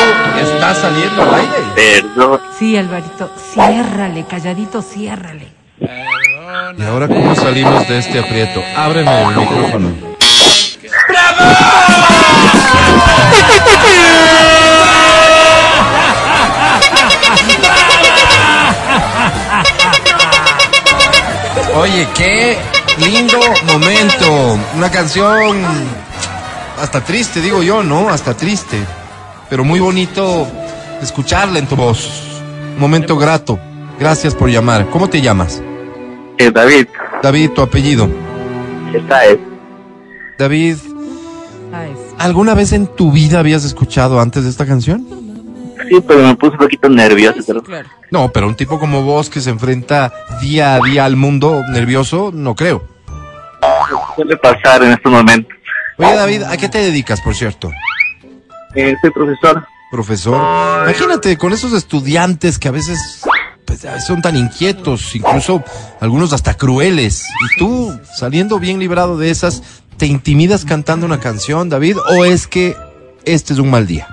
está 0.56 0.76
saliendo 0.76 1.22
al 1.24 1.36
aire? 1.36 1.54
Perdón. 1.76 2.42
Sí, 2.58 2.78
Alvarito, 2.78 3.32
ciérrale, 3.54 4.26
calladito, 4.26 4.82
ciérrale. 4.82 5.48
¿Y 6.78 6.84
ahora 6.84 7.08
cómo 7.08 7.36
salimos 7.36 7.88
de 7.88 8.00
este 8.00 8.20
aprieto? 8.20 8.62
Ábreme 8.76 9.22
el 9.22 9.36
micrófono. 9.38 10.14
Oye, 21.76 22.08
qué 22.16 22.58
lindo 22.98 23.38
momento. 23.66 24.60
Una 24.76 24.90
canción 24.90 25.58
hasta 26.82 27.02
triste, 27.02 27.42
digo 27.42 27.64
yo, 27.64 27.84
¿no? 27.84 28.10
Hasta 28.10 28.36
triste. 28.36 28.78
Pero 29.50 29.64
muy 29.64 29.80
bonito 29.80 30.48
escucharla 31.02 31.60
en 31.60 31.68
tu 31.68 31.76
voz. 31.76 32.42
Un 32.74 32.80
momento 32.80 33.18
grato. 33.18 33.60
Gracias 34.00 34.34
por 34.36 34.50
llamar. 34.50 34.90
¿Cómo 34.90 35.10
te 35.10 35.22
llamas? 35.22 35.62
Eh, 36.38 36.52
David, 36.52 36.88
David, 37.22 37.52
tu 37.52 37.62
apellido. 37.62 38.10
esta 38.94 39.26
es. 39.26 39.38
David, 40.38 40.78
¿alguna 42.18 42.54
vez 42.56 42.74
en 42.74 42.88
tu 42.88 43.12
vida 43.12 43.40
habías 43.40 43.64
escuchado 43.64 44.20
antes 44.20 44.44
de 44.44 44.50
esta 44.50 44.66
canción? 44.66 45.23
Sí, 45.90 46.02
pero 46.08 46.24
me 46.24 46.36
puse 46.36 46.54
un 46.54 46.58
poquito 46.58 46.90
nervioso. 46.90 47.40
Pero... 47.46 47.84
No, 48.12 48.32
pero 48.32 48.48
un 48.48 48.56
tipo 48.56 48.80
como 48.80 49.04
vos 49.04 49.30
que 49.30 49.42
se 49.42 49.50
enfrenta 49.50 50.12
día 50.42 50.76
a 50.76 50.80
día 50.80 51.06
al 51.06 51.16
mundo 51.16 51.62
nervioso, 51.72 52.32
no 52.34 52.56
creo. 52.56 52.84
Suele 54.16 54.38
pasar 54.38 54.84
en 54.84 54.92
estos 54.92 55.12
momentos. 55.12 55.54
Oye, 55.98 56.16
David, 56.16 56.44
¿a 56.44 56.58
qué 56.58 56.70
te 56.70 56.80
dedicas, 56.80 57.22
por 57.22 57.36
cierto? 57.36 57.72
Eh, 58.76 58.96
soy 59.02 59.12
profesor. 59.12 59.66
Profesor. 59.92 60.84
Imagínate 60.84 61.38
con 61.38 61.54
esos 61.54 61.74
estudiantes 61.74 62.58
que 62.58 62.68
a 62.68 62.72
veces 62.72 63.24
pues, 63.66 63.86
a 63.86 63.94
veces 63.94 64.06
son 64.06 64.22
tan 64.22 64.36
inquietos, 64.36 65.16
incluso 65.16 65.64
algunos 66.00 66.34
hasta 66.34 66.56
crueles. 66.56 67.26
Y 67.26 67.60
tú, 67.60 68.00
saliendo 68.16 68.60
bien 68.60 68.80
librado 68.80 69.18
de 69.18 69.32
esas, 69.32 69.64
¿te 69.98 70.06
intimidas 70.06 70.66
cantando 70.66 71.06
una 71.06 71.20
canción, 71.20 71.70
David? 71.70 71.98
¿O 72.18 72.26
es 72.26 72.48
que 72.48 72.76
este 73.26 73.54
es 73.54 73.60
un 73.60 73.72
mal 73.72 73.88
día? 73.88 74.08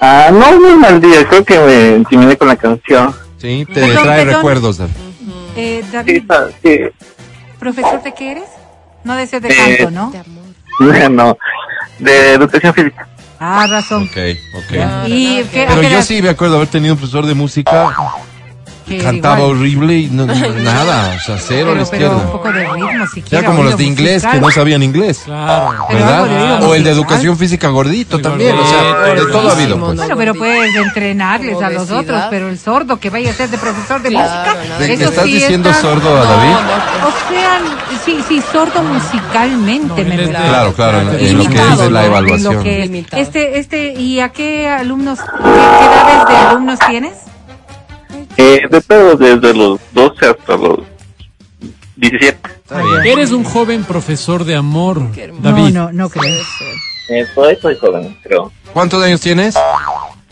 Ah, 0.00 0.28
no, 0.32 0.58
no 0.58 0.68
es 0.68 0.76
mal 0.76 1.00
día, 1.00 1.26
creo 1.28 1.44
que 1.44 1.58
me 1.58 1.96
intimidé 1.96 2.36
con 2.36 2.48
la 2.48 2.56
canción. 2.56 3.14
Sí, 3.38 3.64
te 3.66 3.74
Perdón, 3.80 4.02
trae 4.04 4.18
perdón. 4.24 4.34
recuerdos, 4.36 4.78
David. 4.78 4.92
Eh, 5.56 5.84
David, 5.90 6.22
Sí, 6.62 6.78
¿profesor 7.58 8.02
de 8.02 8.14
qué 8.14 8.32
eres? 8.32 8.48
No 9.04 9.14
deseas 9.16 9.42
de 9.42 9.48
Eh, 9.48 9.78
canto, 9.78 9.90
¿no? 9.90 10.12
no, 11.10 11.38
de 11.98 12.32
educación 12.34 12.74
física. 12.74 13.08
Ah, 13.40 13.66
razón. 13.68 14.04
Ok, 14.04 14.16
ok. 14.56 14.78
¿Y 15.06 15.42
qué, 15.44 15.66
Pero 15.68 15.82
yo 15.82 16.02
sí 16.02 16.20
me 16.22 16.28
acuerdo 16.28 16.56
haber 16.56 16.68
tenido 16.68 16.94
un 16.94 16.98
profesor 16.98 17.24
de 17.26 17.34
música 17.34 17.92
Que 18.88 18.98
cantaba 18.98 19.38
igual. 19.40 19.50
horrible 19.58 19.94
y 19.98 20.06
no, 20.08 20.26
no- 20.26 20.34
nada, 20.34 21.14
o 21.16 21.20
sea, 21.20 21.36
cero 21.38 21.72
a 21.72 21.74
la 21.74 21.84
Pero, 21.84 21.90
pero 21.90 22.10
un 22.10 22.16
izquierda. 22.16 22.32
poco 22.32 22.52
de 22.52 22.64
ritmo, 22.66 23.06
siquiera. 23.14 23.40
Ya 23.42 23.46
como 23.46 23.62
los 23.62 23.76
de 23.76 23.84
inglés 23.84 24.14
musical. 24.14 24.32
que 24.34 24.40
no 24.40 24.50
sabían 24.50 24.82
inglés. 24.82 25.22
Claro. 25.24 25.84
Pero 25.88 25.98
¿Verdad? 26.00 26.62
O 26.64 26.74
el 26.74 26.84
de 26.84 26.90
educación 26.90 27.36
física 27.38 27.68
gordito 27.68 28.20
también, 28.20 28.56
o 28.56 28.66
sea, 28.66 29.14
de 29.14 29.26
todo 29.26 29.48
ha 29.48 29.52
habido. 29.52 29.78
Pues. 29.78 29.96
Bueno, 29.96 30.16
pero 30.16 30.34
puedes 30.34 30.74
entrenarles 30.74 31.60
a 31.62 31.70
los 31.70 31.90
otros, 31.90 32.22
pero 32.30 32.48
el 32.48 32.58
sordo 32.58 32.98
que 32.98 33.10
vaya 33.10 33.30
a 33.30 33.34
ser 33.34 33.48
de 33.50 33.58
profesor 33.58 34.02
de 34.02 34.10
música. 34.10 34.56
¿Le- 34.78 34.86
¿Le 34.88 34.94
eso 34.94 35.04
estás 35.10 35.24
sí 35.24 35.32
diciendo 35.32 35.70
está- 35.70 35.82
sordo 35.82 36.16
a 36.16 36.24
David? 36.24 36.54
O 37.04 37.30
sea, 37.30 37.60
sí, 38.04 38.18
sí, 38.28 38.42
sordo 38.52 38.82
musicalmente 38.82 40.04
me 40.04 40.16
refiero. 40.16 40.30
Claro, 40.48 40.72
claro, 40.74 41.00
en, 41.00 41.08
en 41.08 41.12
lo 41.12 41.18
que 41.18 41.48
Limitado, 41.50 41.70
dice 41.70 41.90
la 41.90 42.00
¿no? 42.00 42.06
Evaluación. 42.06 42.66
este, 43.12 43.58
este, 43.58 43.92
¿y 43.94 44.20
a 44.20 44.30
qué 44.30 44.68
alumnos, 44.68 45.18
qué, 45.20 45.26
qué 45.42 45.84
edades 45.84 46.28
de 46.28 46.36
alumnos 46.36 46.78
tienes? 46.88 47.12
Eh, 48.38 48.68
de 48.70 48.80
todo, 48.80 49.16
desde 49.16 49.52
los 49.52 49.80
12 49.92 50.26
hasta 50.26 50.56
los 50.56 50.78
17. 51.96 52.38
Eres 53.04 53.32
un 53.32 53.42
joven 53.42 53.82
profesor 53.82 54.44
de 54.44 54.54
amor, 54.54 55.02
David. 55.42 55.74
No, 55.74 55.86
no, 55.86 55.92
no 55.92 56.08
creo. 56.08 56.40
Eh, 57.10 57.26
todavía 57.34 57.60
soy 57.60 57.76
joven, 57.76 58.16
creo. 58.22 58.52
¿Cuántos 58.72 59.02
años 59.02 59.20
tienes? 59.20 59.56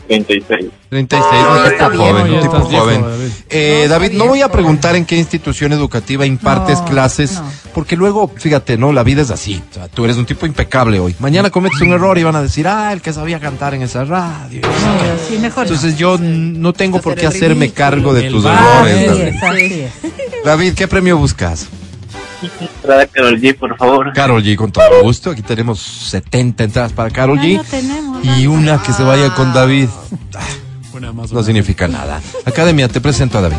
36. 0.07 0.71
36, 0.89 1.33
No, 1.33 1.51
un 1.51 1.57
ya 1.57 1.63
tipo 1.63 1.69
está 1.71 1.97
joven, 1.97 2.27
ya 2.27 2.33
un 2.33 2.41
tipo 2.41 2.55
estás 2.55 2.69
viejo, 2.69 2.83
joven. 2.85 3.01
David. 3.01 3.31
Eh, 3.49 3.87
David, 3.89 4.11
no 4.13 4.25
voy 4.27 4.41
a 4.41 4.49
preguntar 4.51 4.95
en 4.95 5.05
qué 5.05 5.17
institución 5.17 5.73
educativa 5.73 6.25
impartes 6.25 6.79
clases, 6.81 7.41
porque 7.73 7.95
luego, 7.97 8.31
fíjate, 8.35 8.77
no, 8.77 8.93
la 8.93 9.03
vida 9.03 9.21
es 9.21 9.31
así. 9.31 9.61
O 9.71 9.73
sea, 9.73 9.87
tú 9.89 10.05
eres 10.05 10.17
un 10.17 10.25
tipo 10.25 10.45
impecable 10.45 10.99
hoy. 10.99 11.15
Mañana 11.19 11.49
cometes 11.49 11.81
un 11.81 11.89
error 11.91 12.17
y 12.17 12.23
van 12.23 12.35
a 12.35 12.41
decir, 12.41 12.67
ah, 12.67 12.93
el 12.93 13.01
que 13.01 13.11
sabía 13.11 13.39
cantar 13.39 13.73
en 13.73 13.81
esa 13.81 14.05
radio. 14.05 14.61
Sí, 15.27 15.37
mejor 15.39 15.65
no. 15.67 15.73
Entonces 15.73 15.97
yo 15.97 16.17
no 16.17 16.73
tengo 16.73 17.01
por 17.01 17.15
qué 17.15 17.27
hacerme 17.27 17.65
ridículo. 17.65 17.75
cargo 17.85 18.13
de 18.13 18.29
tus 18.29 18.45
errores, 18.45 19.41
David. 19.41 19.85
David, 20.45 20.73
¿qué 20.73 20.87
premio 20.87 21.17
buscas? 21.17 21.67
Entrada 22.41 23.07
Carol 23.07 23.39
G, 23.39 23.55
por 23.57 23.75
favor. 23.77 24.13
Carol 24.13 24.43
G, 24.43 24.55
con 24.55 24.71
todo 24.71 25.01
gusto. 25.03 25.31
Aquí 25.31 25.41
tenemos 25.41 25.79
70 25.79 26.63
entradas 26.63 26.93
para 26.93 27.09
Carol 27.09 27.39
G. 27.39 27.61
Y 28.37 28.47
una 28.47 28.81
que 28.81 28.93
se 28.93 29.03
vaya 29.03 29.33
con 29.33 29.53
David. 29.53 29.89
Ah, 30.35 30.39
Una 30.93 31.11
más, 31.13 31.31
No 31.31 31.39
una. 31.39 31.45
significa 31.45 31.87
nada. 31.87 32.21
Academia, 32.45 32.87
te 32.87 33.01
presento 33.01 33.37
a 33.37 33.41
David. 33.41 33.57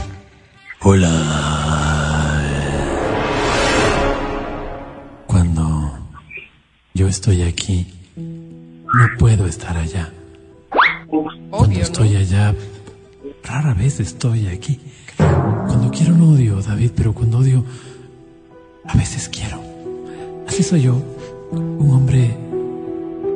Cuando 5.27 5.99
yo 6.95 7.09
estoy 7.09 7.43
aquí, 7.43 7.87
no 8.17 9.09
puedo 9.19 9.47
estar 9.47 9.77
allá. 9.77 10.11
Cuando 11.51 11.81
estoy 11.81 12.17
allá, 12.17 12.55
rara 13.45 13.75
vez 13.75 14.01
estoy 14.01 14.47
aquí. 14.49 14.81
Cuando 15.17 15.91
quiero 15.91 16.15
no 16.15 16.31
odio, 16.31 16.61
David, 16.63 16.93
pero 16.97 17.13
cuando 17.13 17.39
odio, 17.39 17.65
a 18.89 18.95
veces 18.97 19.29
quiero. 19.29 19.61
Así 20.49 20.63
soy 20.63 20.83
yo, 20.83 20.95
un 21.53 21.91
hombre 21.95 22.37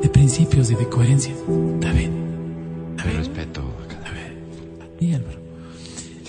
de 0.02 0.08
principios 0.08 0.70
y 0.70 0.74
de 0.74 0.88
coherencia. 0.88 1.32
David. 1.80 2.08
David. 2.96 3.16
Respeto. 3.18 3.62
Y 5.00 5.14
Álvaro. 5.14 5.38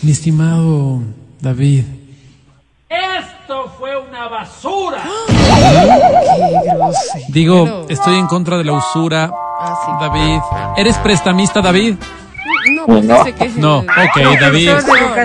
Mi 0.02 0.12
estimado 0.12 1.02
David. 1.40 1.84
¡Esto 2.90 3.72
fue 3.78 3.92
una 4.00 4.28
basura! 4.28 5.04
Digo, 7.30 7.86
estoy 7.90 8.16
en 8.18 8.28
contra 8.28 8.58
de 8.58 8.64
la 8.64 8.74
usura. 8.74 9.32
David. 10.00 10.40
¿Eres 10.78 10.98
prestamista, 10.98 11.62
David? 11.62 11.96
No, 12.76 12.86
pues 12.86 13.06
No. 13.06 13.18
dice 13.24 13.34
que 13.36 13.46
es 13.46 13.56
No, 13.56 13.82
el- 13.82 13.88
ok, 13.90 14.40
David. 14.42 14.70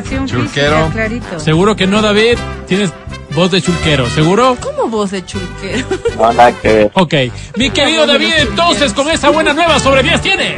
Física, 0.04 0.90
clarito. 0.92 1.40
Seguro 1.40 1.74
que 1.74 1.86
no, 1.86 2.02
David. 2.02 2.36
Tienes 2.66 2.92
voz 3.38 3.52
de 3.52 3.62
chulquero, 3.62 4.10
¿seguro? 4.10 4.56
¿Cómo 4.60 4.88
voz 4.88 5.12
de 5.12 5.24
chulquero? 5.24 5.86
No, 6.18 6.32
nada 6.32 6.50
que 6.60 6.72
ver. 6.72 6.90
Ok. 6.94 7.14
Mi 7.56 7.70
querido 7.70 8.04
David, 8.04 8.32
entonces 8.38 8.92
con 8.92 9.08
esta 9.08 9.30
buena 9.30 9.52
nueva 9.52 9.78
sobre 9.78 10.02
10 10.02 10.20
tiene. 10.20 10.56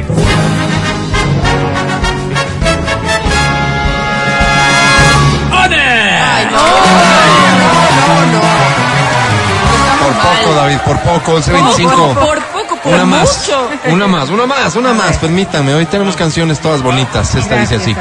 Por 10.01 10.13
poco, 10.13 10.55
David, 10.55 10.77
por 10.79 10.99
poco, 11.01 11.37
11.25. 11.37 11.93
Por, 11.93 12.15
por 12.15 12.43
poco, 12.45 12.75
por 12.83 12.93
Una 12.93 13.05
más, 13.05 13.47
mucho. 13.47 13.69
una 13.93 14.07
más, 14.07 14.29
una 14.29 14.45
más, 14.47 14.75
una 14.75 14.93
más, 14.93 15.17
permítame. 15.17 15.73
Hoy 15.75 15.85
tenemos 15.85 16.15
canciones 16.15 16.59
todas 16.59 16.81
bonitas. 16.81 17.35
Esta 17.35 17.57
dice 17.57 17.75
así. 17.75 17.95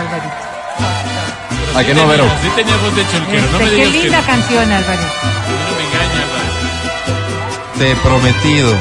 ¿A 1.76 1.84
que 1.84 1.94
no, 1.94 2.06
Vero? 2.06 2.24
Sí 2.42 2.48
tenía 2.56 2.76
voz 2.76 2.94
de 2.96 3.06
chulquero, 3.08 3.46
no 3.52 3.58
me 3.58 3.64
Este, 3.64 3.76
qué 3.76 3.82
digas 3.82 3.92
que 3.92 3.98
linda 4.02 4.22
canción, 4.22 4.72
Álvaro. 4.72 5.02
no 5.02 5.76
me 5.76 5.84
engañas, 5.84 6.14
Álvaro. 6.24 6.50
Te 7.78 7.90
he 7.90 7.96
prometido. 7.96 8.74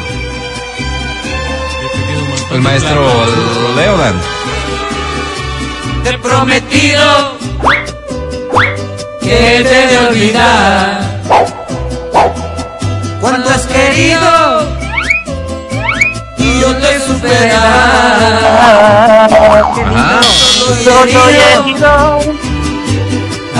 El 2.52 2.62
maestro 2.62 3.08
Leodan. 3.76 4.20
Te 6.04 6.10
he 6.10 6.18
prometido 6.18 7.38
que 9.22 9.64
te 9.64 9.88
de 9.88 9.98
olvidar 10.08 11.02
cuando 13.22 13.50
has 13.50 13.68
querido 13.68 14.68
y 16.38 16.60
yo 16.62 16.76
te 16.78 17.00
superar. 17.02 18.50
Solo 20.84 21.30
herido, 21.30 22.20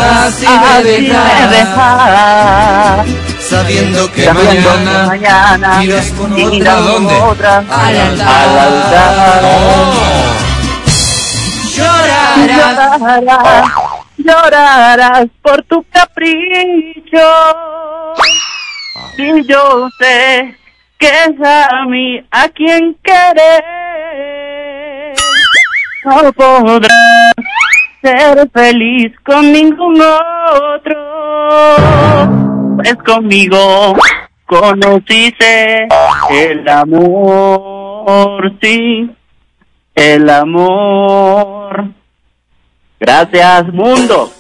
Así 0.02 0.46
así 0.46 0.48
me 0.48 0.84
me 0.84 0.84
dejas, 0.84 1.52
dejas. 1.52 3.08
sabiendo 3.50 4.12
que 4.12 4.24
Sabiendo 4.26 4.70
mañana 4.70 5.06
mañana 5.08 5.84
irás 5.84 6.08
con 6.12 6.38
irás 6.38 6.76
otra. 6.80 6.84
con 6.84 6.86
dónde? 7.06 7.16
otra 7.22 7.58
Al 7.58 7.98
altar. 7.98 8.28
al 8.28 8.60
altar. 8.60 9.42
Llorarás. 11.76 12.50
Llorarás, 12.50 13.72
llorarás 14.18 15.26
por 15.42 15.62
tu 15.64 15.86
capricho. 15.92 17.28
Y 19.18 19.48
yo 19.48 19.90
sé 20.00 20.56
que 20.98 21.08
es 21.08 21.36
a 21.46 21.86
mí 21.88 22.22
a 22.32 22.48
quien 22.50 22.96
querer. 23.04 23.64
No 26.06 26.32
podrás 26.34 27.29
ser 28.02 28.50
feliz 28.54 29.14
con 29.26 29.52
ningún 29.52 30.02
otro. 30.02 30.96
Pues 32.78 32.96
conmigo 33.06 33.96
conociste 34.46 35.88
el 36.32 36.68
amor, 36.68 38.52
sí, 38.62 39.10
el 39.96 40.30
amor. 40.30 41.94
Gracias, 43.00 43.74
mundo. 43.74 44.34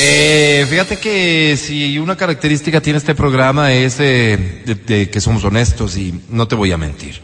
Eh, 0.00 0.66
fíjate 0.68 0.98
que 0.98 1.56
si 1.56 1.98
una 1.98 2.16
característica 2.16 2.80
tiene 2.80 2.98
este 2.98 3.14
programa 3.14 3.72
es 3.72 4.00
eh, 4.00 4.62
de, 4.66 4.74
de 4.74 5.10
que 5.10 5.20
somos 5.20 5.44
honestos 5.44 5.96
y 5.96 6.20
no 6.28 6.48
te 6.48 6.56
voy 6.56 6.72
a 6.72 6.76
mentir. 6.76 7.20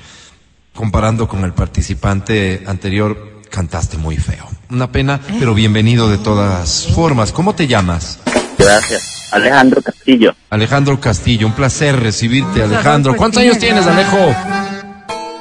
Comparando 0.75 1.27
con 1.27 1.43
el 1.45 1.55
participante 1.55 2.63
anterior, 2.67 3.38
cantaste 3.49 3.97
muy 3.97 4.17
feo. 4.17 4.47
Una 4.71 4.91
pena, 4.93 5.21
pero 5.39 5.55
bienvenido 5.55 6.09
de 6.11 6.19
todas 6.19 6.87
formas. 6.95 7.33
¿Cómo 7.33 7.55
te 7.55 7.67
llamas? 7.67 8.19
Gracias. 8.59 9.29
Alejandro 9.33 9.83
Castillo, 9.83 10.35
Alejandro 10.49 10.99
Castillo, 11.01 11.47
un 11.47 11.53
placer 11.53 11.99
recibirte, 12.01 12.63
Alejandro. 12.63 13.15
¿Cuántos 13.15 13.43
años 13.43 13.59
tienes, 13.59 13.87
Alejo? 13.87 14.17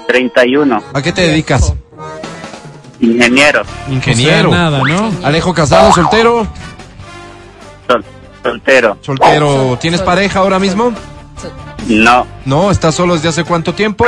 31, 0.07 0.83
¿A 0.93 1.01
qué 1.01 1.11
te 1.13 1.21
dedicas? 1.21 1.73
ingeniero, 2.99 3.61
Ingeniero. 3.89 4.49
O 4.49 4.51
sea, 4.51 4.61
nada, 4.61 4.79
¿no? 4.83 5.11
Alejo, 5.23 5.53
casado, 5.53 5.93
soltero. 5.93 6.47
sol- 7.87 8.05
soltero. 8.43 8.97
Soltero. 9.01 9.77
¿Tienes 9.79 10.01
pareja 10.01 10.39
ahora 10.39 10.59
mismo? 10.59 10.91
No, 11.87 12.27
No, 12.45 12.71
¿estás 12.71 12.95
solo 12.95 13.13
desde 13.15 13.29
hace 13.29 13.43
cuánto 13.45 13.73
tiempo? 13.73 14.05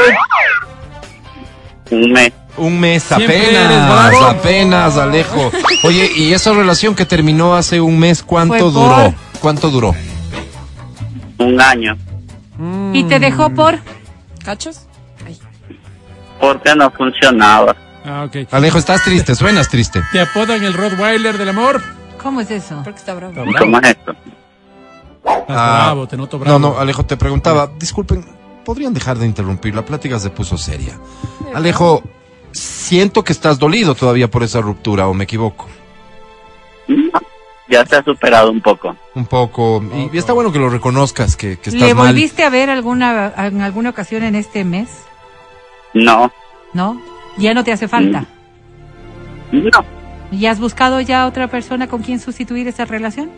un 1.92 2.12
mes. 2.12 2.32
Un 2.60 2.80
mes 2.80 3.04
Siempre 3.04 3.58
apenas, 3.58 4.22
apenas, 4.24 4.98
Alejo. 4.98 5.52
Oye, 5.84 6.10
¿y 6.16 6.34
esa 6.34 6.54
relación 6.54 6.94
que 6.96 7.06
terminó 7.06 7.56
hace 7.56 7.80
un 7.82 7.98
mes, 7.98 8.22
cuánto 8.24 8.70
duró? 8.72 9.14
¿Cuánto 9.40 9.70
duró? 9.70 9.96
Un 11.38 11.60
año. 11.62 11.98
Y 12.94 13.04
te 13.04 13.20
dejó 13.20 13.50
por. 13.52 13.80
¿Cachos? 14.44 14.86
Porque 16.40 16.76
no 16.76 16.90
funcionaba. 16.92 17.76
Ah, 18.06 18.26
ok. 18.28 18.48
Alejo, 18.52 18.78
estás 18.78 19.04
triste, 19.04 19.36
suenas 19.36 19.70
triste. 19.70 20.02
¿Te 20.12 20.22
apodan 20.22 20.64
el 20.64 20.74
Rottweiler 20.74 21.38
del 21.38 21.50
amor? 21.50 21.82
¿Cómo 22.22 22.42
es 22.42 22.52
eso? 22.52 22.82
Porque 22.84 23.00
está 23.00 23.14
bravo. 23.14 23.32
Está 23.34 23.44
¿Y 23.46 23.52
bravo. 23.54 23.66
cómo 23.66 23.78
es 23.80 23.90
esto? 23.90 24.12
Estás 24.12 25.46
Ah, 25.50 25.84
bravo, 25.86 26.08
te 26.08 26.18
noto 26.18 26.40
bravo. 26.40 26.60
No, 26.60 26.72
no, 26.74 26.80
Alejo, 26.80 27.06
te 27.06 27.18
preguntaba, 27.18 27.70
disculpen, 27.78 28.26
¿podrían 28.66 28.94
dejar 28.94 29.18
de 29.18 29.26
interrumpir? 29.26 29.76
La 29.76 29.86
plática 29.86 30.18
se 30.20 30.30
puso 30.30 30.58
seria. 30.58 30.98
Alejo, 31.54 32.02
siento 32.52 33.24
que 33.24 33.34
estás 33.34 33.60
dolido 33.60 33.96
todavía 33.96 34.30
por 34.30 34.44
esa 34.44 34.62
ruptura, 34.62 35.08
¿o 35.08 35.14
me 35.14 35.24
equivoco? 35.26 35.68
No, 36.88 37.20
ya 37.70 37.86
se 37.86 37.96
ha 37.98 38.04
superado 38.04 38.52
un 38.52 38.62
poco. 38.62 38.96
Un 39.16 39.26
poco. 39.26 39.84
Y, 40.12 40.16
y 40.16 40.18
está 40.20 40.34
bueno 40.34 40.52
que 40.52 40.60
lo 40.60 40.70
reconozcas, 40.70 41.36
que, 41.36 41.58
que 41.58 41.70
estás 41.70 41.76
¿Le 41.88 41.94
mal. 41.94 42.08
volviste 42.08 42.44
a 42.44 42.50
ver 42.50 42.70
alguna 42.70 43.34
en 43.38 43.62
alguna 43.62 43.92
ocasión 43.92 44.24
en 44.24 44.36
este 44.36 44.64
mes? 44.66 44.90
No, 45.94 46.32
¿No? 46.74 47.02
¿Ya 47.38 47.54
no 47.54 47.64
te 47.64 47.72
hace 47.72 47.88
falta? 47.88 48.26
no, 49.52 49.86
¿Y 50.32 50.46
has 50.46 50.60
buscado 50.60 51.00
ya 51.02 51.26
otra 51.26 51.48
persona 51.48 51.88
con 51.88 52.02
quien 52.04 52.20
sustituir 52.20 52.68
esa 52.68 52.86
relación? 52.86 53.30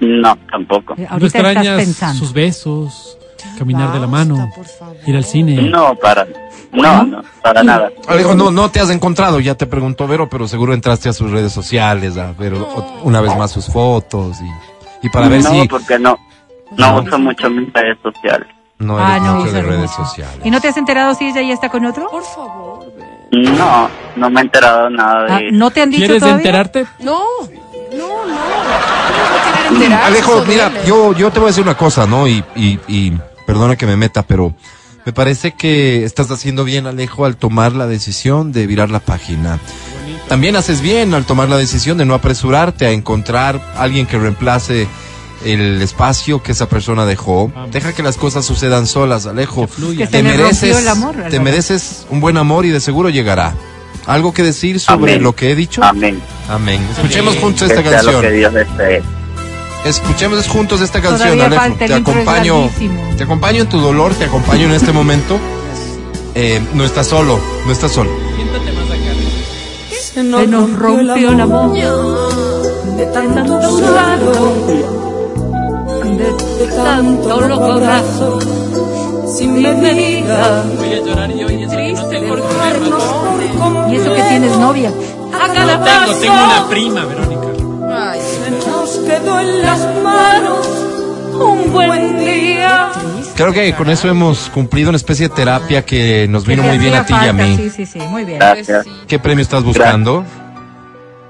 no, 0.00 0.36
tampoco. 0.50 0.94
Eh, 0.96 1.02
¿No 1.02 1.08
Ahorita 1.10 1.26
estás 1.38 1.44
extrañas 1.44 1.76
pensando. 1.78 2.18
sus 2.18 2.32
besos, 2.32 3.18
caminar 3.58 3.92
de 3.92 4.00
la 4.00 4.06
mano, 4.06 4.50
ir 5.06 5.16
al 5.16 5.24
cine? 5.24 5.62
No, 5.62 5.94
para, 5.94 6.26
no, 6.72 7.04
no, 7.04 7.22
para 7.42 7.62
nada. 7.62 7.90
Alejo, 8.08 8.34
no, 8.34 8.50
no 8.50 8.70
te 8.70 8.80
has 8.80 8.90
encontrado, 8.90 9.40
ya 9.40 9.54
te 9.54 9.66
preguntó 9.66 10.06
Vero, 10.06 10.28
pero 10.28 10.48
seguro 10.48 10.74
entraste 10.74 11.08
a 11.08 11.12
sus 11.12 11.30
redes 11.30 11.52
sociales 11.52 12.16
a 12.16 12.32
ver 12.32 12.54
una 13.02 13.20
vez 13.20 13.36
más 13.36 13.50
sus 13.50 13.66
fotos 13.66 14.36
y, 15.02 15.06
y 15.06 15.10
para 15.10 15.28
ver 15.28 15.42
no, 15.42 15.50
si 15.50 15.68
porque 15.68 15.98
no, 15.98 16.18
no 16.76 17.00
uso 17.02 17.18
mucho 17.18 17.50
mis 17.50 17.72
redes 17.72 17.98
sociales. 18.02 18.48
no 18.78 18.98
Ah, 18.98 19.16
eres 19.16 19.22
no 19.22 19.34
mucho 19.36 19.52
de 19.52 19.62
redes 19.62 19.90
sociales. 19.90 20.40
¿Y 20.44 20.50
no 20.50 20.60
te 20.60 20.68
has 20.68 20.76
enterado 20.76 21.14
si 21.14 21.26
ella 21.26 21.42
ya 21.42 21.54
está 21.54 21.68
con 21.68 21.84
otro? 21.84 22.08
Por 22.10 22.24
favor. 22.24 22.92
No, 23.32 23.88
no 24.16 24.28
me 24.28 24.40
he 24.40 24.44
enterado 24.44 24.90
nada 24.90 25.24
de 25.24 25.32
Ah, 25.32 25.38
eso. 25.40 25.56
¿No 25.56 25.70
te 25.70 25.80
han 25.82 25.88
dicho 25.90 26.00
¿Quieres 26.00 26.20
todavía? 26.20 26.36
enterarte? 26.38 26.86
No, 27.00 27.22
no, 27.92 27.98
no. 27.98 28.06
¿Cómo 28.26 28.34
va 28.36 29.40
a 29.40 29.52
querer 29.54 29.72
enterarse? 29.72 30.06
Alejo, 30.06 30.44
mira, 30.46 30.70
yo, 30.84 31.12
yo 31.14 31.30
te 31.30 31.38
voy 31.38 31.46
a 31.46 31.50
decir 31.50 31.62
una 31.64 31.74
cosa, 31.76 32.06
¿no? 32.06 32.26
Y, 32.28 32.44
y, 32.54 32.78
y 32.88 33.12
perdona 33.46 33.76
que 33.76 33.86
me 33.86 33.96
meta, 33.96 34.22
pero 34.22 34.54
me 35.04 35.12
parece 35.12 35.52
que 35.52 36.04
estás 36.04 36.30
haciendo 36.30 36.64
bien, 36.64 36.86
Alejo, 36.86 37.24
al 37.24 37.36
tomar 37.36 37.72
la 37.72 37.86
decisión 37.86 38.52
de 38.52 38.66
virar 38.66 38.90
la 38.90 39.00
página. 39.00 39.58
También 40.28 40.56
haces 40.56 40.80
bien 40.80 41.14
al 41.14 41.24
tomar 41.24 41.48
la 41.48 41.56
decisión 41.56 41.98
de 41.98 42.04
no 42.04 42.14
apresurarte 42.14 42.86
a 42.86 42.90
encontrar 42.92 43.60
alguien 43.76 44.06
que 44.06 44.18
reemplace 44.18 44.86
el 45.44 45.82
espacio 45.82 46.42
que 46.42 46.52
esa 46.52 46.68
persona 46.68 47.04
dejó. 47.04 47.52
Deja 47.70 47.92
que 47.92 48.02
las 48.02 48.16
cosas 48.16 48.44
sucedan 48.44 48.86
solas, 48.86 49.26
Alejo. 49.26 49.68
Que 49.96 50.06
Te 50.06 50.22
mereces, 50.22 50.78
el 50.78 50.88
amor, 50.88 51.16
te 51.28 51.40
mereces 51.40 52.06
un 52.10 52.20
buen 52.20 52.36
amor 52.36 52.64
y 52.64 52.70
de 52.70 52.80
seguro 52.80 53.08
llegará. 53.10 53.54
¿Algo 54.06 54.32
que 54.32 54.42
decir 54.42 54.80
sobre 54.80 55.12
Amén. 55.12 55.22
lo 55.22 55.34
que 55.34 55.50
he 55.50 55.54
dicho? 55.54 55.82
Amén. 55.82 56.20
Amén. 56.48 56.80
Escuchemos 56.92 57.36
juntos 57.36 57.68
Que 57.68 57.74
esta 57.74 57.90
sea 57.90 58.02
lo 58.02 58.20
que 58.20 58.28
canción. 58.28 58.36
Dios 58.36 58.54
desee. 58.54 59.02
Escuchemos 59.84 60.46
juntos 60.46 60.80
esta 60.80 61.00
canción, 61.00 61.40
Alejo. 61.40 61.74
Te 61.76 61.94
acompaño, 61.94 62.70
te 63.16 63.24
acompaño 63.24 63.62
en 63.62 63.68
tu 63.68 63.80
dolor, 63.80 64.14
te 64.14 64.24
acompaño 64.24 64.66
en 64.66 64.72
este 64.72 64.92
momento. 64.92 65.38
Eh, 66.34 66.62
no 66.74 66.84
estás 66.84 67.08
solo, 67.08 67.38
no 67.66 67.72
estás 67.72 67.92
solo. 67.92 68.10
Se 70.12 70.22
nos 70.22 70.72
rompió 70.78 71.30
el 71.30 71.40
amor. 71.40 71.72
de 71.72 73.06
tanto 73.06 73.54
usarlo, 73.54 74.54
De 76.58 76.66
tanto 76.66 77.40
locorazo, 77.40 78.38
sin 79.36 79.62
medida. 79.62 80.64
Voy 80.76 80.92
a 80.92 81.00
llorar 81.00 81.32
yo 81.32 81.50
y 81.50 81.62
eso 81.62 81.76
que 81.76 81.92
no 81.92 82.06
tengo 82.06 82.36
Darnos 82.36 83.02
por 83.02 83.26
completo. 83.26 83.86
Y 83.90 83.96
eso 83.96 84.14
que 84.14 84.22
tienes 84.22 84.56
novia. 84.58 84.92
A 85.32 85.52
cada 85.52 85.76
No 85.76 85.84
tengo, 85.84 86.06
paso 86.06 86.20
tengo 86.20 86.34
una 86.34 86.68
prima, 86.68 87.04
Verónica. 87.04 87.42
Ay, 87.94 88.20
se 88.20 88.38
nos 88.40 88.41
quedó 89.06 89.40
en 89.40 89.62
las 89.62 89.80
manos 90.02 90.66
un 91.34 91.72
buen 91.72 92.18
día. 92.24 92.90
Creo 93.34 93.52
que 93.52 93.72
con 93.74 93.88
eso 93.90 94.08
hemos 94.08 94.50
cumplido 94.50 94.90
una 94.90 94.96
especie 94.96 95.28
de 95.28 95.34
terapia 95.34 95.84
que 95.84 96.26
nos 96.28 96.46
vino 96.46 96.62
Que 96.62 96.68
muy 96.68 96.78
bien 96.78 96.94
a 96.94 97.04
ti 97.06 97.14
y 97.14 97.28
a 97.28 97.32
mí. 97.32 97.56
Sí, 97.56 97.70
sí, 97.70 97.86
sí, 97.86 97.98
muy 98.00 98.24
bien. 98.24 98.38
Gracias. 98.38 98.86
¿Qué 99.08 99.18
premio 99.18 99.42
estás 99.42 99.64
buscando? 99.64 100.24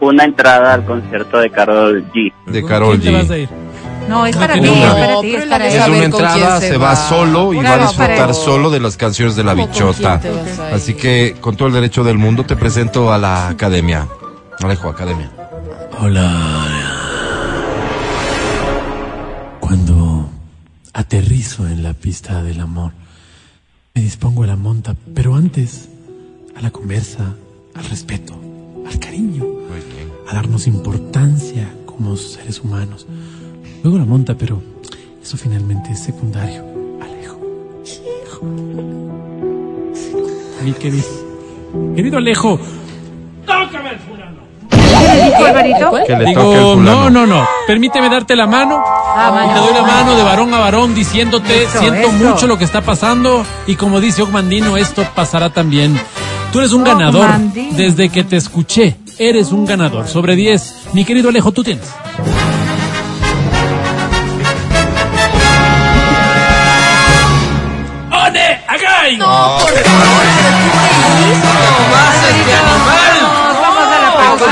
Una 0.00 0.24
entrada 0.24 0.74
al 0.74 0.84
concierto 0.84 1.38
de 1.38 1.48
Carol 1.50 2.04
G. 2.12 2.32
De 2.46 2.64
Carol 2.64 2.98
¿Quién 2.98 3.14
te 3.14 3.20
vas 3.22 3.30
a 3.30 3.34
G. 3.34 3.42
ir? 3.42 3.48
No, 4.08 4.26
es 4.26 4.34
No 4.34 4.40
para 4.40 4.54
ti, 4.54 4.60
tiene 4.60 4.78
es 4.78 4.84
una. 4.84 4.94
para 4.94 5.12
No, 5.12 5.20
ti, 5.20 5.34
es 5.36 5.44
para 5.46 5.66
Es 5.68 5.88
una 5.88 6.04
entrada, 6.04 6.60
se 6.60 6.68
se 6.70 6.76
va 6.76 6.88
va. 6.88 6.96
solo 6.96 7.52
y 7.52 7.56
va 7.58 7.62
a 7.62 7.64
Claro, 7.66 7.82
disfrutar 7.86 8.34
solo 8.34 8.70
de 8.70 8.80
las 8.80 8.96
canciones 8.96 9.36
de 9.36 9.44
la 9.44 9.52
¿Cómo 9.52 9.62
con 9.68 9.72
bichota. 9.72 10.20
Así 10.74 10.94
que 10.94 11.36
con 11.40 11.54
todo 11.56 11.68
el 11.68 11.74
derecho 11.74 12.02
del 12.02 12.18
mundo 12.18 12.42
te 12.44 12.56
presento 12.56 13.12
a 13.12 13.18
la 13.18 13.46
academia. 13.48 14.08
Alejo, 14.60 14.88
academia. 14.88 15.30
Hola. 16.00 16.81
Cuando 19.72 20.28
aterrizo 20.92 21.66
en 21.66 21.82
la 21.82 21.94
pista 21.94 22.42
del 22.42 22.60
amor, 22.60 22.92
me 23.94 24.02
dispongo 24.02 24.42
a 24.42 24.46
la 24.46 24.56
monta, 24.56 24.94
pero 25.14 25.34
antes 25.34 25.88
a 26.54 26.60
la 26.60 26.70
conversa, 26.70 27.34
al 27.74 27.84
respeto, 27.86 28.38
al 28.86 28.98
cariño, 28.98 29.46
a 30.28 30.34
darnos 30.34 30.66
importancia 30.66 31.74
como 31.86 32.18
seres 32.18 32.60
humanos. 32.60 33.06
Luego 33.82 33.96
la 33.96 34.04
monta, 34.04 34.36
pero 34.36 34.62
eso 35.22 35.38
finalmente 35.38 35.92
es 35.92 36.00
secundario. 36.00 36.66
Alejo. 37.00 37.40
Mi 40.62 40.72
querido, 40.72 41.08
querido 41.96 42.18
Alejo, 42.18 42.60
tócame 43.46 43.92
el 43.92 43.98
fulano. 44.00 44.42
¿Qué 45.36 45.42
le 45.42 45.64
dijo 45.64 45.86
Alvarito? 45.86 45.92
Que 46.06 46.16
le 46.16 46.24
Digo, 46.26 46.76
no, 46.76 47.10
no, 47.10 47.26
no. 47.26 47.46
Permíteme 47.66 48.08
darte 48.08 48.36
la 48.36 48.46
mano. 48.46 48.82
Ah, 48.84 49.46
y 49.46 49.54
te 49.54 49.58
doy 49.60 49.74
la 49.74 49.82
mano 49.82 50.14
de 50.16 50.22
varón 50.22 50.52
a 50.54 50.58
varón 50.58 50.94
diciéndote, 50.94 51.64
Eso, 51.64 51.78
siento 51.78 52.08
eso. 52.08 52.12
mucho 52.12 52.46
lo 52.46 52.58
que 52.58 52.64
está 52.64 52.80
pasando 52.80 53.44
y 53.66 53.76
como 53.76 54.00
dice 54.00 54.22
Ogmandino, 54.22 54.76
esto 54.76 55.04
pasará 55.14 55.50
también. 55.50 55.98
Tú 56.52 56.58
eres 56.60 56.72
un 56.72 56.84
ganador 56.84 57.24
Ogmandino. 57.26 57.76
desde 57.76 58.08
que 58.10 58.24
te 58.24 58.36
escuché 58.36 58.96
eres 59.18 59.52
un 59.52 59.66
ganador. 59.66 60.08
Sobre 60.08 60.36
10, 60.36 60.74
mi 60.92 61.04
querido 61.04 61.28
Alejo, 61.28 61.52
tú 61.52 61.62
tienes. 61.62 61.88
¡One! 68.10 68.60
No, 69.18 69.58
por 69.58 69.68
favor, 69.68 70.24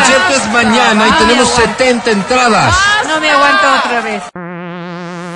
concierto 0.01 0.35
es 0.35 0.53
mañana 0.53 1.09
y 1.09 1.13
tenemos 1.13 1.49
70 1.49 2.11
entradas. 2.11 2.75
No 3.07 3.21
me 3.21 3.31
aguanto 3.31 3.67
otra 3.85 4.01
vez. 4.01 4.23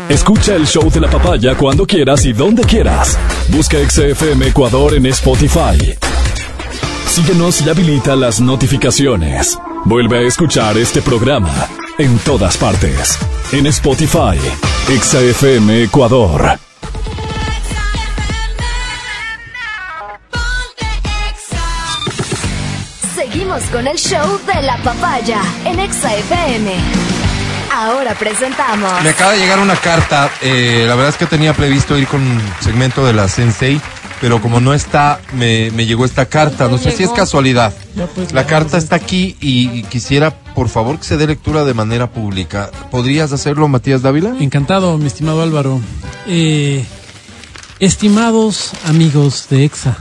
Escucha 0.09 0.55
el 0.55 0.67
show 0.67 0.91
de 0.91 1.01
la 1.01 1.11
papaya 1.11 1.55
cuando 1.57 1.87
quieras 1.87 2.25
y 2.25 2.33
donde 2.33 2.63
quieras. 2.65 3.19
Busca 3.49 3.79
XFM 3.79 4.49
Ecuador 4.49 4.95
en 4.95 5.07
Spotify. 5.07 5.97
Síguenos 7.07 7.63
y 7.63 7.71
habilita 7.71 8.17
las 8.17 8.41
notificaciones. 8.41 9.59
Vuelve 9.85 10.19
a 10.19 10.23
escuchar 10.23 10.77
este 10.79 11.01
programa 11.03 11.55
en 11.99 12.19
todas 12.19 12.57
partes. 12.57 13.19
En 13.53 13.67
Spotify, 13.67 14.39
XFM 14.89 15.85
Ecuador. 15.85 16.59
Seguimos 23.55 23.71
con 23.71 23.87
el 23.87 23.97
show 23.97 24.41
de 24.47 24.63
la 24.63 24.77
papaya 24.79 25.41
en 25.65 25.79
Exa 25.79 26.15
FM. 26.17 26.73
Ahora 27.73 28.15
presentamos. 28.15 28.91
Me 29.03 29.11
acaba 29.11 29.33
de 29.33 29.39
llegar 29.39 29.59
una 29.61 29.77
carta. 29.77 30.31
eh, 30.43 30.85
la 30.89 30.95
verdad 30.95 31.11
es 31.11 31.17
que 31.17 31.27
tenía 31.27 31.53
previsto 31.55 31.97
ir 31.97 32.07
con 32.09 32.21
un 32.21 32.41
segmento 32.61 33.05
de 33.07 33.13
la 33.13 33.29
Sensei, 33.29 33.81
pero 34.21 34.41
como 34.41 34.61
no 34.61 34.75
está, 34.75 35.21
me, 35.35 35.71
me 35.73 35.87
llegó 35.87 36.05
esta 36.05 36.27
carta. 36.27 36.69
No 36.69 36.79
sé 36.79 36.91
si 36.93 37.05
es 37.05 37.11
casualidad. 37.11 37.73
Ya, 37.95 38.07
pues, 38.07 38.33
La 38.33 38.47
carta 38.47 38.77
está 38.77 38.97
aquí 38.97 39.37
y 39.41 39.85
quisiera, 39.85 40.31
por 40.55 40.69
favor, 40.69 40.99
que 40.99 41.05
se 41.05 41.17
dé 41.17 41.27
lectura 41.27 41.65
de 41.65 41.75
manera 41.75 42.09
pública. 42.11 42.71
¿Podrías 42.91 43.31
hacerlo, 43.33 43.69
Matías 43.69 44.03
Dávila? 44.03 44.35
Encantado, 44.41 44.99
mi 44.99 45.07
estimado 45.07 45.43
Álvaro. 45.43 45.81
Eh, 46.27 46.85
estimados 47.79 48.73
amigos 48.87 49.47
de 49.51 49.65
EXA, 49.65 49.97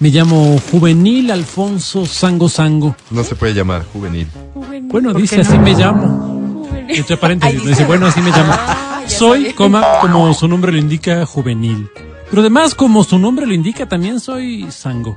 me 0.00 0.08
llamo 0.08 0.58
Juvenil 0.70 1.30
Alfonso 1.30 2.06
Sango 2.06 2.48
Sango. 2.48 2.96
No 3.10 3.22
se 3.22 3.36
puede 3.36 3.54
llamar 3.54 3.84
juvenil. 3.84 4.26
Bueno, 4.54 5.12
¿Por 5.12 5.20
dice 5.20 5.42
así 5.42 5.58
me 5.58 5.74
llamo. 5.74 6.66
Entre 6.88 7.16
paréntesis, 7.16 7.64
dice, 7.64 7.84
bueno, 7.84 8.06
así 8.06 8.20
me 8.20 8.30
llamo. 8.30 8.52
Ah, 8.52 9.02
Soy, 9.06 9.40
sabía. 9.42 9.54
coma, 9.54 9.84
como 10.00 10.32
su 10.34 10.48
nombre 10.48 10.72
lo 10.72 10.78
indica, 10.78 11.24
juvenil. 11.26 11.88
Pero 12.30 12.40
además, 12.40 12.74
como 12.74 13.04
su 13.04 13.18
nombre 13.18 13.46
lo 13.46 13.54
indica, 13.54 13.88
también 13.88 14.20
soy 14.20 14.66
sango. 14.70 15.16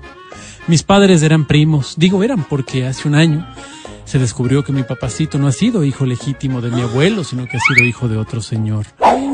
Mis 0.67 0.83
padres 0.83 1.23
eran 1.23 1.45
primos. 1.45 1.95
Digo 1.97 2.23
eran 2.23 2.43
porque 2.43 2.85
hace 2.85 3.07
un 3.07 3.15
año 3.15 3.47
se 4.13 4.19
descubrió 4.19 4.63
que 4.63 4.71
mi 4.71 4.83
papacito 4.83 5.39
no 5.39 5.47
ha 5.47 5.51
sido 5.51 5.83
hijo 5.83 6.05
legítimo 6.05 6.61
de 6.61 6.69
mi 6.69 6.81
abuelo, 6.81 7.23
sino 7.23 7.47
que 7.47 7.57
ha 7.57 7.59
sido 7.59 7.83
hijo 7.83 8.07
de 8.07 8.15
otro 8.15 8.43
señor. 8.43 8.85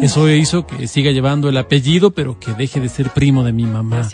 Eso 0.01 0.29
hizo 0.29 0.65
que 0.65 0.87
siga 0.87 1.11
llevando 1.11 1.49
el 1.49 1.57
apellido, 1.57 2.11
pero 2.11 2.39
que 2.39 2.53
deje 2.53 2.79
de 2.79 2.87
ser 2.87 3.09
primo 3.09 3.43
de 3.43 3.51
mi 3.51 3.65
mamá. 3.65 4.07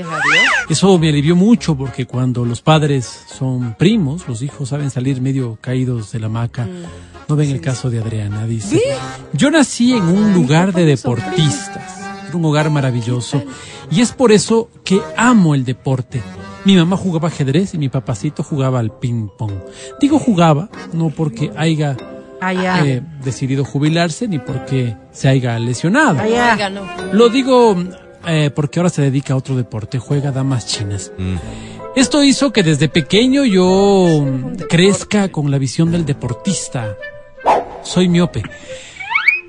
Eso 0.68 0.98
me 0.98 1.10
alivió 1.10 1.36
mucho 1.36 1.78
porque 1.78 2.08
cuando 2.08 2.46
los 2.46 2.64
padres 2.64 3.06
son 3.28 3.76
primos, 3.78 4.28
los 4.28 4.42
hijos 4.42 4.70
saben 4.70 4.90
salir 4.90 5.22
medio 5.22 5.60
caídos 5.62 6.12
de 6.12 6.20
la 6.20 6.26
hamaca. 6.26 6.68
No 7.30 7.36
ven 7.36 7.52
el 7.52 7.62
caso 7.62 7.92
de 7.92 8.00
Adriana, 8.00 8.48
dice. 8.48 8.82
Yo 9.34 9.52
nací 9.52 9.94
en 9.94 10.06
un 10.06 10.34
lugar 10.34 10.74
de 10.74 10.86
deportistas. 10.86 12.00
Era 12.28 12.36
un 12.36 12.44
hogar 12.44 12.72
maravilloso. 12.72 13.44
Y 13.92 14.02
es 14.02 14.14
por 14.14 14.32
eso 14.32 14.72
que 14.84 15.00
amo 15.16 15.54
el 15.54 15.64
deporte. 15.64 16.24
Mi 16.66 16.76
mamá 16.76 16.98
jugaba 16.98 17.28
ajedrez 17.28 17.74
y 17.74 17.78
mi 17.78 17.90
papacito 17.90 18.44
jugaba 18.44 18.80
al 18.80 18.92
ping 18.92 19.30
pong. 19.38 19.54
Digo 20.02 20.20
jugaba, 20.20 20.70
no 20.94 21.10
porque 21.10 21.52
haya 21.56 21.96
Ah, 22.42 22.86
eh, 22.86 23.02
decidido 23.24 23.64
jubilarse 23.64 24.28
ni 24.28 24.40
porque 24.40 24.96
se 25.12 25.30
haya 25.30 25.58
lesionado. 25.58 26.20
Ah. 26.22 26.70
Lo 27.12 27.30
digo 27.30 27.76
eh, 28.28 28.52
porque 28.54 28.80
ahora 28.80 28.90
se 28.90 29.02
dedica 29.02 29.34
a 29.34 29.38
otro 29.38 29.56
deporte, 29.56 30.00
juega 30.00 30.32
damas 30.32 30.68
chinas. 30.68 31.12
Esto 31.96 32.24
hizo 32.24 32.52
que 32.52 32.62
desde 32.62 32.90
pequeño 32.90 33.46
yo 33.46 34.22
mm, 34.22 34.56
crezca 34.70 35.30
con 35.30 35.50
la 35.50 35.58
visión 35.58 35.92
del 35.92 36.06
deportista. 36.06 36.96
Soy 37.84 38.10
miope. 38.10 38.44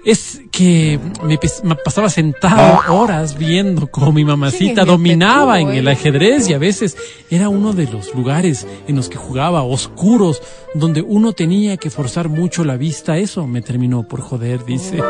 Es 0.06 0.40
que 0.52 1.00
me, 1.24 1.36
pasaba 1.76 2.08
sentado 2.08 2.94
horas 2.94 3.36
viendo 3.36 3.88
cómo 3.88 4.12
mi 4.12 4.24
mamacita 4.24 4.84
dominaba 4.86 5.60
en 5.60 5.70
el 5.70 5.88
ajedrez 5.88 6.48
y 6.48 6.54
a 6.54 6.58
veces 6.58 6.96
era 7.28 7.48
uno 7.48 7.72
de 7.72 7.88
los 7.88 8.14
lugares 8.14 8.68
en 8.86 8.94
los 8.94 9.08
que 9.08 9.16
jugaba 9.16 9.64
oscuros, 9.64 10.40
donde 10.74 11.02
uno 11.02 11.32
tenía 11.32 11.76
que 11.76 11.90
forzar 11.90 12.28
mucho 12.28 12.64
la 12.64 12.76
vista. 12.76 13.18
Eso 13.18 13.48
me 13.48 13.62
terminó 13.62 14.06
por 14.06 14.20
joder, 14.20 14.64
dice. 14.64 15.02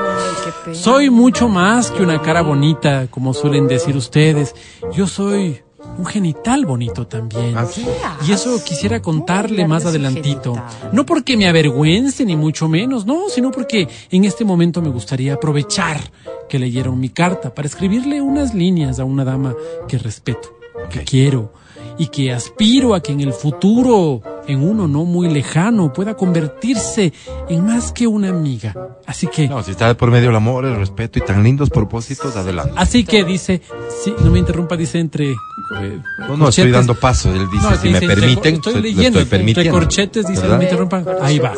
Soy 0.73 1.11
mucho 1.11 1.47
más 1.47 1.91
que 1.91 2.03
una 2.03 2.23
cara 2.23 2.41
bonita, 2.41 3.07
como 3.09 3.35
suelen 3.35 3.69
decir 3.69 3.99
ustedes. 3.99 4.55
Yo 4.95 5.07
soy 5.07 5.61
un 5.99 6.07
genital 6.07 6.67
bonito 6.67 7.07
también. 7.07 7.57
¿Ah, 7.57 7.67
sí? 7.67 7.87
Y 8.27 8.33
eso 8.33 8.63
quisiera 8.65 9.01
contarle 9.01 9.59
Muy 9.59 9.69
más 9.69 9.87
adelantito. 9.87 10.55
No 10.93 11.07
porque 11.07 11.37
me 11.37 11.49
avergüence, 11.49 12.25
ni 12.25 12.37
mucho 12.37 12.69
menos, 12.69 13.07
no, 13.07 13.29
sino 13.29 13.51
porque 13.51 13.89
en 14.11 14.25
este 14.25 14.45
momento 14.45 14.83
me 14.83 14.91
gustaría 14.91 15.35
aprovechar 15.35 16.01
que 16.49 16.59
leyeron 16.59 16.99
mi 16.99 17.09
carta 17.09 17.55
para 17.55 17.67
escribirle 17.67 18.21
unas 18.21 18.55
líneas 18.55 18.99
a 18.99 19.05
una 19.05 19.25
dama 19.25 19.55
que 19.89 19.99
respeto, 19.99 20.57
que 20.91 21.01
quiero 21.01 21.53
y 21.99 22.09
que 22.09 22.33
aspiro 22.33 22.95
a 22.95 23.03
que 23.03 23.13
en 23.13 23.21
el 23.21 23.33
futuro, 23.33 24.21
en 24.49 24.63
uno 24.63 24.87
no 24.89 25.05
muy 25.05 25.29
lejano, 25.29 25.93
pueda 25.93 26.15
convertirse 26.15 27.13
en 27.49 27.65
más 27.67 27.93
que 27.93 28.07
una 28.07 28.29
amiga. 28.29 28.99
Así 29.07 29.27
que... 29.27 29.49
No, 29.49 29.63
si 29.63 29.73
está 29.73 29.97
por 29.97 30.11
medio 30.11 30.31
el 30.31 30.37
amor, 30.37 30.65
el 30.65 30.77
respeto 30.77 31.19
y 31.19 31.23
tan 31.23 31.43
lindos 31.43 31.71
propósitos, 31.71 32.37
adelante. 32.37 32.73
Así 32.77 33.05
que 33.05 33.25
dice, 33.25 33.63
sí, 34.03 34.15
no 34.25 34.31
me 34.31 34.39
interrumpa, 34.39 34.77
dice 34.77 34.99
entre... 34.99 35.33
eh, 35.33 36.01
No, 36.29 36.37
no, 36.37 36.49
estoy 36.49 36.71
dando 36.71 36.95
paso. 36.95 37.33
Él 37.35 37.47
dice, 37.51 37.69
No, 37.71 37.77
si 37.77 37.89
me 37.89 38.01
dice, 38.01 38.15
permiten, 38.15 38.55
estoy 38.57 38.75
le 38.75 38.81
leyendo, 38.83 39.21
estoy 39.21 39.41
entre 39.41 39.71
corchetes, 39.71 40.27
dice, 40.27 40.47
no 40.47 40.59
me 40.59 40.65
interrumpa. 40.65 41.05
Ahí 41.23 41.39
va. 41.39 41.53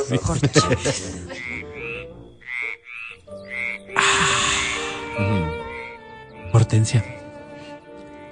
Hortensia, 6.53 7.05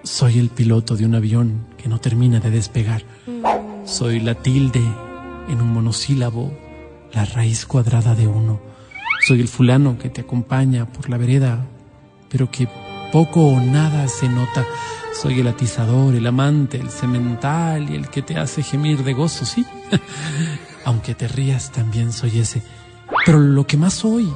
soy 0.03 0.39
el 0.39 0.49
piloto 0.49 0.97
de 0.97 1.05
un 1.05 1.15
avión 1.15 1.67
que 1.77 1.89
no 1.89 1.99
termina 2.01 2.41
de 2.41 2.51
despegar. 2.51 3.03
Soy 3.87 4.19
la 4.19 4.35
tilde 4.35 4.83
en 5.49 5.61
un 5.61 5.73
monosílabo, 5.73 6.53
la 7.13 7.25
raíz 7.25 7.67
cuadrada 7.67 8.17
de 8.17 8.27
uno. 8.27 8.61
Soy 9.25 9.41
el 9.41 9.47
fulano 9.47 9.97
que 9.97 10.11
te 10.11 10.23
acompaña 10.23 10.87
por 10.87 11.09
la 11.09 11.17
vereda, 11.17 11.65
pero 12.29 12.51
que 12.51 12.69
poco 13.13 13.47
o 13.47 13.61
nada 13.61 14.09
se 14.09 14.29
nota. 14.29 14.67
Soy 15.15 15.39
el 15.39 15.47
atizador, 15.47 16.17
el 16.17 16.27
amante, 16.27 16.79
el 16.79 16.91
semental 16.91 17.89
y 17.89 17.95
el 17.95 18.11
que 18.11 18.23
te 18.23 18.37
hace 18.37 18.65
gemir 18.65 19.05
de 19.05 19.13
gozo, 19.13 19.45
sí. 19.45 19.65
Aunque 20.85 21.15
te 21.15 21.29
rías, 21.29 21.71
también 21.71 22.13
soy 22.13 22.41
ese. 22.41 22.63
Pero 23.25 23.39
lo 23.39 23.69
que 23.69 23.77
más 23.77 23.95
soy 23.95 24.29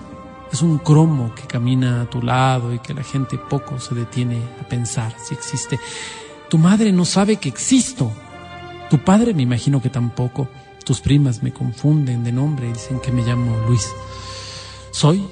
es 0.53 0.63
un 0.63 0.79
cromo 0.79 1.35
que 1.35 1.49
camina 1.49 2.03
a 2.03 2.07
tu 2.09 2.23
lado 2.23 2.73
y 2.73 2.79
que 2.79 2.95
la 2.95 3.03
gente 3.03 3.37
poco 3.37 3.81
se 3.81 3.97
detiene 3.97 4.41
a 4.61 4.69
pensar 4.69 5.13
si 5.19 5.35
existe. 5.35 5.81
Tu 6.49 6.57
madre 6.57 6.93
no 6.93 7.05
sabe 7.05 7.37
que 7.37 7.49
existo. 7.49 8.13
Tu 8.91 8.99
padre 8.99 9.32
me 9.34 9.43
imagino 9.43 9.80
que 9.80 9.88
tampoco. 9.88 10.49
Tus 10.84 11.01
primas 11.01 11.43
me 11.43 11.53
confunden 11.53 12.24
de 12.24 12.32
nombre 12.32 12.68
y 12.68 12.72
dicen 12.72 12.99
que 13.01 13.12
me 13.12 13.22
llamo 13.22 13.57
Luis. 13.68 13.88
Soy 14.91 15.22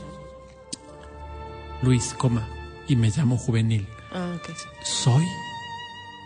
Luis, 1.82 2.14
coma, 2.16 2.48
y 2.86 2.96
me 2.96 3.10
llamo 3.10 3.36
juvenil. 3.36 3.86
Ah. 4.12 4.36
Soy 4.84 5.24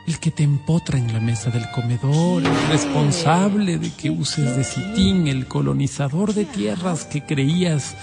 el 0.07 0.19
que 0.19 0.31
te 0.31 0.43
empotra 0.43 0.99
en 0.99 1.13
la 1.13 1.21
mesa 1.21 1.51
del 1.51 1.71
comedor, 1.71 2.43
el 2.45 2.69
responsable 2.69 3.79
de 3.79 3.91
que 3.93 4.11
uses 4.11 4.57
de 4.57 4.65
citín, 4.65 5.29
el 5.29 5.47
colonizador 5.47 6.35
de 6.35 6.45
tierras 6.45 7.05
que 7.05 7.25
creías 7.25 7.97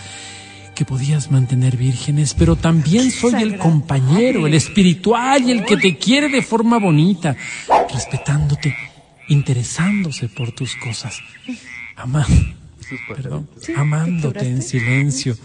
que 0.73 0.85
podías 0.85 1.29
mantener 1.29 1.75
vírgenes, 1.75 2.33
pero 2.33 2.55
también 2.55 3.11
soy 3.11 3.33
el 3.43 3.57
compañero, 3.57 4.47
el 4.47 4.53
espiritual 4.53 5.43
y 5.43 5.51
el 5.51 5.65
que 5.65 5.75
te 5.75 5.97
quiere 5.97 6.29
de 6.29 6.41
forma 6.41 6.79
bonita, 6.79 7.35
respetándote, 7.93 8.73
interesándose 9.29 10.27
por 10.27 10.51
tus 10.51 10.75
cosas, 10.75 11.19
ama, 11.95 12.25
perdón, 13.07 13.47
amándote 13.75 14.47
en 14.47 14.61
silencio. 14.61 15.35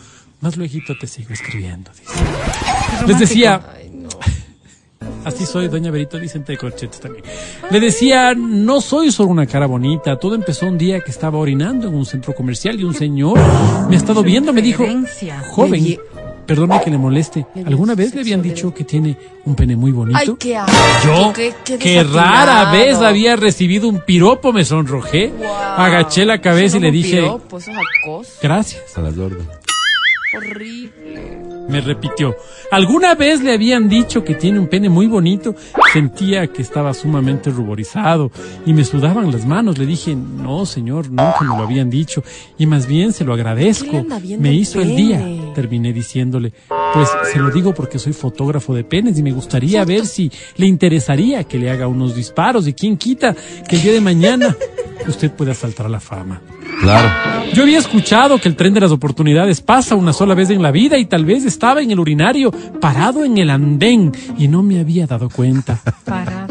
Más 0.41 0.57
luego 0.57 0.75
te 1.01 1.07
sigo 1.07 1.33
escribiendo, 1.33 1.91
dice. 1.93 3.07
Les 3.07 3.19
decía, 3.19 3.61
Así 5.25 5.47
soy, 5.47 5.69
doña 5.69 5.91
Berito, 5.91 6.19
dice 6.19 6.37
entre 6.37 6.59
corchetes 6.59 7.01
también. 7.01 7.25
Le 7.71 7.81
decía, 7.81 8.35
no 8.35 8.81
soy 8.81 9.11
solo 9.11 9.31
una 9.31 9.47
cara 9.47 9.67
bonita. 9.67 10.19
Todo 10.19 10.35
empezó 10.35 10.67
un 10.67 10.77
día 10.77 11.01
que 11.01 11.11
estaba 11.11 11.39
orinando 11.39 11.89
en 11.89 11.95
un 11.95 12.05
centro 12.05 12.35
comercial 12.35 12.79
y 12.79 12.85
un 12.85 12.95
señor 12.95 13.39
me 13.89 13.97
ha 13.97 13.99
estado 13.99 14.23
viendo, 14.23 14.53
me 14.53 14.61
dijo, 14.61 14.85
joven, 15.51 15.99
perdone 16.47 16.81
que 16.83 16.91
le 16.91 16.99
moleste, 16.99 17.47
¿alguna 17.67 17.95
vez 17.95 18.15
le 18.15 18.21
habían 18.21 18.43
dicho 18.43 18.73
que 18.73 18.85
tiene 18.85 19.17
un 19.45 19.55
pene 19.55 19.77
muy 19.77 19.93
bonito? 19.93 20.19
Ay, 20.19 20.35
qué 20.39 20.57
asco, 20.57 20.73
Yo, 21.05 21.33
qué, 21.33 21.55
qué 21.65 21.79
que 21.79 22.05
rara 22.05 22.71
vez 22.73 22.99
había 22.99 23.37
recibido 23.37 23.89
un 23.89 24.01
piropo, 24.01 24.53
me 24.53 24.65
sonrojé, 24.65 25.33
agaché 25.77 26.25
la 26.25 26.41
cabeza 26.41 26.77
y 26.77 26.81
le 26.81 26.91
dije, 26.91 27.21
piropo, 27.21 27.59
eso 27.59 27.71
es 27.71 27.77
acoso. 28.03 28.31
gracias. 28.43 28.97
A 28.97 29.01
las 29.01 29.17
órdenes. 29.19 29.64
Horrible. 30.37 31.45
Me 31.69 31.81
repitió. 31.81 32.37
¿Alguna 32.71 33.15
vez 33.15 33.43
le 33.43 33.55
habían 33.55 33.89
dicho 33.89 34.23
que 34.23 34.35
tiene 34.35 34.59
un 34.59 34.69
pene 34.69 34.89
muy 34.89 35.07
bonito? 35.07 35.55
Sentía 35.93 36.47
que 36.49 36.61
estaba 36.61 36.93
sumamente 36.93 37.51
ruborizado 37.51 38.31
y 38.67 38.73
me 38.75 38.85
sudaban 38.85 39.33
las 39.33 39.47
manos. 39.47 39.79
Le 39.79 39.87
dije, 39.87 40.15
no, 40.15 40.67
señor, 40.67 41.09
nunca 41.09 41.39
me 41.41 41.57
lo 41.57 41.63
habían 41.63 41.89
dicho. 41.89 42.23
Y 42.59 42.67
más 42.67 42.87
bien 42.87 43.13
se 43.13 43.25
lo 43.25 43.33
agradezco. 43.33 44.05
Me 44.39 44.53
hizo 44.53 44.81
el 44.81 44.95
día. 44.95 45.27
Terminé 45.55 45.93
diciéndole, 45.93 46.53
pues 46.93 47.09
se 47.33 47.39
lo 47.39 47.51
digo 47.51 47.73
porque 47.73 47.99
soy 47.99 48.13
fotógrafo 48.13 48.75
de 48.75 48.85
penes 48.85 49.19
y 49.19 49.23
me 49.23 49.33
gustaría 49.33 49.85
ver 49.85 50.07
si 50.07 50.31
le 50.57 50.67
interesaría 50.67 51.45
que 51.45 51.59
le 51.59 51.71
haga 51.71 51.89
unos 51.89 52.15
disparos. 52.15 52.69
Y 52.69 52.75
quién 52.75 52.97
quita 52.97 53.35
que 53.69 53.77
el 53.77 53.83
día 53.83 53.93
de 53.93 54.01
mañana 54.01 54.55
usted 55.09 55.33
pueda 55.33 55.55
saltar 55.55 55.87
a 55.87 55.89
la 55.91 56.01
fama. 56.01 56.41
Claro. 56.81 57.09
Yo 57.53 57.63
había 57.63 57.79
escuchado 57.79 58.39
que 58.39 58.49
el 58.49 58.57
tren 58.57 58.75
de 58.75 58.81
las 58.81 58.91
oportunidades 58.91 59.61
pasa 59.61 59.95
una 59.95 60.13
sola 60.13 60.24
vez 60.33 60.49
en 60.49 60.63
la 60.63 60.71
vida 60.71 60.97
y 60.97 61.05
tal 61.05 61.27
vez 61.27 61.45
estaba 61.45 61.83
en 61.83 61.91
el 61.91 62.01
urinario, 62.01 62.51
parado 62.81 63.23
en 63.25 63.37
el 63.37 63.51
andén 63.51 64.13
y 64.39 64.49
no 64.49 64.63
me 64.63 64.81
había 64.81 65.07
dado 65.07 65.29
cuenta. 65.29 65.79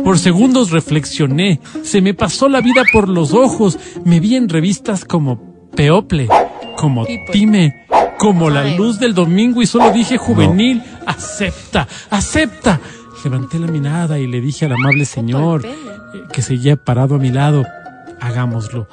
Por 0.04 0.20
segundos 0.20 0.70
reflexioné, 0.70 1.60
se 1.82 2.02
me 2.02 2.14
pasó 2.14 2.48
la 2.48 2.62
vida 2.62 2.84
por 2.94 3.10
los 3.10 3.34
ojos, 3.34 3.80
me 4.06 4.20
vi 4.20 4.36
en 4.36 4.50
revistas 4.50 5.06
como 5.06 5.70
People, 5.76 6.28
como 6.78 7.08
Time, 7.32 7.88
como 8.20 8.52
La 8.52 8.76
Luz 8.76 9.00
del 9.00 9.16
Domingo 9.16 9.64
y 9.64 9.66
solo 9.66 9.92
dije 9.92 10.18
juvenil, 10.18 10.84
acepta, 11.08 11.88
acepta. 12.12 12.80
Levanté 13.24 13.58
la 13.58 13.68
mirada 13.68 14.20
y 14.20 14.28
le 14.28 14.42
dije 14.42 14.66
al 14.66 14.74
amable 14.74 15.06
señor 15.06 15.66
eh, 15.66 15.74
que 16.32 16.42
seguía 16.42 16.76
parado 16.76 17.16
a 17.16 17.20
mi 17.20 17.32
lado, 17.32 17.66
hagámoslo. 18.20 18.88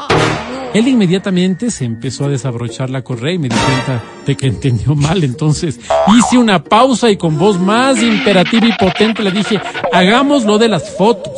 Él 0.73 0.87
inmediatamente 0.87 1.71
se 1.71 1.85
empezó 1.85 2.27
a 2.27 2.29
desabrochar 2.29 2.91
la 2.91 3.03
correa 3.03 3.35
y 3.35 3.39
me 3.39 3.49
di 3.49 3.57
cuenta 3.57 4.05
de 4.25 4.37
que 4.37 4.47
entendió 4.47 4.95
mal. 4.95 5.25
Entonces 5.25 5.81
hice 6.17 6.39
una 6.39 6.63
pausa 6.63 7.11
y 7.11 7.17
con 7.17 7.39
voz 7.39 7.59
más 7.59 8.01
imperativa 8.01 8.69
y 8.69 8.73
potente 8.73 9.23
le 9.23 9.33
dije, 9.33 9.61
hagamos 9.93 10.45
lo 10.45 10.59
de 10.59 10.69
las 10.69 10.91
fotos. 10.97 11.33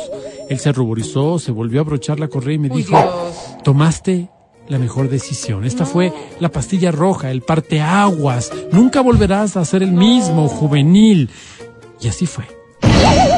Él 0.50 0.58
se 0.58 0.72
ruborizó, 0.72 1.38
se 1.38 1.50
volvió 1.50 1.80
a 1.80 1.82
abrochar 1.82 2.20
la 2.20 2.28
correa 2.28 2.56
y 2.56 2.58
me 2.58 2.68
dijo, 2.68 2.98
tomaste 3.64 4.28
la 4.68 4.78
mejor 4.78 5.08
decisión. 5.08 5.64
Esta 5.64 5.86
fue 5.86 6.12
la 6.38 6.50
pastilla 6.50 6.92
roja, 6.92 7.30
el 7.30 7.40
parteaguas. 7.40 8.52
Nunca 8.70 9.00
volverás 9.00 9.56
a 9.56 9.64
ser 9.64 9.82
el 9.82 9.92
mismo, 9.92 10.46
juvenil. 10.48 11.30
Y 12.00 12.08
así 12.08 12.26
fue. 12.26 12.61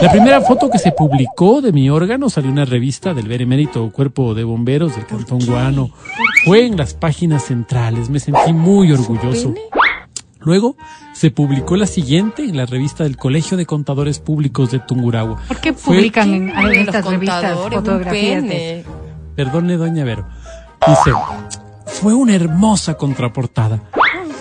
La 0.04 0.10
primera 0.12 0.42
foto 0.42 0.68
que 0.68 0.78
se 0.78 0.92
publicó 0.92 1.62
de 1.62 1.72
mi 1.72 1.88
órgano 1.88 2.28
salió 2.28 2.48
en 2.50 2.58
una 2.58 2.66
revista 2.66 3.14
del 3.14 3.26
Benemérito 3.26 3.90
Cuerpo 3.90 4.34
de 4.34 4.44
Bomberos 4.44 4.94
del 4.94 5.06
Cantón 5.06 5.38
Guano. 5.46 5.88
Fue 6.44 6.66
en 6.66 6.76
las 6.76 6.92
páginas 6.92 7.44
centrales. 7.44 8.10
Me 8.10 8.20
sentí 8.20 8.52
muy 8.52 8.92
orgulloso. 8.92 9.54
Luego 10.40 10.76
se 11.14 11.30
publicó 11.30 11.76
la 11.76 11.86
siguiente 11.86 12.44
en 12.44 12.58
la 12.58 12.66
revista 12.66 13.04
del 13.04 13.16
Colegio 13.16 13.56
de 13.56 13.64
Contadores 13.64 14.18
Públicos 14.18 14.70
de 14.70 14.78
Tungurahua. 14.80 15.40
¿Por 15.48 15.56
qué 15.56 15.72
Fue- 15.72 15.96
publican 15.96 16.34
en, 16.34 16.50
en 16.50 16.62
Los 16.64 16.76
estas 16.76 17.06
revistas 17.06 17.56
fotografías 17.56 18.42
de. 18.42 18.84
Perdone, 19.36 19.78
doña 19.78 20.04
Vero. 20.04 20.26
Dice, 20.86 21.12
fue 21.86 22.12
una 22.12 22.34
hermosa 22.34 22.98
contraportada. 22.98 23.80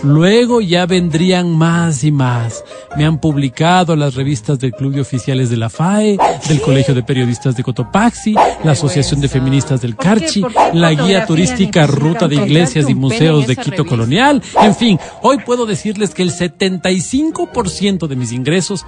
Luego 0.04 0.60
ya 0.60 0.86
vendrían 0.86 1.56
más 1.58 2.04
y 2.04 2.12
más. 2.12 2.64
Me 2.98 3.06
han 3.06 3.20
publicado 3.20 3.96
las 3.96 4.16
revistas 4.16 4.60
del 4.60 4.74
Club 4.74 4.94
de 4.94 5.02
Oficiales 5.02 5.50
de 5.50 5.58
la 5.58 5.70
FAE, 5.70 6.18
del 6.48 6.62
Colegio 6.62 6.94
de 6.94 7.04
Periodistas 7.04 7.56
de 7.56 7.64
Cotopaxi, 7.64 8.36
la 8.64 8.72
Asociación 8.72 9.22
de 9.22 9.30
Feministas 9.30 9.82
del 9.82 9.96
Carchi, 9.96 10.44
la 10.74 10.94
guía 10.94 11.26
turística 11.26 11.88
Ruta 11.88 12.28
de 12.28 12.36
Iglesias 12.36 12.90
y 12.90 12.96
Museos 12.96 13.48
de 13.48 13.56
Quito? 13.56 13.86
Colonial. 13.86 14.42
En 14.62 14.76
fin, 14.76 15.00
hoy 15.22 15.38
puedo 15.46 15.66
decirles 15.66 16.14
que 16.14 16.24
el 16.24 16.32
75% 16.32 18.08
de 18.08 18.16
mis 18.16 18.34
ingresos 18.34 18.86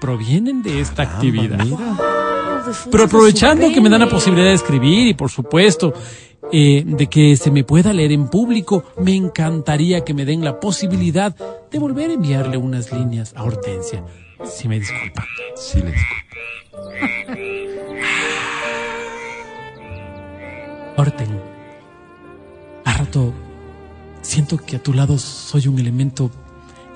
provienen 0.00 0.62
de 0.62 0.80
esta 0.80 1.02
actividad. 1.02 1.66
Pero 2.90 3.04
aprovechando 3.04 3.68
que 3.72 3.80
me 3.80 3.88
dan 3.88 4.00
la 4.00 4.08
posibilidad 4.08 4.48
de 4.48 4.54
escribir 4.54 5.08
y 5.08 5.14
por 5.14 5.30
supuesto 5.30 5.94
eh, 6.52 6.82
de 6.86 7.06
que 7.08 7.36
se 7.36 7.50
me 7.50 7.64
pueda 7.64 7.92
leer 7.92 8.12
en 8.12 8.28
público, 8.28 8.84
me 8.98 9.14
encantaría 9.14 10.04
que 10.04 10.14
me 10.14 10.24
den 10.24 10.44
la 10.44 10.60
posibilidad 10.60 11.34
de 11.70 11.78
volver 11.78 12.10
a 12.10 12.14
enviarle 12.14 12.56
unas 12.56 12.92
líneas 12.92 13.34
a 13.36 13.42
Hortensia. 13.44 14.04
Si 14.44 14.68
me 14.68 14.78
disculpa. 14.78 15.26
Sí, 15.56 15.80
le 15.80 15.92
disculpo. 15.92 16.28
Horten, 20.96 21.40
a 22.84 22.92
rato 22.92 23.32
siento 24.20 24.56
que 24.56 24.76
a 24.76 24.82
tu 24.82 24.92
lado 24.92 25.16
soy 25.16 25.68
un 25.68 25.78
elemento 25.78 26.30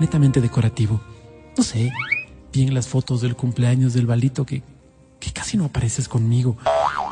netamente 0.01 0.41
decorativo. 0.41 1.01
No 1.57 1.63
sé, 1.63 1.93
vi 2.53 2.63
en 2.63 2.75
las 2.75 2.89
fotos 2.89 3.21
del 3.21 3.37
cumpleaños 3.37 3.95
del 3.95 4.07
balito 4.07 4.45
que 4.45 4.63
casi 5.43 5.57
no 5.57 5.64
apareces 5.64 6.07
conmigo. 6.09 6.57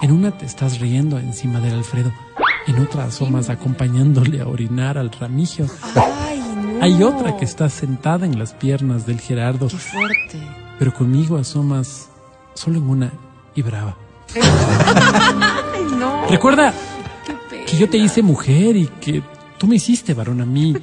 En 0.02 0.12
una 0.12 0.30
te 0.30 0.46
estás 0.46 0.78
riendo 0.78 1.18
encima 1.18 1.58
del 1.58 1.74
Alfredo, 1.74 2.12
en 2.68 2.78
otra 2.78 3.06
asomas 3.06 3.50
acompañándole 3.50 4.40
a 4.40 4.46
orinar 4.46 4.98
al 4.98 5.10
Ramigio. 5.10 5.66
Hay 6.80 7.02
otra 7.02 7.36
que 7.36 7.44
está 7.44 7.68
sentada 7.68 8.26
en 8.26 8.38
las 8.38 8.52
piernas 8.54 9.04
del 9.04 9.20
Gerardo, 9.20 9.66
Qué 9.66 9.76
fuerte. 9.76 10.40
pero 10.78 10.94
conmigo 10.94 11.38
asomas 11.38 12.08
solo 12.54 12.78
en 12.78 12.88
una 12.88 13.12
y 13.56 13.62
brava. 13.62 13.96
no. 15.98 16.28
Recuerda 16.28 16.72
que 17.66 17.76
yo 17.76 17.90
te 17.90 17.98
hice 17.98 18.22
mujer 18.22 18.76
y 18.76 18.86
que 19.00 19.24
tú 19.61 19.66
me 19.66 19.76
hiciste 19.76 20.14
varón 20.14 20.40
a 20.40 20.46
mí. 20.46 20.74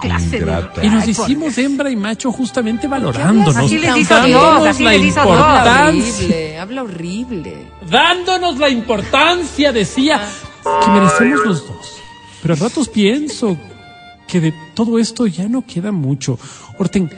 clase 0.00 0.30
de- 0.30 0.36
Ingrata. 0.38 0.82
Y 0.82 0.88
nos 0.88 1.04
Ay, 1.04 1.12
por 1.12 1.26
hicimos 1.30 1.58
hembra 1.58 1.90
y 1.90 1.96
macho 1.96 2.32
justamente 2.32 2.88
valorándonos, 2.88 3.54
Así 3.54 3.76
hizo 3.76 4.14
dándonos 4.14 4.26
Dios, 4.26 4.66
así 4.66 4.82
Dios. 4.82 4.94
importancia, 5.04 6.24
Horrible, 6.24 6.58
habla 6.58 6.82
horrible. 6.84 7.66
dándonos 7.86 8.58
la 8.58 8.70
importancia, 8.70 9.72
decía, 9.72 10.22
que 10.82 10.90
merecemos 10.90 11.40
los 11.44 11.66
dos. 11.66 11.98
Pero 12.40 12.54
a 12.54 12.56
ratos 12.56 12.88
pienso 12.88 13.58
que 14.26 14.40
de 14.40 14.54
todo 14.74 14.98
esto 14.98 15.26
ya 15.26 15.46
no 15.46 15.66
queda 15.66 15.92
mucho. 15.92 16.38
Orten, 16.78 17.10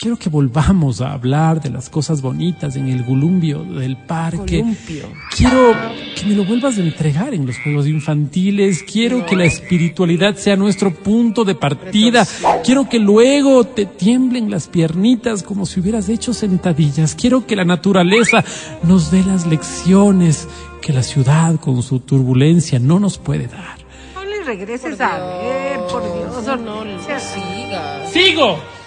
quiero 0.00 0.18
que 0.18 0.30
volvamos 0.30 1.02
a 1.02 1.12
hablar 1.12 1.60
de 1.60 1.68
las 1.68 1.90
cosas 1.90 2.22
bonitas 2.22 2.74
en 2.74 2.88
el 2.88 3.02
gulumbio 3.02 3.62
del 3.62 3.98
parque. 3.98 4.60
Columpio. 4.60 5.04
Quiero 5.36 5.74
que 6.16 6.24
me 6.24 6.34
lo 6.34 6.46
vuelvas 6.46 6.78
a 6.78 6.80
entregar 6.80 7.34
en 7.34 7.44
los 7.44 7.58
juegos 7.58 7.86
infantiles. 7.86 8.82
Quiero 8.82 9.26
que 9.26 9.36
la 9.36 9.44
espiritualidad 9.44 10.36
sea 10.36 10.56
nuestro 10.56 10.94
punto 10.94 11.44
de 11.44 11.54
partida. 11.54 12.26
Quiero 12.64 12.88
que 12.88 12.98
luego 12.98 13.64
te 13.64 13.84
tiemblen 13.84 14.50
las 14.50 14.68
piernitas 14.68 15.42
como 15.42 15.66
si 15.66 15.80
hubieras 15.80 16.08
hecho 16.08 16.32
sentadillas. 16.32 17.14
Quiero 17.14 17.46
que 17.46 17.54
la 17.54 17.66
naturaleza 17.66 18.42
nos 18.82 19.10
dé 19.10 19.22
las 19.22 19.46
lecciones 19.46 20.48
que 20.80 20.94
la 20.94 21.02
ciudad 21.02 21.56
con 21.56 21.82
su 21.82 22.00
turbulencia 22.00 22.78
no 22.78 22.98
nos 23.00 23.18
puede 23.18 23.48
dar. 23.48 23.78
No 24.14 24.24
le 24.24 24.44
regreses 24.44 24.98
a 24.98 25.18
ver, 25.18 25.80
por 25.90 26.02
Dios. 26.02 26.46
No, 26.46 26.56
no, 26.56 26.84
no 26.86 26.98
sigas. 27.00 28.10
¡Sigo! 28.10 28.80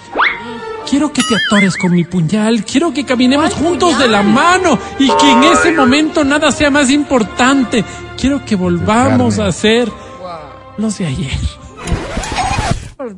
Quiero 0.90 1.12
que 1.12 1.22
te 1.22 1.36
atores 1.36 1.76
con 1.78 1.92
mi 1.92 2.04
puñal, 2.04 2.64
quiero 2.66 2.94
que 2.94 3.06
caminemos 3.06 3.54
¿Cuál 3.54 3.64
juntos 3.64 3.98
de 4.00 4.08
la 4.08 4.22
mano 4.22 4.78
y 5.00 5.08
que 5.08 5.32
en 5.32 5.44
ese 5.44 5.72
momento 5.72 6.24
nada 6.24 6.52
sea 6.52 6.70
más 6.70 6.90
importante. 6.90 7.84
Quiero 8.18 8.46
que 8.46 8.56
volvamos 8.56 9.36
Carmen. 9.36 9.50
a 9.50 9.52
ser 9.52 9.92
los 10.78 10.98
de 10.98 11.06
ayer. 11.06 11.63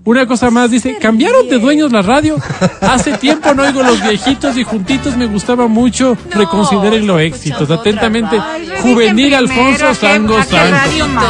Una 0.03 0.25
cosa 0.25 0.49
más, 0.49 0.71
dice, 0.71 0.97
cambiaron 0.99 1.47
de 1.49 1.59
dueños 1.59 1.91
la 1.91 2.01
radio. 2.01 2.37
Hace 2.81 3.17
tiempo 3.17 3.53
no 3.53 3.63
oigo 3.63 3.83
los 3.83 4.01
viejitos 4.01 4.57
y 4.57 4.63
juntitos 4.63 5.15
me 5.17 5.25
gustaba 5.27 5.67
mucho. 5.67 6.17
Reconsideren 6.31 7.05
éxitos. 7.19 7.69
Atentamente, 7.69 8.39
Juvenil 8.81 9.33
Alfonso 9.35 9.93
Sango 9.93 10.41
Santo. 10.43 11.25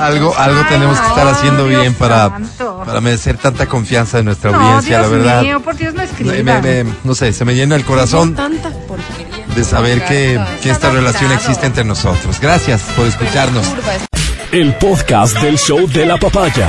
Algo, 0.00 0.34
algo 0.38 0.62
tenemos 0.68 0.98
que 1.00 1.06
estar 1.08 1.28
haciendo 1.28 1.66
bien 1.66 1.94
para, 1.94 2.38
para 2.84 3.00
merecer 3.00 3.36
tanta 3.36 3.66
confianza 3.66 4.18
de 4.18 4.24
nuestra 4.24 4.50
No, 4.50 4.58
audiencia, 4.60 4.98
Dios 4.98 5.10
la 5.10 5.16
verdad. 5.16 5.42
mío, 5.42 5.60
por 5.60 5.76
Dios 5.76 5.94
no 5.94 5.98
Me- 5.98 6.04
escriban. 6.04 6.62
me- 6.62 6.84
me- 6.84 6.92
no 7.04 7.14
sé, 7.14 7.32
se 7.32 7.44
me 7.44 7.54
llena 7.54 7.76
el 7.76 7.84
corazón 7.84 8.36
de 9.54 9.64
saber 9.64 10.04
que, 10.04 10.40
que 10.62 10.70
esta 10.70 10.90
relación 10.90 11.30
existe 11.32 11.66
entre 11.66 11.84
nosotros. 11.84 12.40
Gracias 12.40 12.82
por 12.96 13.06
escucharnos. 13.06 13.66
El 14.50 14.74
podcast 14.76 15.38
del 15.40 15.58
show 15.58 15.86
de 15.88 16.06
la 16.06 16.18
papaya. 16.18 16.68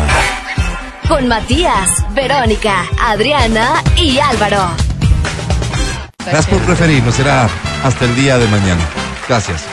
Con 1.13 1.27
Matías, 1.27 2.03
Verónica, 2.15 2.87
Adriana 2.99 3.83
y 3.95 4.17
Álvaro. 4.17 4.71
Gracias 6.25 6.47
por 6.47 6.59
preferirnos. 6.61 7.13
Será 7.13 7.47
hasta 7.83 8.05
el 8.05 8.15
día 8.15 8.39
de 8.39 8.47
mañana. 8.47 8.81
Gracias. 9.29 9.63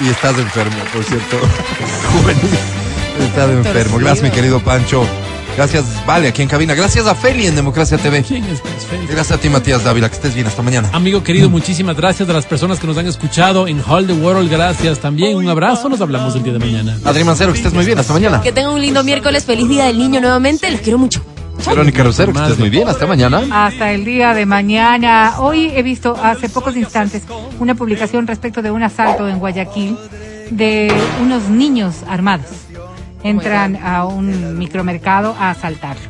Y 0.00 0.08
estás 0.08 0.36
enfermo, 0.38 0.78
por 0.92 1.04
cierto. 1.04 1.38
Juvenil. 2.12 2.58
Estás 3.20 3.50
enfermo. 3.50 3.98
Gracias, 3.98 4.24
mi 4.24 4.30
querido 4.32 4.58
Pancho. 4.58 5.06
Gracias, 5.56 5.84
Vale, 6.06 6.28
aquí 6.28 6.42
en 6.42 6.48
cabina. 6.48 6.74
Gracias 6.74 7.06
a 7.06 7.14
Feli 7.14 7.46
en 7.46 7.56
Democracia 7.56 7.96
TV. 7.96 8.22
¿Quién 8.22 8.44
es 8.44 8.60
pues, 8.60 8.84
Feli? 8.84 9.06
Gracias 9.06 9.38
a 9.38 9.40
ti, 9.40 9.48
Matías 9.48 9.84
Dávila. 9.84 10.08
Que 10.10 10.16
estés 10.16 10.34
bien. 10.34 10.46
Hasta 10.46 10.60
mañana. 10.60 10.90
Amigo 10.92 11.22
querido, 11.22 11.48
muchísimas 11.48 11.96
gracias 11.96 12.28
a 12.28 12.32
las 12.34 12.44
personas 12.44 12.78
que 12.78 12.86
nos 12.86 12.98
han 12.98 13.06
escuchado 13.06 13.66
en 13.66 13.80
Hall 13.80 14.06
the 14.06 14.12
World. 14.12 14.50
Gracias 14.50 14.98
también. 14.98 15.36
Un 15.36 15.48
abrazo. 15.48 15.88
Nos 15.88 16.00
hablamos 16.02 16.36
el 16.36 16.42
día 16.42 16.52
de 16.52 16.58
mañana. 16.58 16.98
Adri 17.04 17.24
Mancero, 17.24 17.52
que 17.52 17.58
estés 17.58 17.72
muy 17.72 17.86
bien. 17.86 17.98
Hasta 17.98 18.12
mañana. 18.12 18.42
Que 18.42 18.52
tengan 18.52 18.74
un 18.74 18.80
lindo 18.82 19.02
miércoles. 19.02 19.46
Feliz 19.46 19.66
Día 19.66 19.86
del 19.86 19.98
Niño 19.98 20.20
nuevamente. 20.20 20.70
Los 20.70 20.82
quiero 20.82 20.98
mucho. 20.98 21.24
Verónica 21.66 22.02
Rosero, 22.02 22.34
que 22.34 22.38
estés 22.38 22.58
muy 22.58 22.68
bien. 22.68 22.86
Hasta 22.86 23.06
mañana. 23.06 23.42
Hasta 23.50 23.92
el 23.92 24.04
día 24.04 24.34
de 24.34 24.44
mañana. 24.44 25.36
Hoy 25.38 25.72
he 25.74 25.82
visto 25.82 26.16
hace 26.22 26.50
pocos 26.50 26.76
instantes 26.76 27.22
una 27.58 27.74
publicación 27.74 28.26
respecto 28.26 28.60
de 28.60 28.70
un 28.70 28.82
asalto 28.82 29.26
en 29.26 29.38
Guayaquil 29.38 29.96
de 30.50 30.92
unos 31.22 31.48
niños 31.48 32.02
armados. 32.08 32.46
Entran 33.28 33.76
a 33.76 34.04
un 34.04 34.58
micromercado 34.58 35.34
a 35.38 35.50
asaltarlo. 35.50 36.04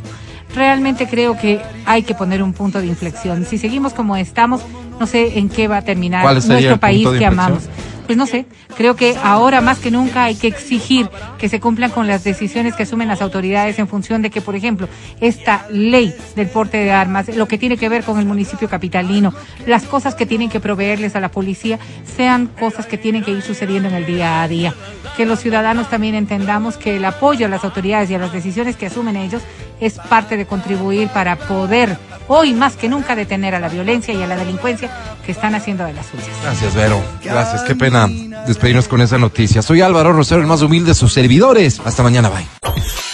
Realmente 0.54 1.06
creo 1.06 1.36
que 1.36 1.60
hay 1.84 2.02
que 2.02 2.14
poner 2.14 2.42
un 2.42 2.52
punto 2.52 2.80
de 2.80 2.86
inflexión. 2.86 3.44
Si 3.44 3.58
seguimos 3.58 3.92
como 3.92 4.16
estamos, 4.16 4.62
no 4.98 5.06
sé 5.06 5.38
en 5.38 5.48
qué 5.48 5.68
va 5.68 5.78
a 5.78 5.82
terminar 5.82 6.22
¿Cuál 6.22 6.40
sería 6.40 6.56
el 6.56 6.64
nuestro 6.64 6.80
país 6.80 7.08
que 7.18 7.26
amamos. 7.26 7.64
Pues 8.06 8.16
no 8.16 8.26
sé, 8.26 8.46
creo 8.76 8.94
que 8.94 9.16
ahora 9.22 9.60
más 9.60 9.80
que 9.80 9.90
nunca 9.90 10.24
hay 10.24 10.36
que 10.36 10.46
exigir 10.46 11.10
que 11.38 11.48
se 11.48 11.58
cumplan 11.58 11.90
con 11.90 12.06
las 12.06 12.22
decisiones 12.22 12.74
que 12.74 12.84
asumen 12.84 13.08
las 13.08 13.20
autoridades 13.20 13.78
en 13.80 13.88
función 13.88 14.22
de 14.22 14.30
que, 14.30 14.40
por 14.40 14.54
ejemplo, 14.54 14.88
esta 15.20 15.66
ley 15.70 16.14
del 16.36 16.48
porte 16.48 16.78
de 16.78 16.92
armas, 16.92 17.34
lo 17.34 17.48
que 17.48 17.58
tiene 17.58 17.76
que 17.76 17.88
ver 17.88 18.04
con 18.04 18.20
el 18.20 18.24
municipio 18.24 18.68
capitalino, 18.68 19.34
las 19.66 19.84
cosas 19.84 20.14
que 20.14 20.24
tienen 20.24 20.50
que 20.50 20.60
proveerles 20.60 21.16
a 21.16 21.20
la 21.20 21.30
policía, 21.30 21.80
sean 22.16 22.46
cosas 22.46 22.86
que 22.86 22.96
tienen 22.96 23.24
que 23.24 23.32
ir 23.32 23.42
sucediendo 23.42 23.88
en 23.88 23.94
el 23.96 24.06
día 24.06 24.42
a 24.42 24.48
día. 24.48 24.72
Que 25.16 25.26
los 25.26 25.40
ciudadanos 25.40 25.90
también 25.90 26.14
entendamos 26.14 26.76
que 26.76 26.96
el 26.96 27.04
apoyo 27.04 27.46
a 27.46 27.48
las 27.48 27.64
autoridades 27.64 28.10
y 28.10 28.14
a 28.14 28.18
las 28.18 28.32
decisiones 28.32 28.76
que 28.76 28.86
asumen 28.86 29.16
ellos 29.16 29.42
es 29.80 29.94
parte 29.94 30.36
de 30.36 30.46
contribuir 30.46 31.08
para 31.08 31.36
poder, 31.36 31.98
hoy 32.28 32.54
más 32.54 32.76
que 32.76 32.88
nunca, 32.88 33.14
detener 33.14 33.54
a 33.54 33.60
la 33.60 33.68
violencia 33.68 34.14
y 34.14 34.22
a 34.22 34.26
la 34.26 34.36
delincuencia 34.36 34.90
que 35.24 35.32
están 35.32 35.54
haciendo 35.54 35.84
de 35.84 35.92
las 35.92 36.06
suyas. 36.06 36.28
Gracias, 36.42 36.74
Vero. 36.74 37.02
Gracias. 37.22 37.62
Qué 37.62 37.74
pena 37.74 38.08
despedirnos 38.46 38.88
con 38.88 39.00
esa 39.00 39.18
noticia. 39.18 39.62
Soy 39.62 39.80
Álvaro 39.80 40.12
Rosero, 40.12 40.40
el 40.40 40.46
más 40.46 40.62
humilde 40.62 40.90
de 40.90 40.94
sus 40.94 41.12
servidores. 41.12 41.80
Hasta 41.84 42.02
mañana. 42.02 42.30
Bye. 42.30 42.46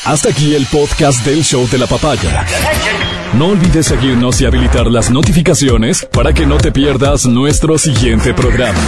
Hasta 0.04 0.30
aquí 0.30 0.54
el 0.54 0.66
podcast 0.66 1.24
del 1.24 1.44
show 1.44 1.68
de 1.68 1.78
la 1.78 1.86
papaya. 1.86 2.44
No 3.34 3.46
olvides 3.46 3.86
seguirnos 3.86 4.40
y 4.40 4.46
habilitar 4.46 4.86
las 4.86 5.10
notificaciones 5.10 6.06
para 6.12 6.32
que 6.32 6.44
no 6.44 6.58
te 6.58 6.72
pierdas 6.72 7.24
nuestro 7.26 7.78
siguiente 7.78 8.34
programa. 8.34 8.78